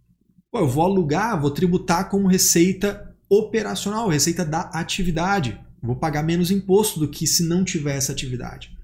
Pô, 0.51 0.61
eu 0.61 0.69
vou 0.69 0.85
alugar, 0.85 1.41
vou 1.41 1.51
tributar 1.51 2.09
como 2.09 2.27
receita 2.27 3.17
operacional, 3.29 4.09
receita 4.09 4.45
da 4.45 4.63
atividade. 4.63 5.59
Vou 5.83 5.97
pagar 5.97 6.23
menos 6.23 6.51
imposto 6.51 7.01
do 7.01 7.09
que 7.09 7.27
se 7.27 7.43
não 7.43 7.65
tiver 7.65 7.97
essa 7.97 8.13
atividade. 8.13 8.77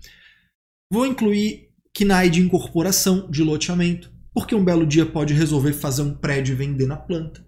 Vou 0.91 1.07
incluir 1.07 1.69
KNAI 1.95 2.31
de 2.31 2.41
incorporação 2.41 3.31
de 3.31 3.43
loteamento, 3.43 4.13
porque 4.33 4.55
um 4.55 4.65
belo 4.65 4.87
dia 4.87 5.05
pode 5.05 5.35
resolver 5.35 5.73
fazer 5.73 6.03
um 6.03 6.15
prédio 6.15 6.53
e 6.53 6.57
vender 6.57 6.87
na 6.87 6.97
planta. 6.97 7.48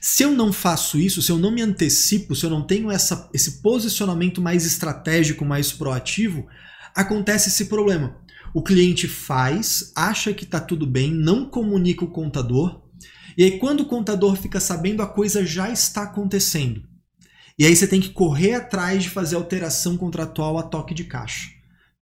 Se 0.00 0.22
eu 0.22 0.32
não 0.32 0.52
faço 0.52 0.98
isso, 0.98 1.20
se 1.20 1.30
eu 1.30 1.38
não 1.38 1.50
me 1.50 1.62
antecipo, 1.62 2.34
se 2.34 2.44
eu 2.44 2.50
não 2.50 2.66
tenho 2.66 2.90
essa, 2.90 3.28
esse 3.32 3.62
posicionamento 3.62 4.40
mais 4.40 4.64
estratégico, 4.64 5.44
mais 5.44 5.72
proativo, 5.72 6.46
acontece 6.94 7.48
esse 7.48 7.66
problema. 7.66 8.16
O 8.54 8.62
cliente 8.62 9.06
faz, 9.08 9.92
acha 9.94 10.32
que 10.32 10.44
está 10.44 10.60
tudo 10.60 10.86
bem, 10.86 11.12
não 11.12 11.48
comunica 11.48 12.04
o 12.04 12.10
contador, 12.10 12.88
e 13.38 13.44
aí, 13.44 13.56
quando 13.56 13.80
o 13.82 13.86
contador 13.86 14.34
fica 14.34 14.58
sabendo, 14.58 15.00
a 15.00 15.06
coisa 15.06 15.46
já 15.46 15.70
está 15.70 16.02
acontecendo. 16.02 16.82
E 17.56 17.64
aí 17.64 17.74
você 17.74 17.86
tem 17.86 18.00
que 18.00 18.08
correr 18.08 18.54
atrás 18.54 19.04
de 19.04 19.10
fazer 19.10 19.36
alteração 19.36 19.96
contratual 19.96 20.58
a 20.58 20.64
toque 20.64 20.92
de 20.92 21.04
caixa. 21.04 21.48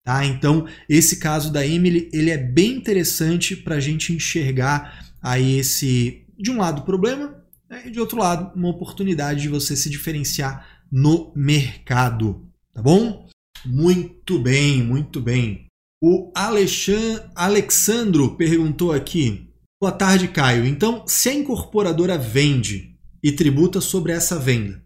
Tá? 0.04 0.24
Então, 0.24 0.64
esse 0.88 1.16
caso 1.16 1.52
da 1.52 1.66
Emily, 1.66 2.08
ele 2.12 2.30
é 2.30 2.38
bem 2.38 2.76
interessante 2.76 3.56
para 3.56 3.74
a 3.74 3.80
gente 3.80 4.12
enxergar 4.12 5.12
aí 5.20 5.58
esse, 5.58 6.24
de 6.38 6.52
um 6.52 6.58
lado, 6.58 6.82
problema, 6.82 7.43
né? 7.74 7.82
e 7.86 7.90
de 7.90 8.00
outro 8.00 8.18
lado, 8.18 8.52
uma 8.54 8.68
oportunidade 8.68 9.42
de 9.42 9.48
você 9.48 9.76
se 9.76 9.90
diferenciar 9.90 10.66
no 10.90 11.32
mercado. 11.34 12.48
Tá 12.72 12.80
bom? 12.80 13.28
Muito 13.66 14.38
bem, 14.38 14.82
muito 14.82 15.20
bem. 15.20 15.66
O 16.00 16.30
Alexandre, 16.34 17.24
Alexandro 17.34 18.36
perguntou 18.36 18.92
aqui: 18.92 19.50
Boa 19.80 19.92
tarde, 19.92 20.28
Caio. 20.28 20.64
Então, 20.64 21.04
se 21.06 21.28
a 21.28 21.34
incorporadora 21.34 22.16
vende 22.18 22.96
e 23.22 23.32
tributa 23.32 23.80
sobre 23.80 24.12
essa 24.12 24.38
venda. 24.38 24.82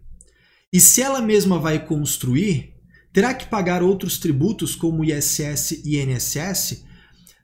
E 0.71 0.79
se 0.79 1.01
ela 1.01 1.21
mesma 1.21 1.59
vai 1.59 1.85
construir, 1.85 2.75
terá 3.11 3.33
que 3.33 3.47
pagar 3.47 3.83
outros 3.83 4.17
tributos 4.17 4.75
como 4.75 5.03
ISS 5.03 5.83
e 5.83 5.99
INSS? 5.99 6.85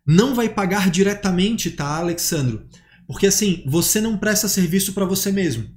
Não 0.08 0.36
vai 0.36 0.48
pagar 0.48 0.90
diretamente, 0.90 1.72
tá, 1.72 1.98
Alexandro? 1.98 2.68
Porque 3.08 3.28
assim, 3.28 3.64
você 3.68 4.02
não 4.02 4.18
presta 4.18 4.48
serviço 4.48 4.94
para 4.94 5.06
você 5.06 5.32
mesmo. 5.32 5.70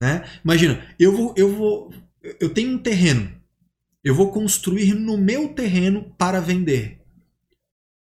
Né? 0.00 0.24
Imagina, 0.44 0.94
eu 0.98 1.14
vou, 1.14 1.34
eu 1.36 1.54
vou, 1.54 1.94
eu 2.40 2.52
tenho 2.52 2.72
um 2.72 2.78
terreno, 2.78 3.30
eu 4.02 4.14
vou 4.14 4.32
construir 4.32 4.94
no 4.94 5.18
meu 5.18 5.52
terreno 5.54 6.14
para 6.16 6.40
vender. 6.40 7.00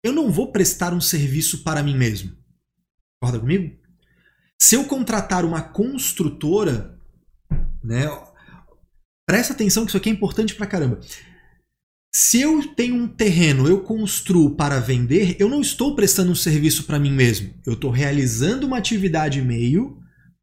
Eu 0.03 0.13
não 0.13 0.31
vou 0.31 0.51
prestar 0.51 0.93
um 0.93 1.01
serviço 1.01 1.63
para 1.63 1.83
mim 1.83 1.97
mesmo. 1.97 2.37
Concorda 3.19 3.41
comigo? 3.41 3.79
Se 4.59 4.75
eu 4.75 4.85
contratar 4.85 5.45
uma 5.45 5.63
construtora, 5.63 6.99
né? 7.83 8.07
Presta 9.27 9.53
atenção 9.53 9.85
que 9.85 9.91
isso 9.91 9.97
aqui 9.97 10.11
é 10.11 10.13
importante 10.13 10.55
pra 10.55 10.67
caramba. 10.67 11.01
Se 12.13 12.41
eu 12.41 12.75
tenho 12.75 12.97
um 12.97 13.07
terreno, 13.07 13.69
eu 13.69 13.83
construo 13.83 14.57
para 14.57 14.81
vender, 14.81 15.37
eu 15.39 15.49
não 15.49 15.61
estou 15.61 15.95
prestando 15.95 16.33
um 16.33 16.35
serviço 16.35 16.85
para 16.85 16.99
mim 16.99 17.13
mesmo. 17.13 17.55
Eu 17.65 17.75
estou 17.75 17.91
realizando 17.91 18.67
uma 18.67 18.79
atividade 18.79 19.41
meio 19.41 19.97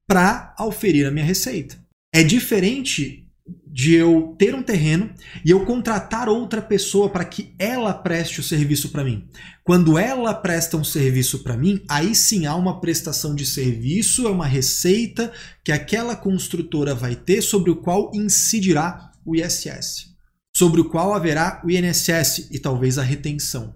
para 0.08 0.56
auferir 0.58 1.06
a 1.06 1.12
minha 1.12 1.26
receita. 1.26 1.78
É 2.14 2.24
diferente 2.24 3.28
de 3.66 3.94
eu 3.94 4.36
ter 4.40 4.56
um 4.56 4.64
terreno 4.64 5.10
e 5.46 5.52
eu 5.52 5.66
contratar 5.66 6.30
outra 6.30 6.62
pessoa 6.62 7.10
para 7.10 7.26
que 7.26 7.54
ela 7.60 7.94
preste 7.94 8.40
o 8.40 8.44
serviço 8.44 8.90
para 8.90 9.04
mim. 9.04 9.28
Quando 9.64 9.98
ela 9.98 10.34
presta 10.34 10.78
um 10.78 10.84
serviço 10.84 11.44
para 11.44 11.58
mim, 11.58 11.82
aí 11.88 12.16
sim 12.16 12.46
há 12.46 12.56
uma 12.56 12.80
prestação 12.80 13.36
de 13.36 13.46
serviço, 13.46 14.26
é 14.26 14.32
uma 14.32 14.48
receita 14.48 15.32
que 15.64 15.72
aquela 15.72 16.16
construtora 16.16 16.96
vai 16.96 17.16
ter 17.16 17.42
sobre 17.42 17.70
o 17.70 17.76
qual 17.76 18.10
incidirá 18.14 19.12
o 19.26 19.36
ISS, 19.36 20.17
sobre 20.58 20.82
o 20.82 20.90
qual 20.90 21.14
haverá 21.14 21.62
o 21.64 21.70
INSS 21.70 22.50
e 22.50 22.58
talvez 22.58 22.98
a 22.98 23.04
retenção. 23.04 23.76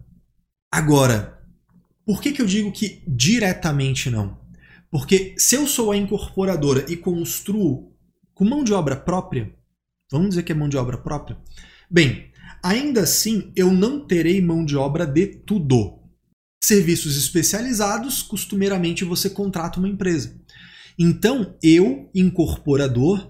Agora, 0.74 1.40
por 2.04 2.20
que, 2.20 2.32
que 2.32 2.42
eu 2.42 2.46
digo 2.48 2.72
que 2.72 3.04
diretamente 3.08 4.10
não? 4.10 4.42
Porque 4.90 5.36
se 5.38 5.54
eu 5.54 5.68
sou 5.68 5.92
a 5.92 5.96
incorporadora 5.96 6.92
e 6.92 6.98
construo 6.98 7.96
com 8.34 8.46
mão 8.46 8.64
de 8.64 8.74
obra 8.74 8.96
própria, 8.96 9.54
vamos 10.12 10.30
dizer 10.30 10.42
que 10.42 10.54
é 10.54 10.56
mão 10.56 10.68
de 10.68 10.76
obra 10.76 10.98
própria, 10.98 11.38
bem, 11.88 12.32
ainda 12.64 13.02
assim 13.02 13.54
eu 13.56 13.72
não 13.72 14.08
terei 14.08 14.42
mão 14.42 14.66
de 14.66 14.76
obra 14.76 15.06
de 15.06 15.28
tudo. 15.28 16.00
Serviços 16.64 17.16
especializados, 17.16 18.24
costumeiramente 18.24 19.04
você 19.04 19.30
contrata 19.30 19.78
uma 19.78 19.88
empresa. 19.88 20.36
Então, 20.98 21.56
eu, 21.62 22.10
incorporador, 22.16 23.30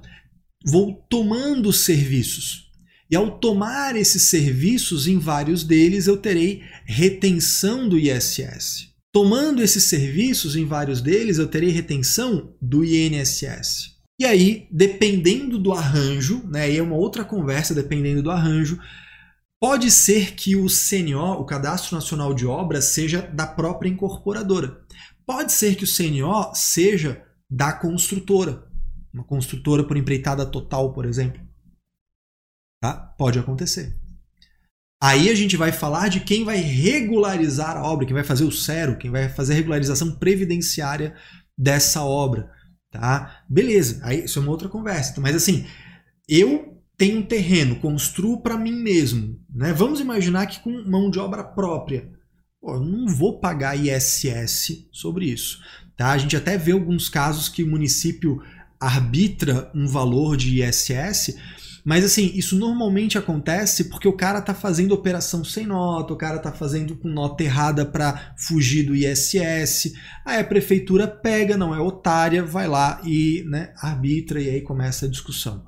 vou 0.66 1.06
tomando 1.10 1.74
serviços. 1.74 2.71
E 3.12 3.16
ao 3.16 3.39
tomar 3.39 3.97
esses 3.97 4.24
serviços, 4.24 5.05
em 5.05 5.20
vários 5.20 5.66
deles 5.66 6.07
eu 6.07 6.16
terei 6.16 6.64
retenção 6.86 7.89
do 7.89 7.99
ISS. 7.99 8.91
Tomando 9.14 9.62
esses 9.62 9.84
serviços, 9.84 10.55
em 10.55 10.66
vários 10.66 11.01
deles, 11.01 11.38
eu 11.38 11.45
terei 11.45 11.70
retenção 11.70 12.55
do 12.62 12.86
INSS. 12.86 13.97
E 14.18 14.24
aí, 14.24 14.68
dependendo 14.72 15.59
do 15.59 15.74
arranjo, 15.74 16.41
né, 16.47 16.74
é 16.74 16.82
uma 16.82 16.95
outra 16.95 17.26
conversa, 17.26 17.76
dependendo 17.76 18.24
do 18.24 18.32
arranjo, 18.32 18.80
pode 19.59 19.91
ser 19.91 20.34
que 20.34 20.55
o 20.55 20.68
CNO, 20.68 21.34
o 21.34 21.45
Cadastro 21.45 21.95
Nacional 21.95 22.34
de 22.34 22.45
Obras, 22.45 22.86
seja 22.86 23.22
da 23.22 23.45
própria 23.45 23.89
incorporadora. 23.89 24.80
Pode 25.26 25.51
ser 25.51 25.76
que 25.76 25.84
o 25.84 25.88
CNO 25.88 26.55
seja 26.55 27.22
da 27.49 27.74
construtora, 27.74 28.64
uma 29.14 29.26
construtora 29.26 29.84
por 29.84 29.97
empreitada 29.97 30.45
total, 30.45 30.93
por 30.93 31.05
exemplo. 31.05 31.51
Tá? 32.82 32.94
Pode 32.94 33.38
acontecer. 33.38 33.96
Aí 35.02 35.30
a 35.30 35.36
gente 35.36 35.56
vai 35.56 35.72
falar 35.72 36.10
de 36.10 36.20
quem 36.20 36.44
vai 36.44 36.58
regularizar 36.58 37.78
a 37.78 37.84
obra, 37.84 38.06
quem 38.06 38.14
vai 38.14 38.24
fazer 38.24 38.44
o 38.44 38.52
CERO, 38.52 38.98
quem 38.98 39.10
vai 39.10 39.30
fazer 39.30 39.54
a 39.54 39.56
regularização 39.56 40.12
previdenciária 40.16 41.16
dessa 41.58 42.04
obra. 42.04 42.50
Tá? 42.92 43.44
Beleza, 43.48 44.00
aí 44.04 44.26
isso 44.26 44.40
é 44.40 44.42
uma 44.42 44.52
outra 44.52 44.68
conversa. 44.68 45.20
Mas 45.22 45.36
assim, 45.36 45.66
eu 46.28 46.82
tenho 46.98 47.20
um 47.20 47.24
terreno, 47.24 47.80
construo 47.80 48.42
para 48.42 48.58
mim 48.58 48.74
mesmo. 48.84 49.40
Né? 49.50 49.74
Vamos 49.74 50.00
imaginar 50.00 50.46
que 50.48 50.60
com 50.60 50.84
mão 50.84 51.10
de 51.10 51.20
obra 51.20 51.44
própria. 51.44 52.10
Pô, 52.60 52.76
eu 52.76 52.80
não 52.80 53.08
vou 53.08 53.40
pagar 53.40 53.76
ISS 53.76 54.88
sobre 54.92 55.26
isso. 55.26 55.60
Tá? 55.98 56.12
A 56.12 56.18
gente 56.18 56.36
até 56.36 56.58
vê 56.58 56.74
alguns 56.74 57.10
casos 57.10 57.50
que 57.50 57.64
o 57.64 57.68
município 57.68 58.40
arbitra 58.80 59.72
um 59.74 59.88
valor 59.88 60.38
de 60.38 60.64
ISS 60.64 61.36
mas 61.84 62.06
assim, 62.06 62.32
isso 62.36 62.56
normalmente 62.56 63.18
acontece 63.18 63.86
porque 63.86 64.08
o 64.08 64.16
cara 64.16 64.42
tá 64.42 64.54
fazendo 64.54 64.94
operação 64.94 65.44
sem 65.44 65.66
nota, 65.66 66.14
o 66.14 66.18
cara 66.18 66.40
tá 66.40 66.52
fazendo 66.52 66.96
com 66.96 67.08
nota 67.08 67.44
errada 67.44 67.86
para 67.86 68.34
fugir 68.38 68.84
do 68.84 68.96
ISS. 68.96 69.94
Aí 70.26 70.40
a 70.40 70.44
prefeitura 70.44 71.08
pega, 71.08 71.58
não 71.58 71.74
é 71.74 71.80
otária, 71.80 72.44
vai 72.44 72.68
lá 72.68 73.02
e 73.04 73.44
né, 73.48 73.74
arbitra 73.78 74.40
e 74.40 74.50
aí 74.50 74.62
começa 74.62 75.06
a 75.06 75.10
discussão. 75.10 75.64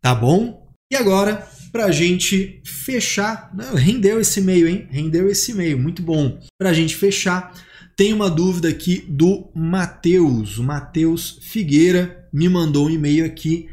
Tá 0.00 0.14
bom? 0.14 0.64
E 0.92 0.96
agora, 0.96 1.48
pra 1.72 1.90
gente 1.90 2.62
fechar, 2.64 3.50
né, 3.54 3.70
rendeu 3.74 4.20
esse 4.20 4.40
e-mail, 4.40 4.68
hein? 4.68 4.86
Rendeu 4.90 5.28
esse 5.30 5.52
e-mail, 5.52 5.78
muito 5.78 6.02
bom. 6.02 6.38
Pra 6.58 6.74
gente 6.74 6.94
fechar, 6.94 7.52
tem 7.96 8.12
uma 8.12 8.28
dúvida 8.28 8.68
aqui 8.68 9.04
do 9.08 9.50
Matheus. 9.54 10.58
O 10.58 10.62
Matheus 10.62 11.38
Figueira 11.42 12.28
me 12.32 12.48
mandou 12.48 12.86
um 12.86 12.90
e-mail 12.90 13.24
aqui 13.24 13.68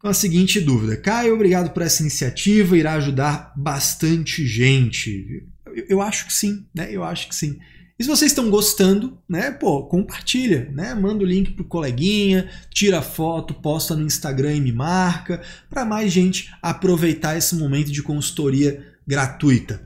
com 0.00 0.08
a 0.08 0.14
seguinte 0.14 0.58
dúvida. 0.60 0.96
Caio, 0.96 1.34
obrigado 1.34 1.70
por 1.70 1.82
essa 1.82 2.02
iniciativa, 2.02 2.76
irá 2.76 2.94
ajudar 2.94 3.52
bastante 3.54 4.46
gente. 4.46 5.46
Eu, 5.66 5.84
eu 5.88 6.02
acho 6.02 6.26
que 6.26 6.32
sim, 6.32 6.66
né? 6.74 6.88
Eu 6.90 7.04
acho 7.04 7.28
que 7.28 7.34
sim. 7.34 7.58
E 7.98 8.02
se 8.02 8.08
vocês 8.08 8.30
estão 8.30 8.48
gostando, 8.48 9.18
né, 9.28 9.50
pô, 9.50 9.84
compartilha, 9.84 10.70
né? 10.72 10.94
Manda 10.94 11.22
o 11.22 11.26
link 11.26 11.52
pro 11.52 11.66
coleguinha, 11.66 12.50
tira 12.70 13.02
foto, 13.02 13.52
posta 13.52 13.94
no 13.94 14.06
Instagram 14.06 14.54
e 14.54 14.60
me 14.62 14.72
marca, 14.72 15.42
para 15.68 15.84
mais 15.84 16.10
gente 16.10 16.50
aproveitar 16.62 17.36
esse 17.36 17.54
momento 17.54 17.92
de 17.92 18.02
consultoria 18.02 18.82
gratuita. 19.06 19.82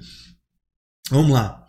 Vamos 1.10 1.32
lá. 1.32 1.66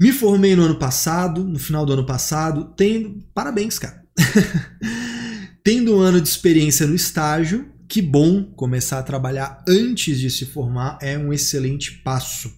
Me 0.00 0.10
formei 0.10 0.56
no 0.56 0.64
ano 0.64 0.80
passado, 0.80 1.44
no 1.44 1.60
final 1.60 1.86
do 1.86 1.92
ano 1.92 2.04
passado, 2.04 2.74
tendo 2.76 3.24
parabéns, 3.32 3.78
cara. 3.78 4.02
Tendo 5.64 5.96
um 5.96 6.00
ano 6.00 6.20
de 6.20 6.28
experiência 6.28 6.88
no 6.88 6.94
estágio, 6.94 7.72
que 7.88 8.02
bom 8.02 8.42
começar 8.42 8.98
a 8.98 9.02
trabalhar 9.02 9.64
antes 9.68 10.18
de 10.18 10.28
se 10.28 10.44
formar 10.44 10.98
é 11.00 11.16
um 11.16 11.32
excelente 11.32 12.02
passo. 12.02 12.52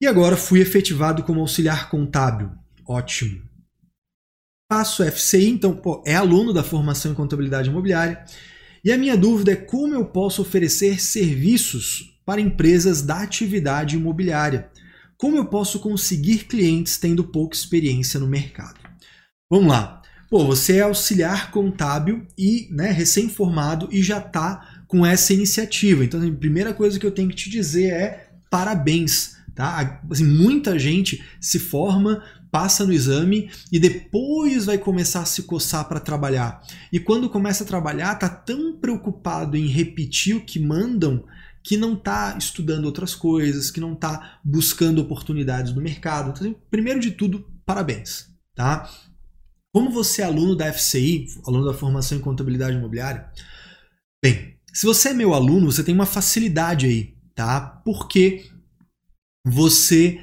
E 0.00 0.06
agora 0.06 0.36
fui 0.36 0.60
efetivado 0.60 1.24
como 1.24 1.40
auxiliar 1.40 1.90
contábil. 1.90 2.52
Ótimo. 2.86 3.42
Passo 4.70 5.02
FCI, 5.02 5.48
então, 5.48 5.76
pô, 5.76 6.00
é 6.06 6.14
aluno 6.14 6.52
da 6.52 6.62
formação 6.62 7.10
em 7.10 7.14
contabilidade 7.14 7.68
imobiliária. 7.68 8.24
E 8.84 8.92
a 8.92 8.96
minha 8.96 9.16
dúvida 9.16 9.50
é 9.50 9.56
como 9.56 9.92
eu 9.92 10.04
posso 10.04 10.42
oferecer 10.42 11.00
serviços 11.00 12.20
para 12.24 12.40
empresas 12.40 13.02
da 13.02 13.20
atividade 13.20 13.96
imobiliária. 13.96 14.70
Como 15.18 15.36
eu 15.36 15.46
posso 15.46 15.80
conseguir 15.80 16.44
clientes 16.44 16.98
tendo 16.98 17.24
pouca 17.24 17.56
experiência 17.56 18.20
no 18.20 18.28
mercado? 18.28 18.78
Vamos 19.50 19.68
lá. 19.68 19.99
Pô, 20.30 20.44
você 20.44 20.76
é 20.76 20.82
auxiliar 20.82 21.50
contábil 21.50 22.24
e 22.38 22.68
né, 22.70 22.92
recém-formado 22.92 23.88
e 23.90 24.00
já 24.00 24.18
está 24.18 24.80
com 24.86 25.04
essa 25.04 25.34
iniciativa. 25.34 26.04
Então, 26.04 26.20
assim, 26.20 26.30
a 26.30 26.36
primeira 26.36 26.72
coisa 26.72 27.00
que 27.00 27.04
eu 27.04 27.10
tenho 27.10 27.28
que 27.28 27.34
te 27.34 27.50
dizer 27.50 27.92
é 27.92 28.30
parabéns. 28.48 29.36
Tá? 29.56 30.00
Assim, 30.08 30.24
muita 30.24 30.78
gente 30.78 31.20
se 31.40 31.58
forma, 31.58 32.22
passa 32.48 32.86
no 32.86 32.92
exame 32.92 33.50
e 33.72 33.80
depois 33.80 34.66
vai 34.66 34.78
começar 34.78 35.22
a 35.22 35.24
se 35.24 35.42
coçar 35.42 35.88
para 35.88 35.98
trabalhar. 35.98 36.62
E 36.92 37.00
quando 37.00 37.28
começa 37.28 37.64
a 37.64 37.66
trabalhar, 37.66 38.14
tá 38.14 38.28
tão 38.28 38.76
preocupado 38.76 39.56
em 39.56 39.66
repetir 39.66 40.36
o 40.36 40.44
que 40.44 40.60
mandam 40.60 41.24
que 41.60 41.76
não 41.76 41.94
está 41.94 42.36
estudando 42.38 42.84
outras 42.84 43.16
coisas, 43.16 43.68
que 43.68 43.80
não 43.80 43.94
está 43.94 44.38
buscando 44.44 45.00
oportunidades 45.00 45.74
no 45.74 45.82
mercado. 45.82 46.30
Então, 46.30 46.46
assim, 46.46 46.56
primeiro 46.70 47.00
de 47.00 47.10
tudo, 47.10 47.44
parabéns. 47.66 48.30
Tá? 48.54 48.88
Como 49.72 49.90
você 49.90 50.22
é 50.22 50.24
aluno 50.24 50.56
da 50.56 50.72
FCI, 50.72 51.26
aluno 51.46 51.64
da 51.64 51.74
formação 51.74 52.18
em 52.18 52.20
contabilidade 52.20 52.76
imobiliária, 52.76 53.30
bem, 54.22 54.56
se 54.72 54.86
você 54.86 55.10
é 55.10 55.14
meu 55.14 55.34
aluno, 55.34 55.70
você 55.70 55.84
tem 55.84 55.94
uma 55.94 56.06
facilidade 56.06 56.86
aí, 56.86 57.14
tá? 57.34 57.60
Porque 57.84 58.46
você 59.44 60.20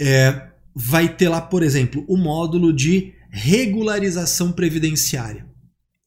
é, 0.00 0.50
vai 0.74 1.14
ter 1.14 1.28
lá, 1.28 1.40
por 1.40 1.62
exemplo, 1.62 2.04
o 2.08 2.16
módulo 2.16 2.72
de 2.72 3.14
regularização 3.30 4.52
previdenciária. 4.52 5.46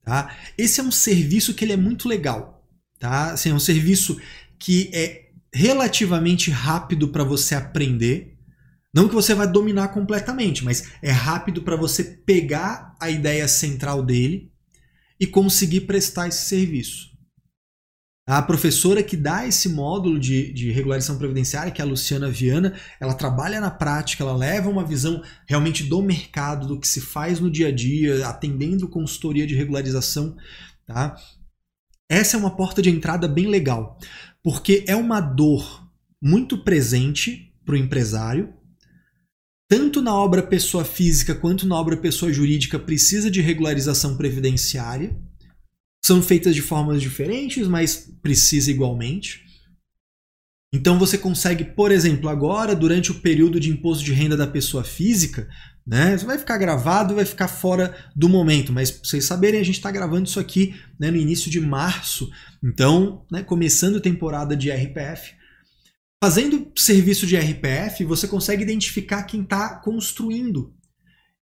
Tá? 0.04 0.36
Esse 0.58 0.80
é 0.80 0.84
um 0.84 0.92
serviço 0.92 1.54
que 1.54 1.64
ele 1.64 1.74
é 1.74 1.78
muito 1.78 2.08
legal. 2.08 2.68
Tá? 3.00 3.32
Assim, 3.32 3.50
é 3.50 3.54
um 3.54 3.60
serviço 3.60 4.20
que 4.60 4.90
é 4.94 5.30
relativamente 5.54 6.50
rápido 6.52 7.10
para 7.10 7.24
você 7.24 7.56
aprender 7.56 8.33
não 8.94 9.08
que 9.08 9.16
você 9.16 9.34
vai 9.34 9.48
dominar 9.48 9.88
completamente, 9.88 10.64
mas 10.64 10.92
é 11.02 11.12
rápido 11.12 11.64
para 11.64 11.76
você 11.76 12.04
pegar 12.04 12.96
a 13.00 13.10
ideia 13.10 13.48
central 13.48 14.04
dele 14.04 14.52
e 15.20 15.26
conseguir 15.26 15.82
prestar 15.82 16.28
esse 16.28 16.46
serviço. 16.46 17.12
A 18.26 18.42
professora 18.42 19.04
que 19.04 19.18
dá 19.18 19.46
esse 19.46 19.68
módulo 19.68 20.18
de, 20.18 20.54
de 20.54 20.72
regularização 20.72 21.18
previdenciária, 21.18 21.72
que 21.72 21.82
é 21.82 21.84
a 21.84 21.88
Luciana 21.88 22.30
Viana, 22.30 22.74
ela 22.98 23.14
trabalha 23.14 23.60
na 23.60 23.70
prática, 23.70 24.24
ela 24.24 24.36
leva 24.36 24.70
uma 24.70 24.86
visão 24.86 25.22
realmente 25.46 25.84
do 25.84 26.02
mercado, 26.02 26.68
do 26.68 26.80
que 26.80 26.88
se 26.88 27.02
faz 27.02 27.42
no 27.42 27.52
dia 27.52 27.68
a 27.68 27.72
dia, 27.72 28.26
atendendo 28.26 28.88
consultoria 28.88 29.46
de 29.46 29.56
regularização. 29.56 30.38
Tá? 30.86 31.18
Essa 32.08 32.38
é 32.38 32.40
uma 32.40 32.56
porta 32.56 32.82
de 32.82 32.90
entrada 32.90 33.28
bem 33.28 33.48
legal, 33.48 33.98
porque 34.42 34.86
é 34.88 34.96
uma 34.96 35.20
dor 35.20 35.86
muito 36.22 36.64
presente 36.64 37.54
para 37.66 37.74
o 37.74 37.78
empresário, 37.78 38.54
tanto 39.70 40.02
na 40.02 40.14
obra 40.16 40.44
pessoa 40.44 40.86
física 40.86 41.34
quanto 41.34 41.68
na 41.68 41.76
obra 41.76 41.98
pessoa 41.98 42.32
jurídica 42.32 42.78
precisa 42.78 43.32
de 43.32 43.42
regularização 43.42 44.18
previdenciária 44.18 45.16
são 46.06 46.22
feitas 46.22 46.54
de 46.54 46.62
formas 46.62 47.02
diferentes, 47.02 47.66
mas 47.66 48.12
precisa 48.22 48.70
igualmente. 48.70 49.42
Então 50.74 51.00
você 51.00 51.18
consegue, 51.18 51.64
por 51.64 51.92
exemplo, 51.92 52.28
agora, 52.28 52.76
durante 52.76 53.12
o 53.12 53.22
período 53.22 53.60
de 53.60 53.70
imposto 53.70 54.04
de 54.04 54.12
renda 54.12 54.36
da 54.36 54.48
pessoa 54.48 54.84
física, 54.84 55.48
né? 55.86 56.16
Isso 56.16 56.26
vai 56.26 56.38
ficar 56.38 56.58
gravado, 56.58 57.16
vai 57.16 57.26
ficar 57.26 57.48
fora 57.48 57.96
do 58.16 58.28
momento, 58.28 58.74
mas 58.74 58.92
pra 58.92 59.08
vocês 59.08 59.24
saberem, 59.24 59.62
a 59.62 59.64
gente 59.64 59.76
está 59.76 59.92
gravando 59.92 60.28
isso 60.28 60.40
aqui 60.40 60.76
né, 61.00 61.12
no 61.12 61.18
início 61.18 61.50
de 61.50 61.62
março, 61.62 62.30
então, 62.64 63.26
né, 63.32 63.44
começando 63.44 64.02
temporada 64.02 64.58
de 64.58 64.72
RPF. 64.72 65.36
Fazendo 66.24 66.72
serviço 66.78 67.28
de 67.28 67.36
RPF, 67.36 68.06
você 68.06 68.30
consegue 68.30 68.64
identificar 68.64 69.24
quem 69.24 69.42
está 69.42 69.76
construindo 69.82 70.74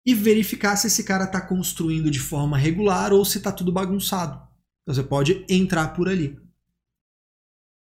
e 0.07 0.15
verificar 0.15 0.75
se 0.75 0.87
esse 0.87 1.05
cara 1.05 1.25
está 1.25 1.39
construindo 1.39 2.11
de 2.11 2.19
forma 2.19 2.57
regular 2.57 3.13
ou 3.13 3.23
se 3.23 3.37
está 3.37 3.53
tudo 3.53 3.71
bagunçado. 3.71 4.37
Então 4.83 4.95
você 4.95 5.03
pode 5.03 5.45
entrar 5.51 5.89
por 5.89 6.09
ali. 6.09 6.35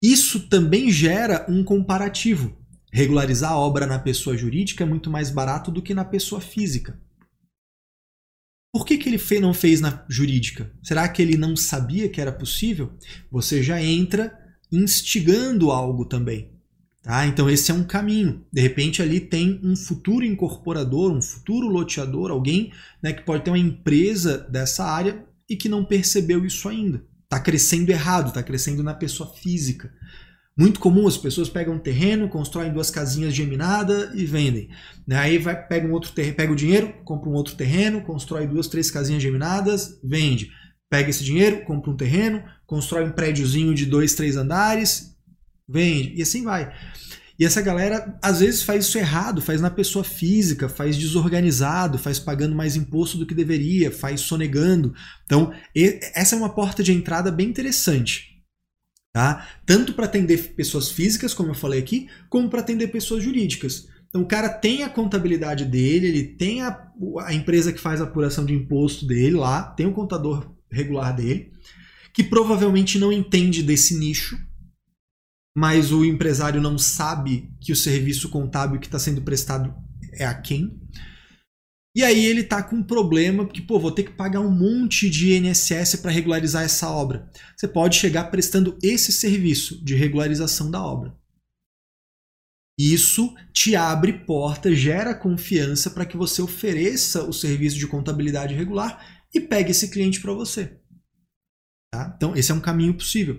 Isso 0.03 0.49
também 0.49 0.91
gera 0.91 1.45
um 1.47 1.63
comparativo. 1.63 2.61
Regularizar 2.91 3.53
a 3.53 3.57
obra 3.57 3.87
na 3.87 3.97
pessoa 3.97 4.35
jurídica 4.35 4.83
é 4.83 4.85
muito 4.85 5.09
mais 5.09 5.29
barato 5.29 5.71
do 5.71 5.81
que 5.81 5.93
na 5.93 6.03
pessoa 6.03 6.41
física. 6.41 7.01
Por 8.73 8.85
que, 8.85 8.97
que 8.97 9.07
ele 9.07 9.39
não 9.39 9.53
fez 9.53 9.79
na 9.79 10.05
jurídica? 10.09 10.69
Será 10.83 11.07
que 11.07 11.21
ele 11.21 11.37
não 11.37 11.55
sabia 11.55 12.09
que 12.09 12.19
era 12.19 12.33
possível? 12.33 12.97
Você 13.31 13.63
já 13.63 13.81
entra 13.81 14.37
instigando 14.69 15.71
algo 15.71 16.03
também. 16.03 16.52
Tá? 17.03 17.27
Então 17.27 17.49
esse 17.49 17.69
é 17.69 17.73
um 17.73 17.83
caminho. 17.83 18.45
De 18.51 18.61
repente 18.61 19.01
ali 19.01 19.19
tem 19.19 19.59
um 19.61 19.75
futuro 19.75 20.23
incorporador, 20.23 21.11
um 21.11 21.21
futuro 21.21 21.67
loteador, 21.67 22.31
alguém 22.31 22.71
né, 23.03 23.11
que 23.11 23.23
pode 23.23 23.43
ter 23.43 23.51
uma 23.51 23.59
empresa 23.59 24.37
dessa 24.37 24.85
área 24.85 25.25
e 25.49 25.57
que 25.57 25.67
não 25.67 25.83
percebeu 25.83 26.45
isso 26.45 26.67
ainda. 26.69 27.03
Está 27.25 27.41
crescendo 27.41 27.91
errado, 27.91 28.29
está 28.29 28.41
crescendo 28.41 28.81
na 28.81 28.93
pessoa 28.93 29.29
física. 29.33 29.91
Muito 30.57 30.79
comum, 30.79 31.05
as 31.07 31.17
pessoas 31.17 31.49
pegam 31.49 31.73
um 31.73 31.79
terreno, 31.79 32.29
constroem 32.29 32.71
duas 32.71 32.89
casinhas 32.89 33.33
geminadas 33.33 34.13
e 34.13 34.23
vendem. 34.23 34.69
Aí 35.09 35.39
vai, 35.39 35.67
pega, 35.67 35.87
um 35.87 35.91
outro 35.91 36.11
terreno, 36.11 36.35
pega 36.35 36.53
o 36.53 36.55
dinheiro, 36.55 36.93
compra 37.03 37.27
um 37.27 37.33
outro 37.33 37.55
terreno, 37.55 38.01
constrói 38.03 38.47
duas, 38.47 38.67
três 38.67 38.89
casinhas 38.89 39.21
geminadas, 39.21 39.99
vende. 40.03 40.51
Pega 40.89 41.09
esse 41.09 41.23
dinheiro, 41.23 41.65
compra 41.65 41.89
um 41.89 41.97
terreno, 41.97 42.43
constrói 42.67 43.03
um 43.03 43.11
prédiozinho 43.11 43.73
de 43.73 43.87
dois, 43.87 44.13
três 44.13 44.37
andares, 44.37 45.12
vende. 45.73 46.13
E 46.15 46.21
assim 46.21 46.43
vai. 46.43 46.71
E 47.37 47.45
essa 47.45 47.61
galera 47.61 48.17
às 48.21 48.39
vezes 48.39 48.61
faz 48.61 48.85
isso 48.85 48.97
errado, 48.97 49.41
faz 49.41 49.59
na 49.59 49.69
pessoa 49.69 50.03
física, 50.03 50.69
faz 50.69 50.95
desorganizado, 50.95 51.97
faz 51.97 52.19
pagando 52.19 52.55
mais 52.55 52.75
imposto 52.75 53.17
do 53.17 53.25
que 53.25 53.33
deveria, 53.33 53.91
faz 53.91 54.21
sonegando. 54.21 54.93
Então, 55.25 55.51
essa 56.15 56.35
é 56.35 56.37
uma 56.37 56.53
porta 56.53 56.83
de 56.83 56.93
entrada 56.93 57.31
bem 57.31 57.49
interessante. 57.49 58.33
Tá? 59.11 59.47
Tanto 59.65 59.93
para 59.93 60.05
atender 60.05 60.53
pessoas 60.55 60.89
físicas, 60.89 61.33
como 61.33 61.49
eu 61.49 61.55
falei 61.55 61.79
aqui, 61.79 62.07
como 62.29 62.49
para 62.49 62.61
atender 62.61 62.87
pessoas 62.87 63.23
jurídicas. 63.23 63.87
Então 64.13 64.21
o 64.21 64.27
cara 64.27 64.47
tem 64.47 64.83
a 64.83 64.89
contabilidade 64.89 65.65
dele, 65.65 66.07
ele 66.07 66.23
tem 66.23 66.61
a, 66.61 66.87
a 67.21 67.33
empresa 67.33 67.73
que 67.73 67.79
faz 67.79 67.99
a 67.99 68.03
apuração 68.03 68.45
de 68.45 68.53
imposto 68.53 69.07
dele 69.07 69.35
lá, 69.35 69.63
tem 69.63 69.87
o 69.87 69.91
contador 69.91 70.51
regular 70.71 71.15
dele, 71.15 71.51
que 72.13 72.23
provavelmente 72.23 72.99
não 72.99 73.11
entende 73.11 73.63
desse 73.63 73.97
nicho, 73.97 74.37
mas 75.55 75.91
o 75.91 76.03
empresário 76.03 76.61
não 76.61 76.77
sabe 76.77 77.51
que 77.61 77.71
o 77.71 77.75
serviço 77.75 78.29
contábil 78.29 78.79
que 78.79 78.87
está 78.87 78.97
sendo 78.97 79.21
prestado 79.21 79.73
é 80.13 80.25
a 80.25 80.33
quem. 80.33 80.79
E 81.95 82.03
aí 82.03 82.25
ele 82.25 82.41
está 82.41 82.63
com 82.63 82.77
um 82.77 82.83
problema, 82.83 83.45
porque, 83.45 83.61
pô, 83.61 83.79
vou 83.79 83.91
ter 83.91 84.03
que 84.03 84.13
pagar 84.13 84.39
um 84.39 84.49
monte 84.49 85.07
de 85.07 85.35
INSS 85.35 85.97
para 85.97 86.09
regularizar 86.09 86.63
essa 86.63 86.89
obra. 86.89 87.29
Você 87.55 87.67
pode 87.67 87.97
chegar 87.97 88.31
prestando 88.31 88.77
esse 88.81 89.11
serviço 89.11 89.83
de 89.85 89.93
regularização 89.93 90.71
da 90.71 90.83
obra. 90.83 91.15
Isso 92.79 93.35
te 93.53 93.75
abre 93.75 94.25
porta, 94.25 94.73
gera 94.73 95.13
confiança 95.13 95.91
para 95.91 96.07
que 96.07 96.17
você 96.17 96.41
ofereça 96.41 97.23
o 97.23 97.31
serviço 97.31 97.77
de 97.77 97.85
contabilidade 97.85 98.55
regular 98.55 99.23
e 99.31 99.39
pegue 99.39 99.69
esse 99.69 99.91
cliente 99.91 100.19
para 100.19 100.33
você. 100.33 100.79
Tá? 101.93 102.11
Então, 102.17 102.35
esse 102.35 102.51
é 102.51 102.55
um 102.55 102.59
caminho 102.59 102.95
possível. 102.95 103.37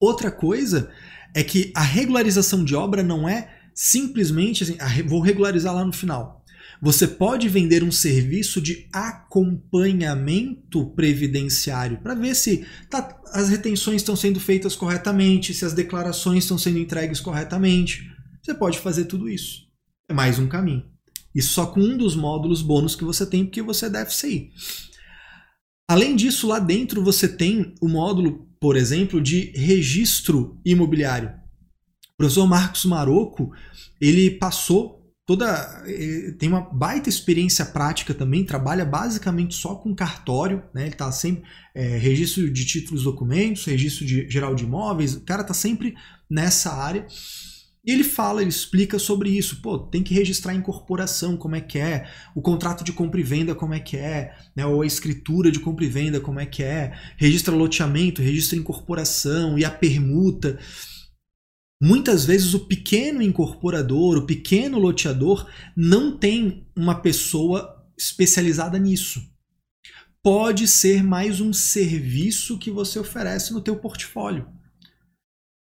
Outra 0.00 0.30
coisa 0.30 0.90
é 1.34 1.42
que 1.42 1.72
a 1.74 1.82
regularização 1.82 2.64
de 2.64 2.74
obra 2.74 3.02
não 3.02 3.28
é 3.28 3.54
simplesmente 3.74 4.64
assim, 4.64 4.76
vou 5.06 5.20
regularizar 5.20 5.74
lá 5.74 5.84
no 5.84 5.92
final. 5.92 6.44
Você 6.80 7.08
pode 7.08 7.48
vender 7.48 7.82
um 7.82 7.90
serviço 7.90 8.60
de 8.60 8.88
acompanhamento 8.92 10.86
previdenciário 10.90 11.98
para 12.00 12.14
ver 12.14 12.36
se 12.36 12.64
tá, 12.88 13.20
as 13.32 13.48
retenções 13.48 13.96
estão 13.96 14.14
sendo 14.14 14.38
feitas 14.38 14.76
corretamente, 14.76 15.52
se 15.52 15.64
as 15.64 15.72
declarações 15.72 16.44
estão 16.44 16.56
sendo 16.56 16.78
entregues 16.78 17.20
corretamente. 17.20 18.08
Você 18.40 18.54
pode 18.54 18.78
fazer 18.78 19.06
tudo 19.06 19.28
isso. 19.28 19.66
É 20.08 20.14
mais 20.14 20.38
um 20.38 20.46
caminho. 20.46 20.84
Isso 21.34 21.52
só 21.52 21.66
com 21.66 21.80
um 21.80 21.96
dos 21.96 22.14
módulos 22.14 22.62
bônus 22.62 22.94
que 22.94 23.04
você 23.04 23.26
tem, 23.26 23.44
porque 23.44 23.60
você 23.60 23.90
deve 23.90 24.14
sair. 24.14 24.50
Além 25.88 26.14
disso, 26.14 26.46
lá 26.46 26.58
dentro 26.58 27.02
você 27.02 27.28
tem 27.28 27.74
o 27.80 27.88
módulo, 27.88 28.47
por 28.60 28.76
exemplo, 28.76 29.20
de 29.20 29.52
registro 29.54 30.60
imobiliário. 30.64 31.30
O 32.14 32.16
professor 32.16 32.46
Marcos 32.46 32.84
Maroco, 32.84 33.50
ele 34.00 34.30
passou 34.30 34.98
toda 35.28 35.84
eh, 35.86 36.32
tem 36.38 36.48
uma 36.48 36.62
baita 36.62 37.10
experiência 37.10 37.66
prática 37.66 38.14
também, 38.14 38.46
trabalha 38.46 38.82
basicamente 38.82 39.54
só 39.54 39.74
com 39.74 39.94
cartório, 39.94 40.62
né? 40.72 40.84
Ele 40.84 40.92
está 40.92 41.12
sempre 41.12 41.44
é, 41.74 41.98
registro 41.98 42.50
de 42.50 42.64
títulos, 42.64 43.04
documentos, 43.04 43.66
registro 43.66 44.06
de, 44.06 44.28
geral 44.30 44.54
de 44.54 44.64
imóveis, 44.64 45.14
o 45.14 45.20
cara 45.20 45.42
está 45.42 45.52
sempre 45.52 45.94
nessa 46.30 46.72
área. 46.72 47.06
E 47.84 47.92
ele 47.92 48.04
fala, 48.04 48.40
ele 48.40 48.50
explica 48.50 48.98
sobre 48.98 49.30
isso. 49.30 49.62
Pô, 49.62 49.78
tem 49.78 50.02
que 50.02 50.14
registrar 50.14 50.52
a 50.52 50.54
incorporação, 50.54 51.36
como 51.36 51.56
é 51.56 51.60
que 51.60 51.78
é, 51.78 52.08
o 52.34 52.42
contrato 52.42 52.84
de 52.84 52.92
compra 52.92 53.20
e 53.20 53.22
venda, 53.22 53.54
como 53.54 53.74
é 53.74 53.80
que 53.80 53.96
é, 53.96 54.36
né? 54.54 54.66
ou 54.66 54.82
a 54.82 54.86
escritura 54.86 55.50
de 55.50 55.60
compra 55.60 55.84
e 55.84 55.88
venda, 55.88 56.20
como 56.20 56.40
é 56.40 56.46
que 56.46 56.62
é, 56.62 56.92
registra 57.16 57.54
loteamento, 57.54 58.20
registra 58.20 58.58
incorporação 58.58 59.58
e 59.58 59.64
a 59.64 59.70
permuta. 59.70 60.58
Muitas 61.80 62.24
vezes 62.24 62.54
o 62.54 62.66
pequeno 62.66 63.22
incorporador, 63.22 64.18
o 64.18 64.26
pequeno 64.26 64.78
loteador, 64.78 65.48
não 65.76 66.18
tem 66.18 66.66
uma 66.76 67.00
pessoa 67.00 67.86
especializada 67.96 68.78
nisso. 68.78 69.22
Pode 70.22 70.66
ser 70.66 71.04
mais 71.04 71.40
um 71.40 71.52
serviço 71.52 72.58
que 72.58 72.70
você 72.70 72.98
oferece 72.98 73.52
no 73.52 73.60
teu 73.60 73.76
portfólio. 73.76 74.48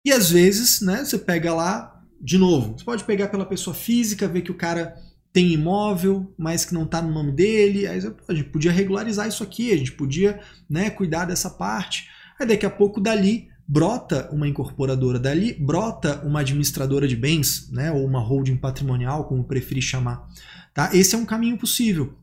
E 0.06 0.12
às 0.12 0.32
vezes, 0.32 0.82
né, 0.82 1.06
você 1.06 1.20
pega 1.20 1.54
lá, 1.54 1.97
de 2.22 2.38
novo, 2.38 2.78
você 2.78 2.84
pode 2.84 3.04
pegar 3.04 3.28
pela 3.28 3.46
pessoa 3.46 3.74
física, 3.74 4.28
ver 4.28 4.42
que 4.42 4.52
o 4.52 4.58
cara 4.58 4.96
tem 5.32 5.52
imóvel, 5.52 6.34
mas 6.38 6.66
que 6.66 6.74
não 6.74 6.84
está 6.84 7.02
no 7.02 7.14
nome 7.14 7.32
dele. 7.32 7.88
Aí 7.88 8.00
a 8.28 8.34
gente 8.34 8.50
podia 8.50 8.72
regularizar 8.72 9.28
isso 9.28 9.44
aqui, 9.44 9.72
a 9.72 9.78
gente 9.78 9.92
podia 9.92 10.40
né, 10.70 10.90
cuidar 10.90 11.26
dessa 11.26 11.50
parte. 11.50 12.08
Aí 12.40 12.48
daqui 12.48 12.66
a 12.66 12.70
pouco 12.70 13.00
dali 13.00 13.50
brota 13.68 14.30
uma 14.32 14.48
incorporadora, 14.48 15.20
dali 15.20 15.54
brota 15.54 16.24
uma 16.26 16.40
administradora 16.40 17.08
de 17.08 17.16
bens, 17.16 17.70
né, 17.72 17.92
ou 17.92 18.06
uma 18.06 18.20
holding 18.20 18.56
patrimonial, 18.56 19.26
como 19.26 19.44
preferir 19.44 19.84
chamar. 19.84 20.28
Tá? 20.74 20.90
Esse 20.94 21.16
é 21.16 21.18
um 21.18 21.26
caminho 21.26 21.58
possível 21.58 22.18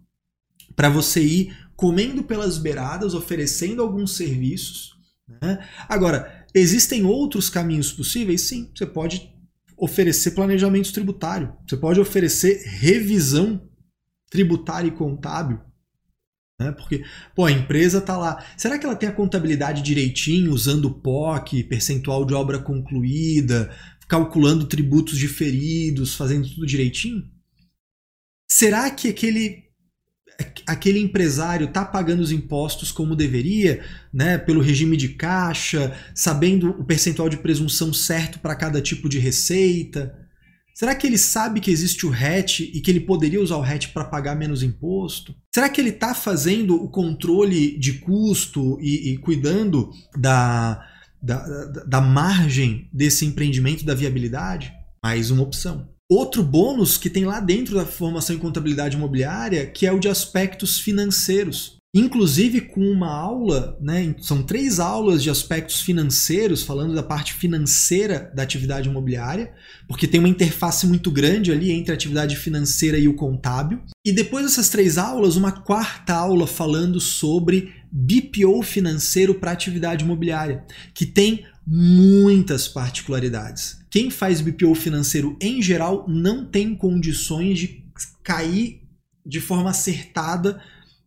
para 0.74 0.88
você 0.88 1.22
ir 1.22 1.56
comendo 1.76 2.24
pelas 2.24 2.58
beiradas, 2.58 3.14
oferecendo 3.14 3.82
alguns 3.82 4.16
serviços. 4.16 4.94
Né? 5.42 5.64
Agora, 5.88 6.46
existem 6.54 7.04
outros 7.04 7.50
caminhos 7.50 7.92
possíveis? 7.92 8.42
Sim, 8.42 8.70
você 8.74 8.86
pode 8.86 9.33
oferecer 9.84 10.30
planejamento 10.30 10.92
tributário, 10.92 11.54
você 11.68 11.76
pode 11.76 12.00
oferecer 12.00 12.62
revisão 12.64 13.68
tributária 14.30 14.88
e 14.88 14.92
contábil. 14.92 15.60
Né? 16.58 16.72
Porque, 16.72 17.04
pô, 17.34 17.44
a 17.44 17.52
empresa 17.52 17.98
está 17.98 18.16
lá. 18.16 18.42
Será 18.56 18.78
que 18.78 18.86
ela 18.86 18.96
tem 18.96 19.08
a 19.08 19.14
contabilidade 19.14 19.82
direitinho, 19.82 20.52
usando 20.52 20.90
POC, 20.90 21.64
percentual 21.64 22.24
de 22.24 22.32
obra 22.32 22.58
concluída, 22.58 23.70
calculando 24.08 24.66
tributos 24.66 25.18
diferidos, 25.18 26.14
fazendo 26.14 26.48
tudo 26.48 26.66
direitinho? 26.66 27.22
Será 28.50 28.90
que 28.90 29.08
aquele 29.08 29.63
aquele 30.66 30.98
empresário 30.98 31.66
está 31.66 31.84
pagando 31.84 32.20
os 32.20 32.32
impostos 32.32 32.90
como 32.90 33.16
deveria, 33.16 33.84
né, 34.12 34.38
pelo 34.38 34.60
regime 34.60 34.96
de 34.96 35.10
caixa, 35.10 35.96
sabendo 36.14 36.70
o 36.70 36.84
percentual 36.84 37.28
de 37.28 37.36
presunção 37.36 37.92
certo 37.92 38.38
para 38.38 38.56
cada 38.56 38.80
tipo 38.80 39.08
de 39.08 39.18
receita? 39.18 40.18
Será 40.74 40.92
que 40.94 41.06
ele 41.06 41.18
sabe 41.18 41.60
que 41.60 41.70
existe 41.70 42.04
o 42.04 42.10
RET 42.10 42.60
e 42.60 42.80
que 42.80 42.90
ele 42.90 43.00
poderia 43.00 43.40
usar 43.40 43.56
o 43.56 43.60
RET 43.60 43.90
para 43.90 44.04
pagar 44.04 44.34
menos 44.34 44.60
imposto? 44.62 45.32
Será 45.54 45.68
que 45.68 45.80
ele 45.80 45.90
está 45.90 46.14
fazendo 46.14 46.74
o 46.74 46.90
controle 46.90 47.78
de 47.78 48.00
custo 48.00 48.76
e, 48.80 49.12
e 49.12 49.18
cuidando 49.18 49.90
da, 50.16 50.84
da, 51.22 51.66
da, 51.86 52.00
margem 52.00 52.88
desse 52.92 53.24
empreendimento, 53.24 53.84
da 53.84 53.94
viabilidade? 53.94 54.72
Mais 55.00 55.30
uma 55.30 55.44
opção. 55.44 55.93
Outro 56.14 56.44
bônus 56.44 56.96
que 56.96 57.10
tem 57.10 57.24
lá 57.24 57.40
dentro 57.40 57.74
da 57.74 57.84
formação 57.84 58.36
em 58.36 58.38
contabilidade 58.38 58.96
imobiliária, 58.96 59.66
que 59.66 59.84
é 59.84 59.90
o 59.90 59.98
de 59.98 60.08
aspectos 60.08 60.78
financeiros. 60.78 61.74
Inclusive 61.92 62.60
com 62.60 62.82
uma 62.82 63.12
aula, 63.12 63.76
né, 63.80 64.14
são 64.20 64.40
três 64.40 64.78
aulas 64.78 65.24
de 65.24 65.28
aspectos 65.28 65.80
financeiros, 65.80 66.62
falando 66.62 66.94
da 66.94 67.02
parte 67.02 67.34
financeira 67.34 68.30
da 68.32 68.44
atividade 68.44 68.88
imobiliária, 68.88 69.52
porque 69.88 70.06
tem 70.06 70.20
uma 70.20 70.28
interface 70.28 70.86
muito 70.86 71.10
grande 71.10 71.50
ali 71.50 71.72
entre 71.72 71.90
a 71.90 71.96
atividade 71.96 72.36
financeira 72.36 72.96
e 72.96 73.08
o 73.08 73.16
contábil. 73.16 73.80
E 74.06 74.12
depois 74.12 74.44
dessas 74.44 74.68
três 74.68 74.96
aulas, 74.98 75.34
uma 75.34 75.50
quarta 75.50 76.14
aula 76.14 76.46
falando 76.46 77.00
sobre 77.00 77.72
BPO 77.90 78.62
financeiro 78.62 79.34
para 79.34 79.50
atividade 79.50 80.04
imobiliária, 80.04 80.64
que 80.94 81.06
tem 81.06 81.44
muitas 81.66 82.68
particularidades. 82.68 83.78
Quem 83.90 84.10
faz 84.10 84.40
BPO 84.40 84.74
financeiro 84.74 85.36
em 85.40 85.62
geral 85.62 86.04
não 86.08 86.44
tem 86.44 86.74
condições 86.74 87.58
de 87.58 87.84
cair 88.22 88.82
de 89.24 89.40
forma 89.40 89.70
acertada 89.70 90.60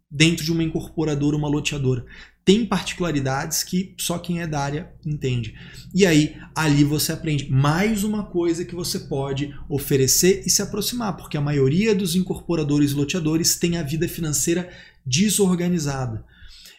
dentro 0.09 0.43
de 0.43 0.51
uma 0.51 0.63
incorporadora, 0.63 1.35
uma 1.35 1.49
loteadora. 1.49 2.05
Tem 2.43 2.65
particularidades 2.65 3.61
que 3.61 3.93
só 3.97 4.17
quem 4.17 4.41
é 4.41 4.47
da 4.47 4.61
área 4.61 4.89
entende. 5.05 5.53
E 5.93 6.05
aí, 6.05 6.37
ali 6.55 6.83
você 6.85 7.11
aprende 7.11 7.51
mais 7.51 8.05
uma 8.05 8.23
coisa 8.23 8.63
que 8.63 8.73
você 8.73 8.99
pode 8.99 9.53
oferecer 9.67 10.43
e 10.45 10.49
se 10.49 10.61
aproximar, 10.61 11.17
porque 11.17 11.35
a 11.35 11.41
maioria 11.41 11.93
dos 11.93 12.15
incorporadores 12.15 12.91
e 12.91 12.95
loteadores 12.95 13.57
tem 13.57 13.77
a 13.77 13.83
vida 13.83 14.07
financeira 14.07 14.69
desorganizada. 15.05 16.23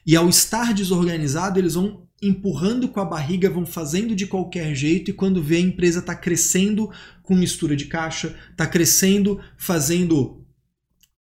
E 0.06 0.16
ao 0.16 0.26
estar 0.26 0.72
desorganizado, 0.72 1.58
eles 1.58 1.74
vão 1.74 2.07
empurrando 2.22 2.88
com 2.88 3.00
a 3.00 3.04
barriga, 3.04 3.48
vão 3.48 3.64
fazendo 3.64 4.14
de 4.14 4.26
qualquer 4.26 4.74
jeito, 4.74 5.10
e 5.10 5.14
quando 5.14 5.42
vê 5.42 5.56
a 5.56 5.60
empresa 5.60 6.00
está 6.00 6.14
crescendo 6.14 6.90
com 7.22 7.34
mistura 7.34 7.76
de 7.76 7.86
caixa, 7.86 8.36
está 8.50 8.66
crescendo 8.66 9.40
fazendo 9.56 10.44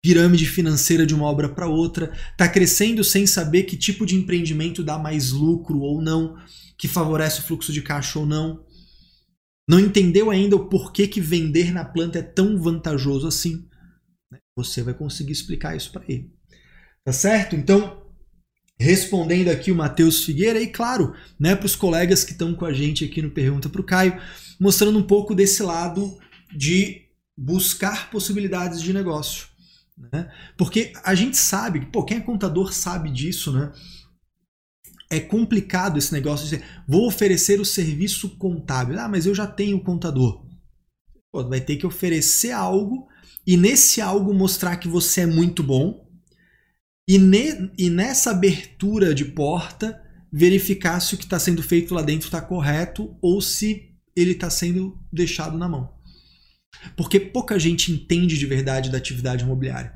pirâmide 0.03 0.47
financeira 0.47 1.05
de 1.05 1.15
uma 1.15 1.27
obra 1.27 1.49
para 1.49 1.67
outra, 1.67 2.13
está 2.31 2.49
crescendo 2.49 3.03
sem 3.03 3.27
saber 3.27 3.65
que 3.65 3.77
tipo 3.77 4.07
de 4.07 4.15
empreendimento 4.15 4.83
dá 4.83 4.99
mais 4.99 5.33
lucro 5.33 5.81
ou 5.81 6.01
não, 6.01 6.37
que 6.79 6.87
favorece 6.87 7.41
o 7.41 7.43
fluxo 7.43 7.73
de 7.73 7.83
caixa 7.83 8.19
ou 8.19 8.25
não. 8.25 8.65
Não 9.69 9.81
entendeu 9.81 10.31
ainda 10.31 10.55
o 10.55 10.69
porquê 10.69 11.09
que 11.09 11.21
vender 11.21 11.73
na 11.73 11.85
planta 11.85 12.21
é 12.21 12.23
tão 12.23 12.57
vantajoso 12.57 13.27
assim. 13.27 13.69
Você 14.57 14.83
vai 14.83 14.95
conseguir 14.95 15.33
explicar 15.33 15.77
isso 15.77 15.91
para 15.91 16.05
ele. 16.09 16.31
Tá 17.05 17.13
certo? 17.13 17.57
Então, 17.57 18.06
respondendo 18.79 19.49
aqui 19.49 19.72
o 19.72 19.77
Matheus 19.77 20.24
Figueira 20.24 20.61
e 20.61 20.66
claro, 20.66 21.14
né, 21.41 21.57
para 21.57 21.66
os 21.66 21.74
colegas 21.74 22.24
que 22.24 22.33
estão 22.33 22.55
com 22.55 22.64
a 22.64 22.72
gente 22.72 23.05
aqui 23.05 23.22
no 23.22 23.31
Pergunta 23.31 23.68
para 23.68 23.81
o 23.81 23.85
Caio, 23.85 24.20
mostrando 24.61 24.99
um 24.99 25.03
pouco 25.03 25.35
desse 25.35 25.62
lado 25.62 26.18
de 26.55 27.03
buscar 27.37 28.11
possibilidades 28.11 28.81
de 28.83 28.93
negócio. 28.93 29.49
Né? 30.12 30.31
Porque 30.57 30.93
a 31.03 31.14
gente 31.14 31.37
sabe, 31.37 31.87
pô, 31.87 32.05
quem 32.05 32.18
é 32.18 32.20
contador 32.20 32.72
sabe 32.72 33.11
disso, 33.11 33.53
né? 33.53 33.72
É 35.09 35.20
complicado 35.20 35.99
esse 35.99 36.12
negócio 36.12 36.47
de 36.47 36.57
dizer, 36.57 36.68
vou 36.87 37.07
oferecer 37.07 37.61
o 37.61 37.64
serviço 37.64 38.37
contábil. 38.37 38.99
Ah, 38.99 39.09
mas 39.09 39.24
eu 39.24 39.35
já 39.35 39.47
tenho 39.47 39.81
contador. 39.81 40.45
Pô, 41.33 41.49
vai 41.49 41.61
ter 41.61 41.77
que 41.77 41.87
oferecer 41.87 42.51
algo 42.51 43.07
e 43.47 43.57
nesse 43.57 44.01
algo 44.01 44.35
mostrar 44.35 44.77
que 44.77 44.89
você 44.89 45.20
é 45.20 45.27
muito 45.27 45.62
bom 45.62 46.06
e, 47.09 47.19
ne, 47.19 47.71
e 47.79 47.89
nessa 47.89 48.31
abertura 48.31 49.15
de 49.15 49.25
porta 49.25 50.01
verificar 50.33 50.99
se 51.01 51.15
o 51.15 51.19
que 51.19 51.25
está 51.25 51.39
sendo 51.39 51.63
feito 51.63 51.95
lá 51.95 52.03
dentro 52.03 52.27
está 52.27 52.41
correto 52.41 53.17
ou 53.23 53.41
se 53.41 53.93
ele 54.15 54.33
está 54.33 54.51
sendo 54.51 54.99
deixado 55.13 55.57
na 55.57 55.69
mão. 55.69 55.95
Porque 56.97 57.21
pouca 57.21 57.59
gente 57.59 57.93
entende 57.93 58.37
de 58.37 58.47
verdade 58.47 58.91
da 58.91 58.99
atividade 58.99 59.45
imobiliária. 59.45 59.95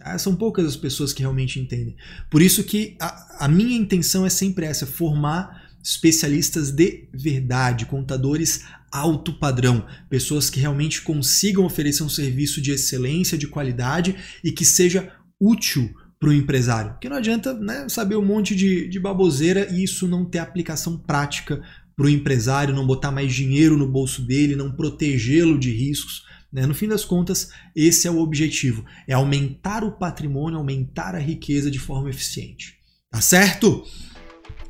Ah, 0.00 0.18
são 0.18 0.36
poucas 0.36 0.64
as 0.64 0.76
pessoas 0.76 1.12
que 1.12 1.20
realmente 1.20 1.58
entendem. 1.58 1.96
Por 2.30 2.40
isso 2.40 2.62
que 2.64 2.96
a, 3.00 3.44
a 3.44 3.48
minha 3.48 3.76
intenção 3.76 4.24
é 4.24 4.30
sempre 4.30 4.64
essa, 4.64 4.86
formar 4.86 5.68
especialistas 5.82 6.70
de 6.70 7.08
verdade, 7.12 7.86
contadores 7.86 8.64
alto 8.90 9.32
padrão, 9.38 9.86
pessoas 10.08 10.48
que 10.48 10.60
realmente 10.60 11.02
consigam 11.02 11.64
oferecer 11.64 12.02
um 12.02 12.08
serviço 12.08 12.60
de 12.60 12.70
excelência, 12.70 13.36
de 13.36 13.46
qualidade 13.46 14.16
e 14.42 14.50
que 14.50 14.64
seja 14.64 15.12
útil 15.40 15.92
para 16.18 16.30
o 16.30 16.32
empresário. 16.32 16.92
Porque 16.92 17.08
não 17.08 17.16
adianta 17.16 17.54
né, 17.54 17.88
saber 17.88 18.16
um 18.16 18.24
monte 18.24 18.54
de, 18.54 18.88
de 18.88 18.98
baboseira 18.98 19.68
e 19.70 19.84
isso 19.84 20.08
não 20.08 20.24
ter 20.24 20.38
aplicação 20.38 20.96
prática 20.96 21.62
para 21.96 22.06
o 22.06 22.10
empresário, 22.10 22.74
não 22.74 22.86
botar 22.86 23.10
mais 23.10 23.34
dinheiro 23.34 23.76
no 23.76 23.88
bolso 23.88 24.22
dele, 24.22 24.56
não 24.56 24.72
protegê-lo 24.72 25.58
de 25.58 25.70
riscos. 25.70 26.24
Né? 26.52 26.64
No 26.66 26.74
fim 26.74 26.88
das 26.88 27.04
contas, 27.04 27.50
esse 27.74 28.06
é 28.06 28.10
o 28.10 28.18
objetivo: 28.18 28.84
é 29.06 29.14
aumentar 29.14 29.84
o 29.84 29.92
patrimônio, 29.92 30.58
aumentar 30.58 31.14
a 31.14 31.20
riqueza 31.20 31.70
de 31.70 31.78
forma 31.78 32.10
eficiente. 32.10 32.78
Tá 33.10 33.20
certo? 33.20 33.84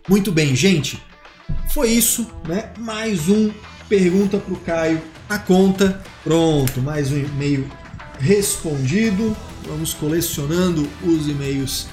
Muito 0.09 0.33
bem, 0.33 0.55
gente. 0.55 1.03
Foi 1.71 1.91
isso, 1.91 2.31
né? 2.47 2.73
Mais 2.79 3.29
um 3.29 3.51
pergunta 3.89 4.39
para 4.39 4.55
o 4.55 4.61
Caio. 4.61 5.03
A 5.29 5.39
conta, 5.39 6.03
pronto, 6.25 6.81
mais 6.81 7.11
um 7.11 7.19
e-mail 7.19 7.69
respondido. 8.19 9.37
Vamos 9.67 9.95
colecionando 9.95 10.89
os 11.03 11.29
e-mails 11.29 11.87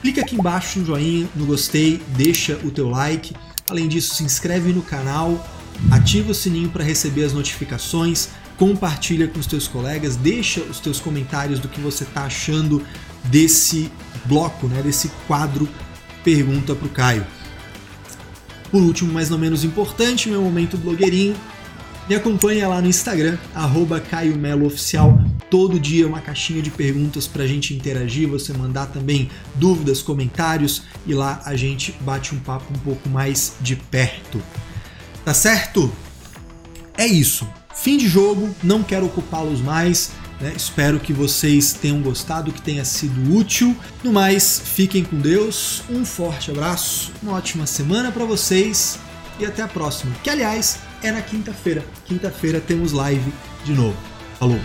clica 0.00 0.22
aqui 0.22 0.34
embaixo 0.34 0.78
no 0.78 0.86
joinha, 0.86 1.28
no 1.34 1.46
gostei, 1.46 2.00
deixa 2.16 2.58
o 2.64 2.70
teu 2.70 2.88
like. 2.88 3.34
Além 3.68 3.86
disso, 3.86 4.14
se 4.14 4.24
inscreve 4.24 4.72
no 4.72 4.82
canal, 4.82 5.46
ativa 5.90 6.32
o 6.32 6.34
sininho 6.34 6.70
para 6.70 6.82
receber 6.82 7.24
as 7.24 7.32
notificações, 7.32 8.28
compartilha 8.56 9.28
com 9.28 9.38
os 9.38 9.46
teus 9.46 9.68
colegas, 9.68 10.16
deixa 10.16 10.60
os 10.62 10.80
teus 10.80 10.98
comentários 10.98 11.60
do 11.60 11.68
que 11.68 11.80
você 11.80 12.04
está 12.04 12.24
achando 12.24 12.82
desse 13.24 13.90
bloco, 14.24 14.66
né, 14.66 14.82
desse 14.82 15.08
quadro 15.26 15.68
Pergunta 16.24 16.74
para 16.74 16.86
o 16.86 16.90
Caio. 16.90 17.26
Por 18.70 18.82
último, 18.82 19.12
mas 19.12 19.30
não 19.30 19.38
menos 19.38 19.64
importante, 19.64 20.28
meu 20.28 20.42
momento 20.42 20.76
blogueirinho, 20.76 21.34
me 22.08 22.14
acompanha 22.14 22.66
lá 22.66 22.80
no 22.80 22.88
Instagram, 22.88 23.36
arroba 23.54 24.00
Caio 24.00 24.34
Melo 24.36 24.66
Oficial. 24.66 25.20
Todo 25.50 25.78
dia 25.78 26.06
uma 26.06 26.20
caixinha 26.20 26.62
de 26.62 26.70
perguntas 26.70 27.26
para 27.26 27.42
a 27.42 27.46
gente 27.46 27.74
interagir, 27.74 28.26
você 28.26 28.52
mandar 28.52 28.86
também 28.86 29.30
dúvidas, 29.54 30.00
comentários 30.00 30.82
e 31.06 31.12
lá 31.12 31.42
a 31.44 31.54
gente 31.54 31.92
bate 32.00 32.34
um 32.34 32.38
papo 32.38 32.72
um 32.72 32.78
pouco 32.78 33.08
mais 33.10 33.54
de 33.60 33.76
perto. 33.76 34.40
Tá 35.24 35.34
certo? 35.34 35.92
É 36.96 37.06
isso. 37.06 37.46
Fim 37.74 37.98
de 37.98 38.08
jogo, 38.08 38.54
não 38.62 38.82
quero 38.82 39.06
ocupá-los 39.06 39.60
mais. 39.60 40.12
Né? 40.40 40.52
Espero 40.56 40.98
que 40.98 41.12
vocês 41.12 41.74
tenham 41.74 42.00
gostado, 42.00 42.52
que 42.52 42.62
tenha 42.62 42.84
sido 42.84 43.36
útil. 43.36 43.76
No 44.02 44.12
mais, 44.12 44.62
fiquem 44.64 45.04
com 45.04 45.18
Deus. 45.18 45.82
Um 45.90 46.04
forte 46.04 46.50
abraço, 46.50 47.12
uma 47.22 47.32
ótima 47.32 47.66
semana 47.66 48.10
para 48.10 48.24
vocês 48.24 48.98
e 49.38 49.44
até 49.44 49.62
a 49.62 49.68
próxima. 49.68 50.14
Que 50.22 50.30
aliás 50.30 50.87
é 51.02 51.10
na 51.10 51.22
quinta-feira. 51.22 51.84
Quinta-feira 52.04 52.60
temos 52.60 52.92
live 52.92 53.32
de 53.64 53.72
novo. 53.72 53.96
Falou! 54.38 54.58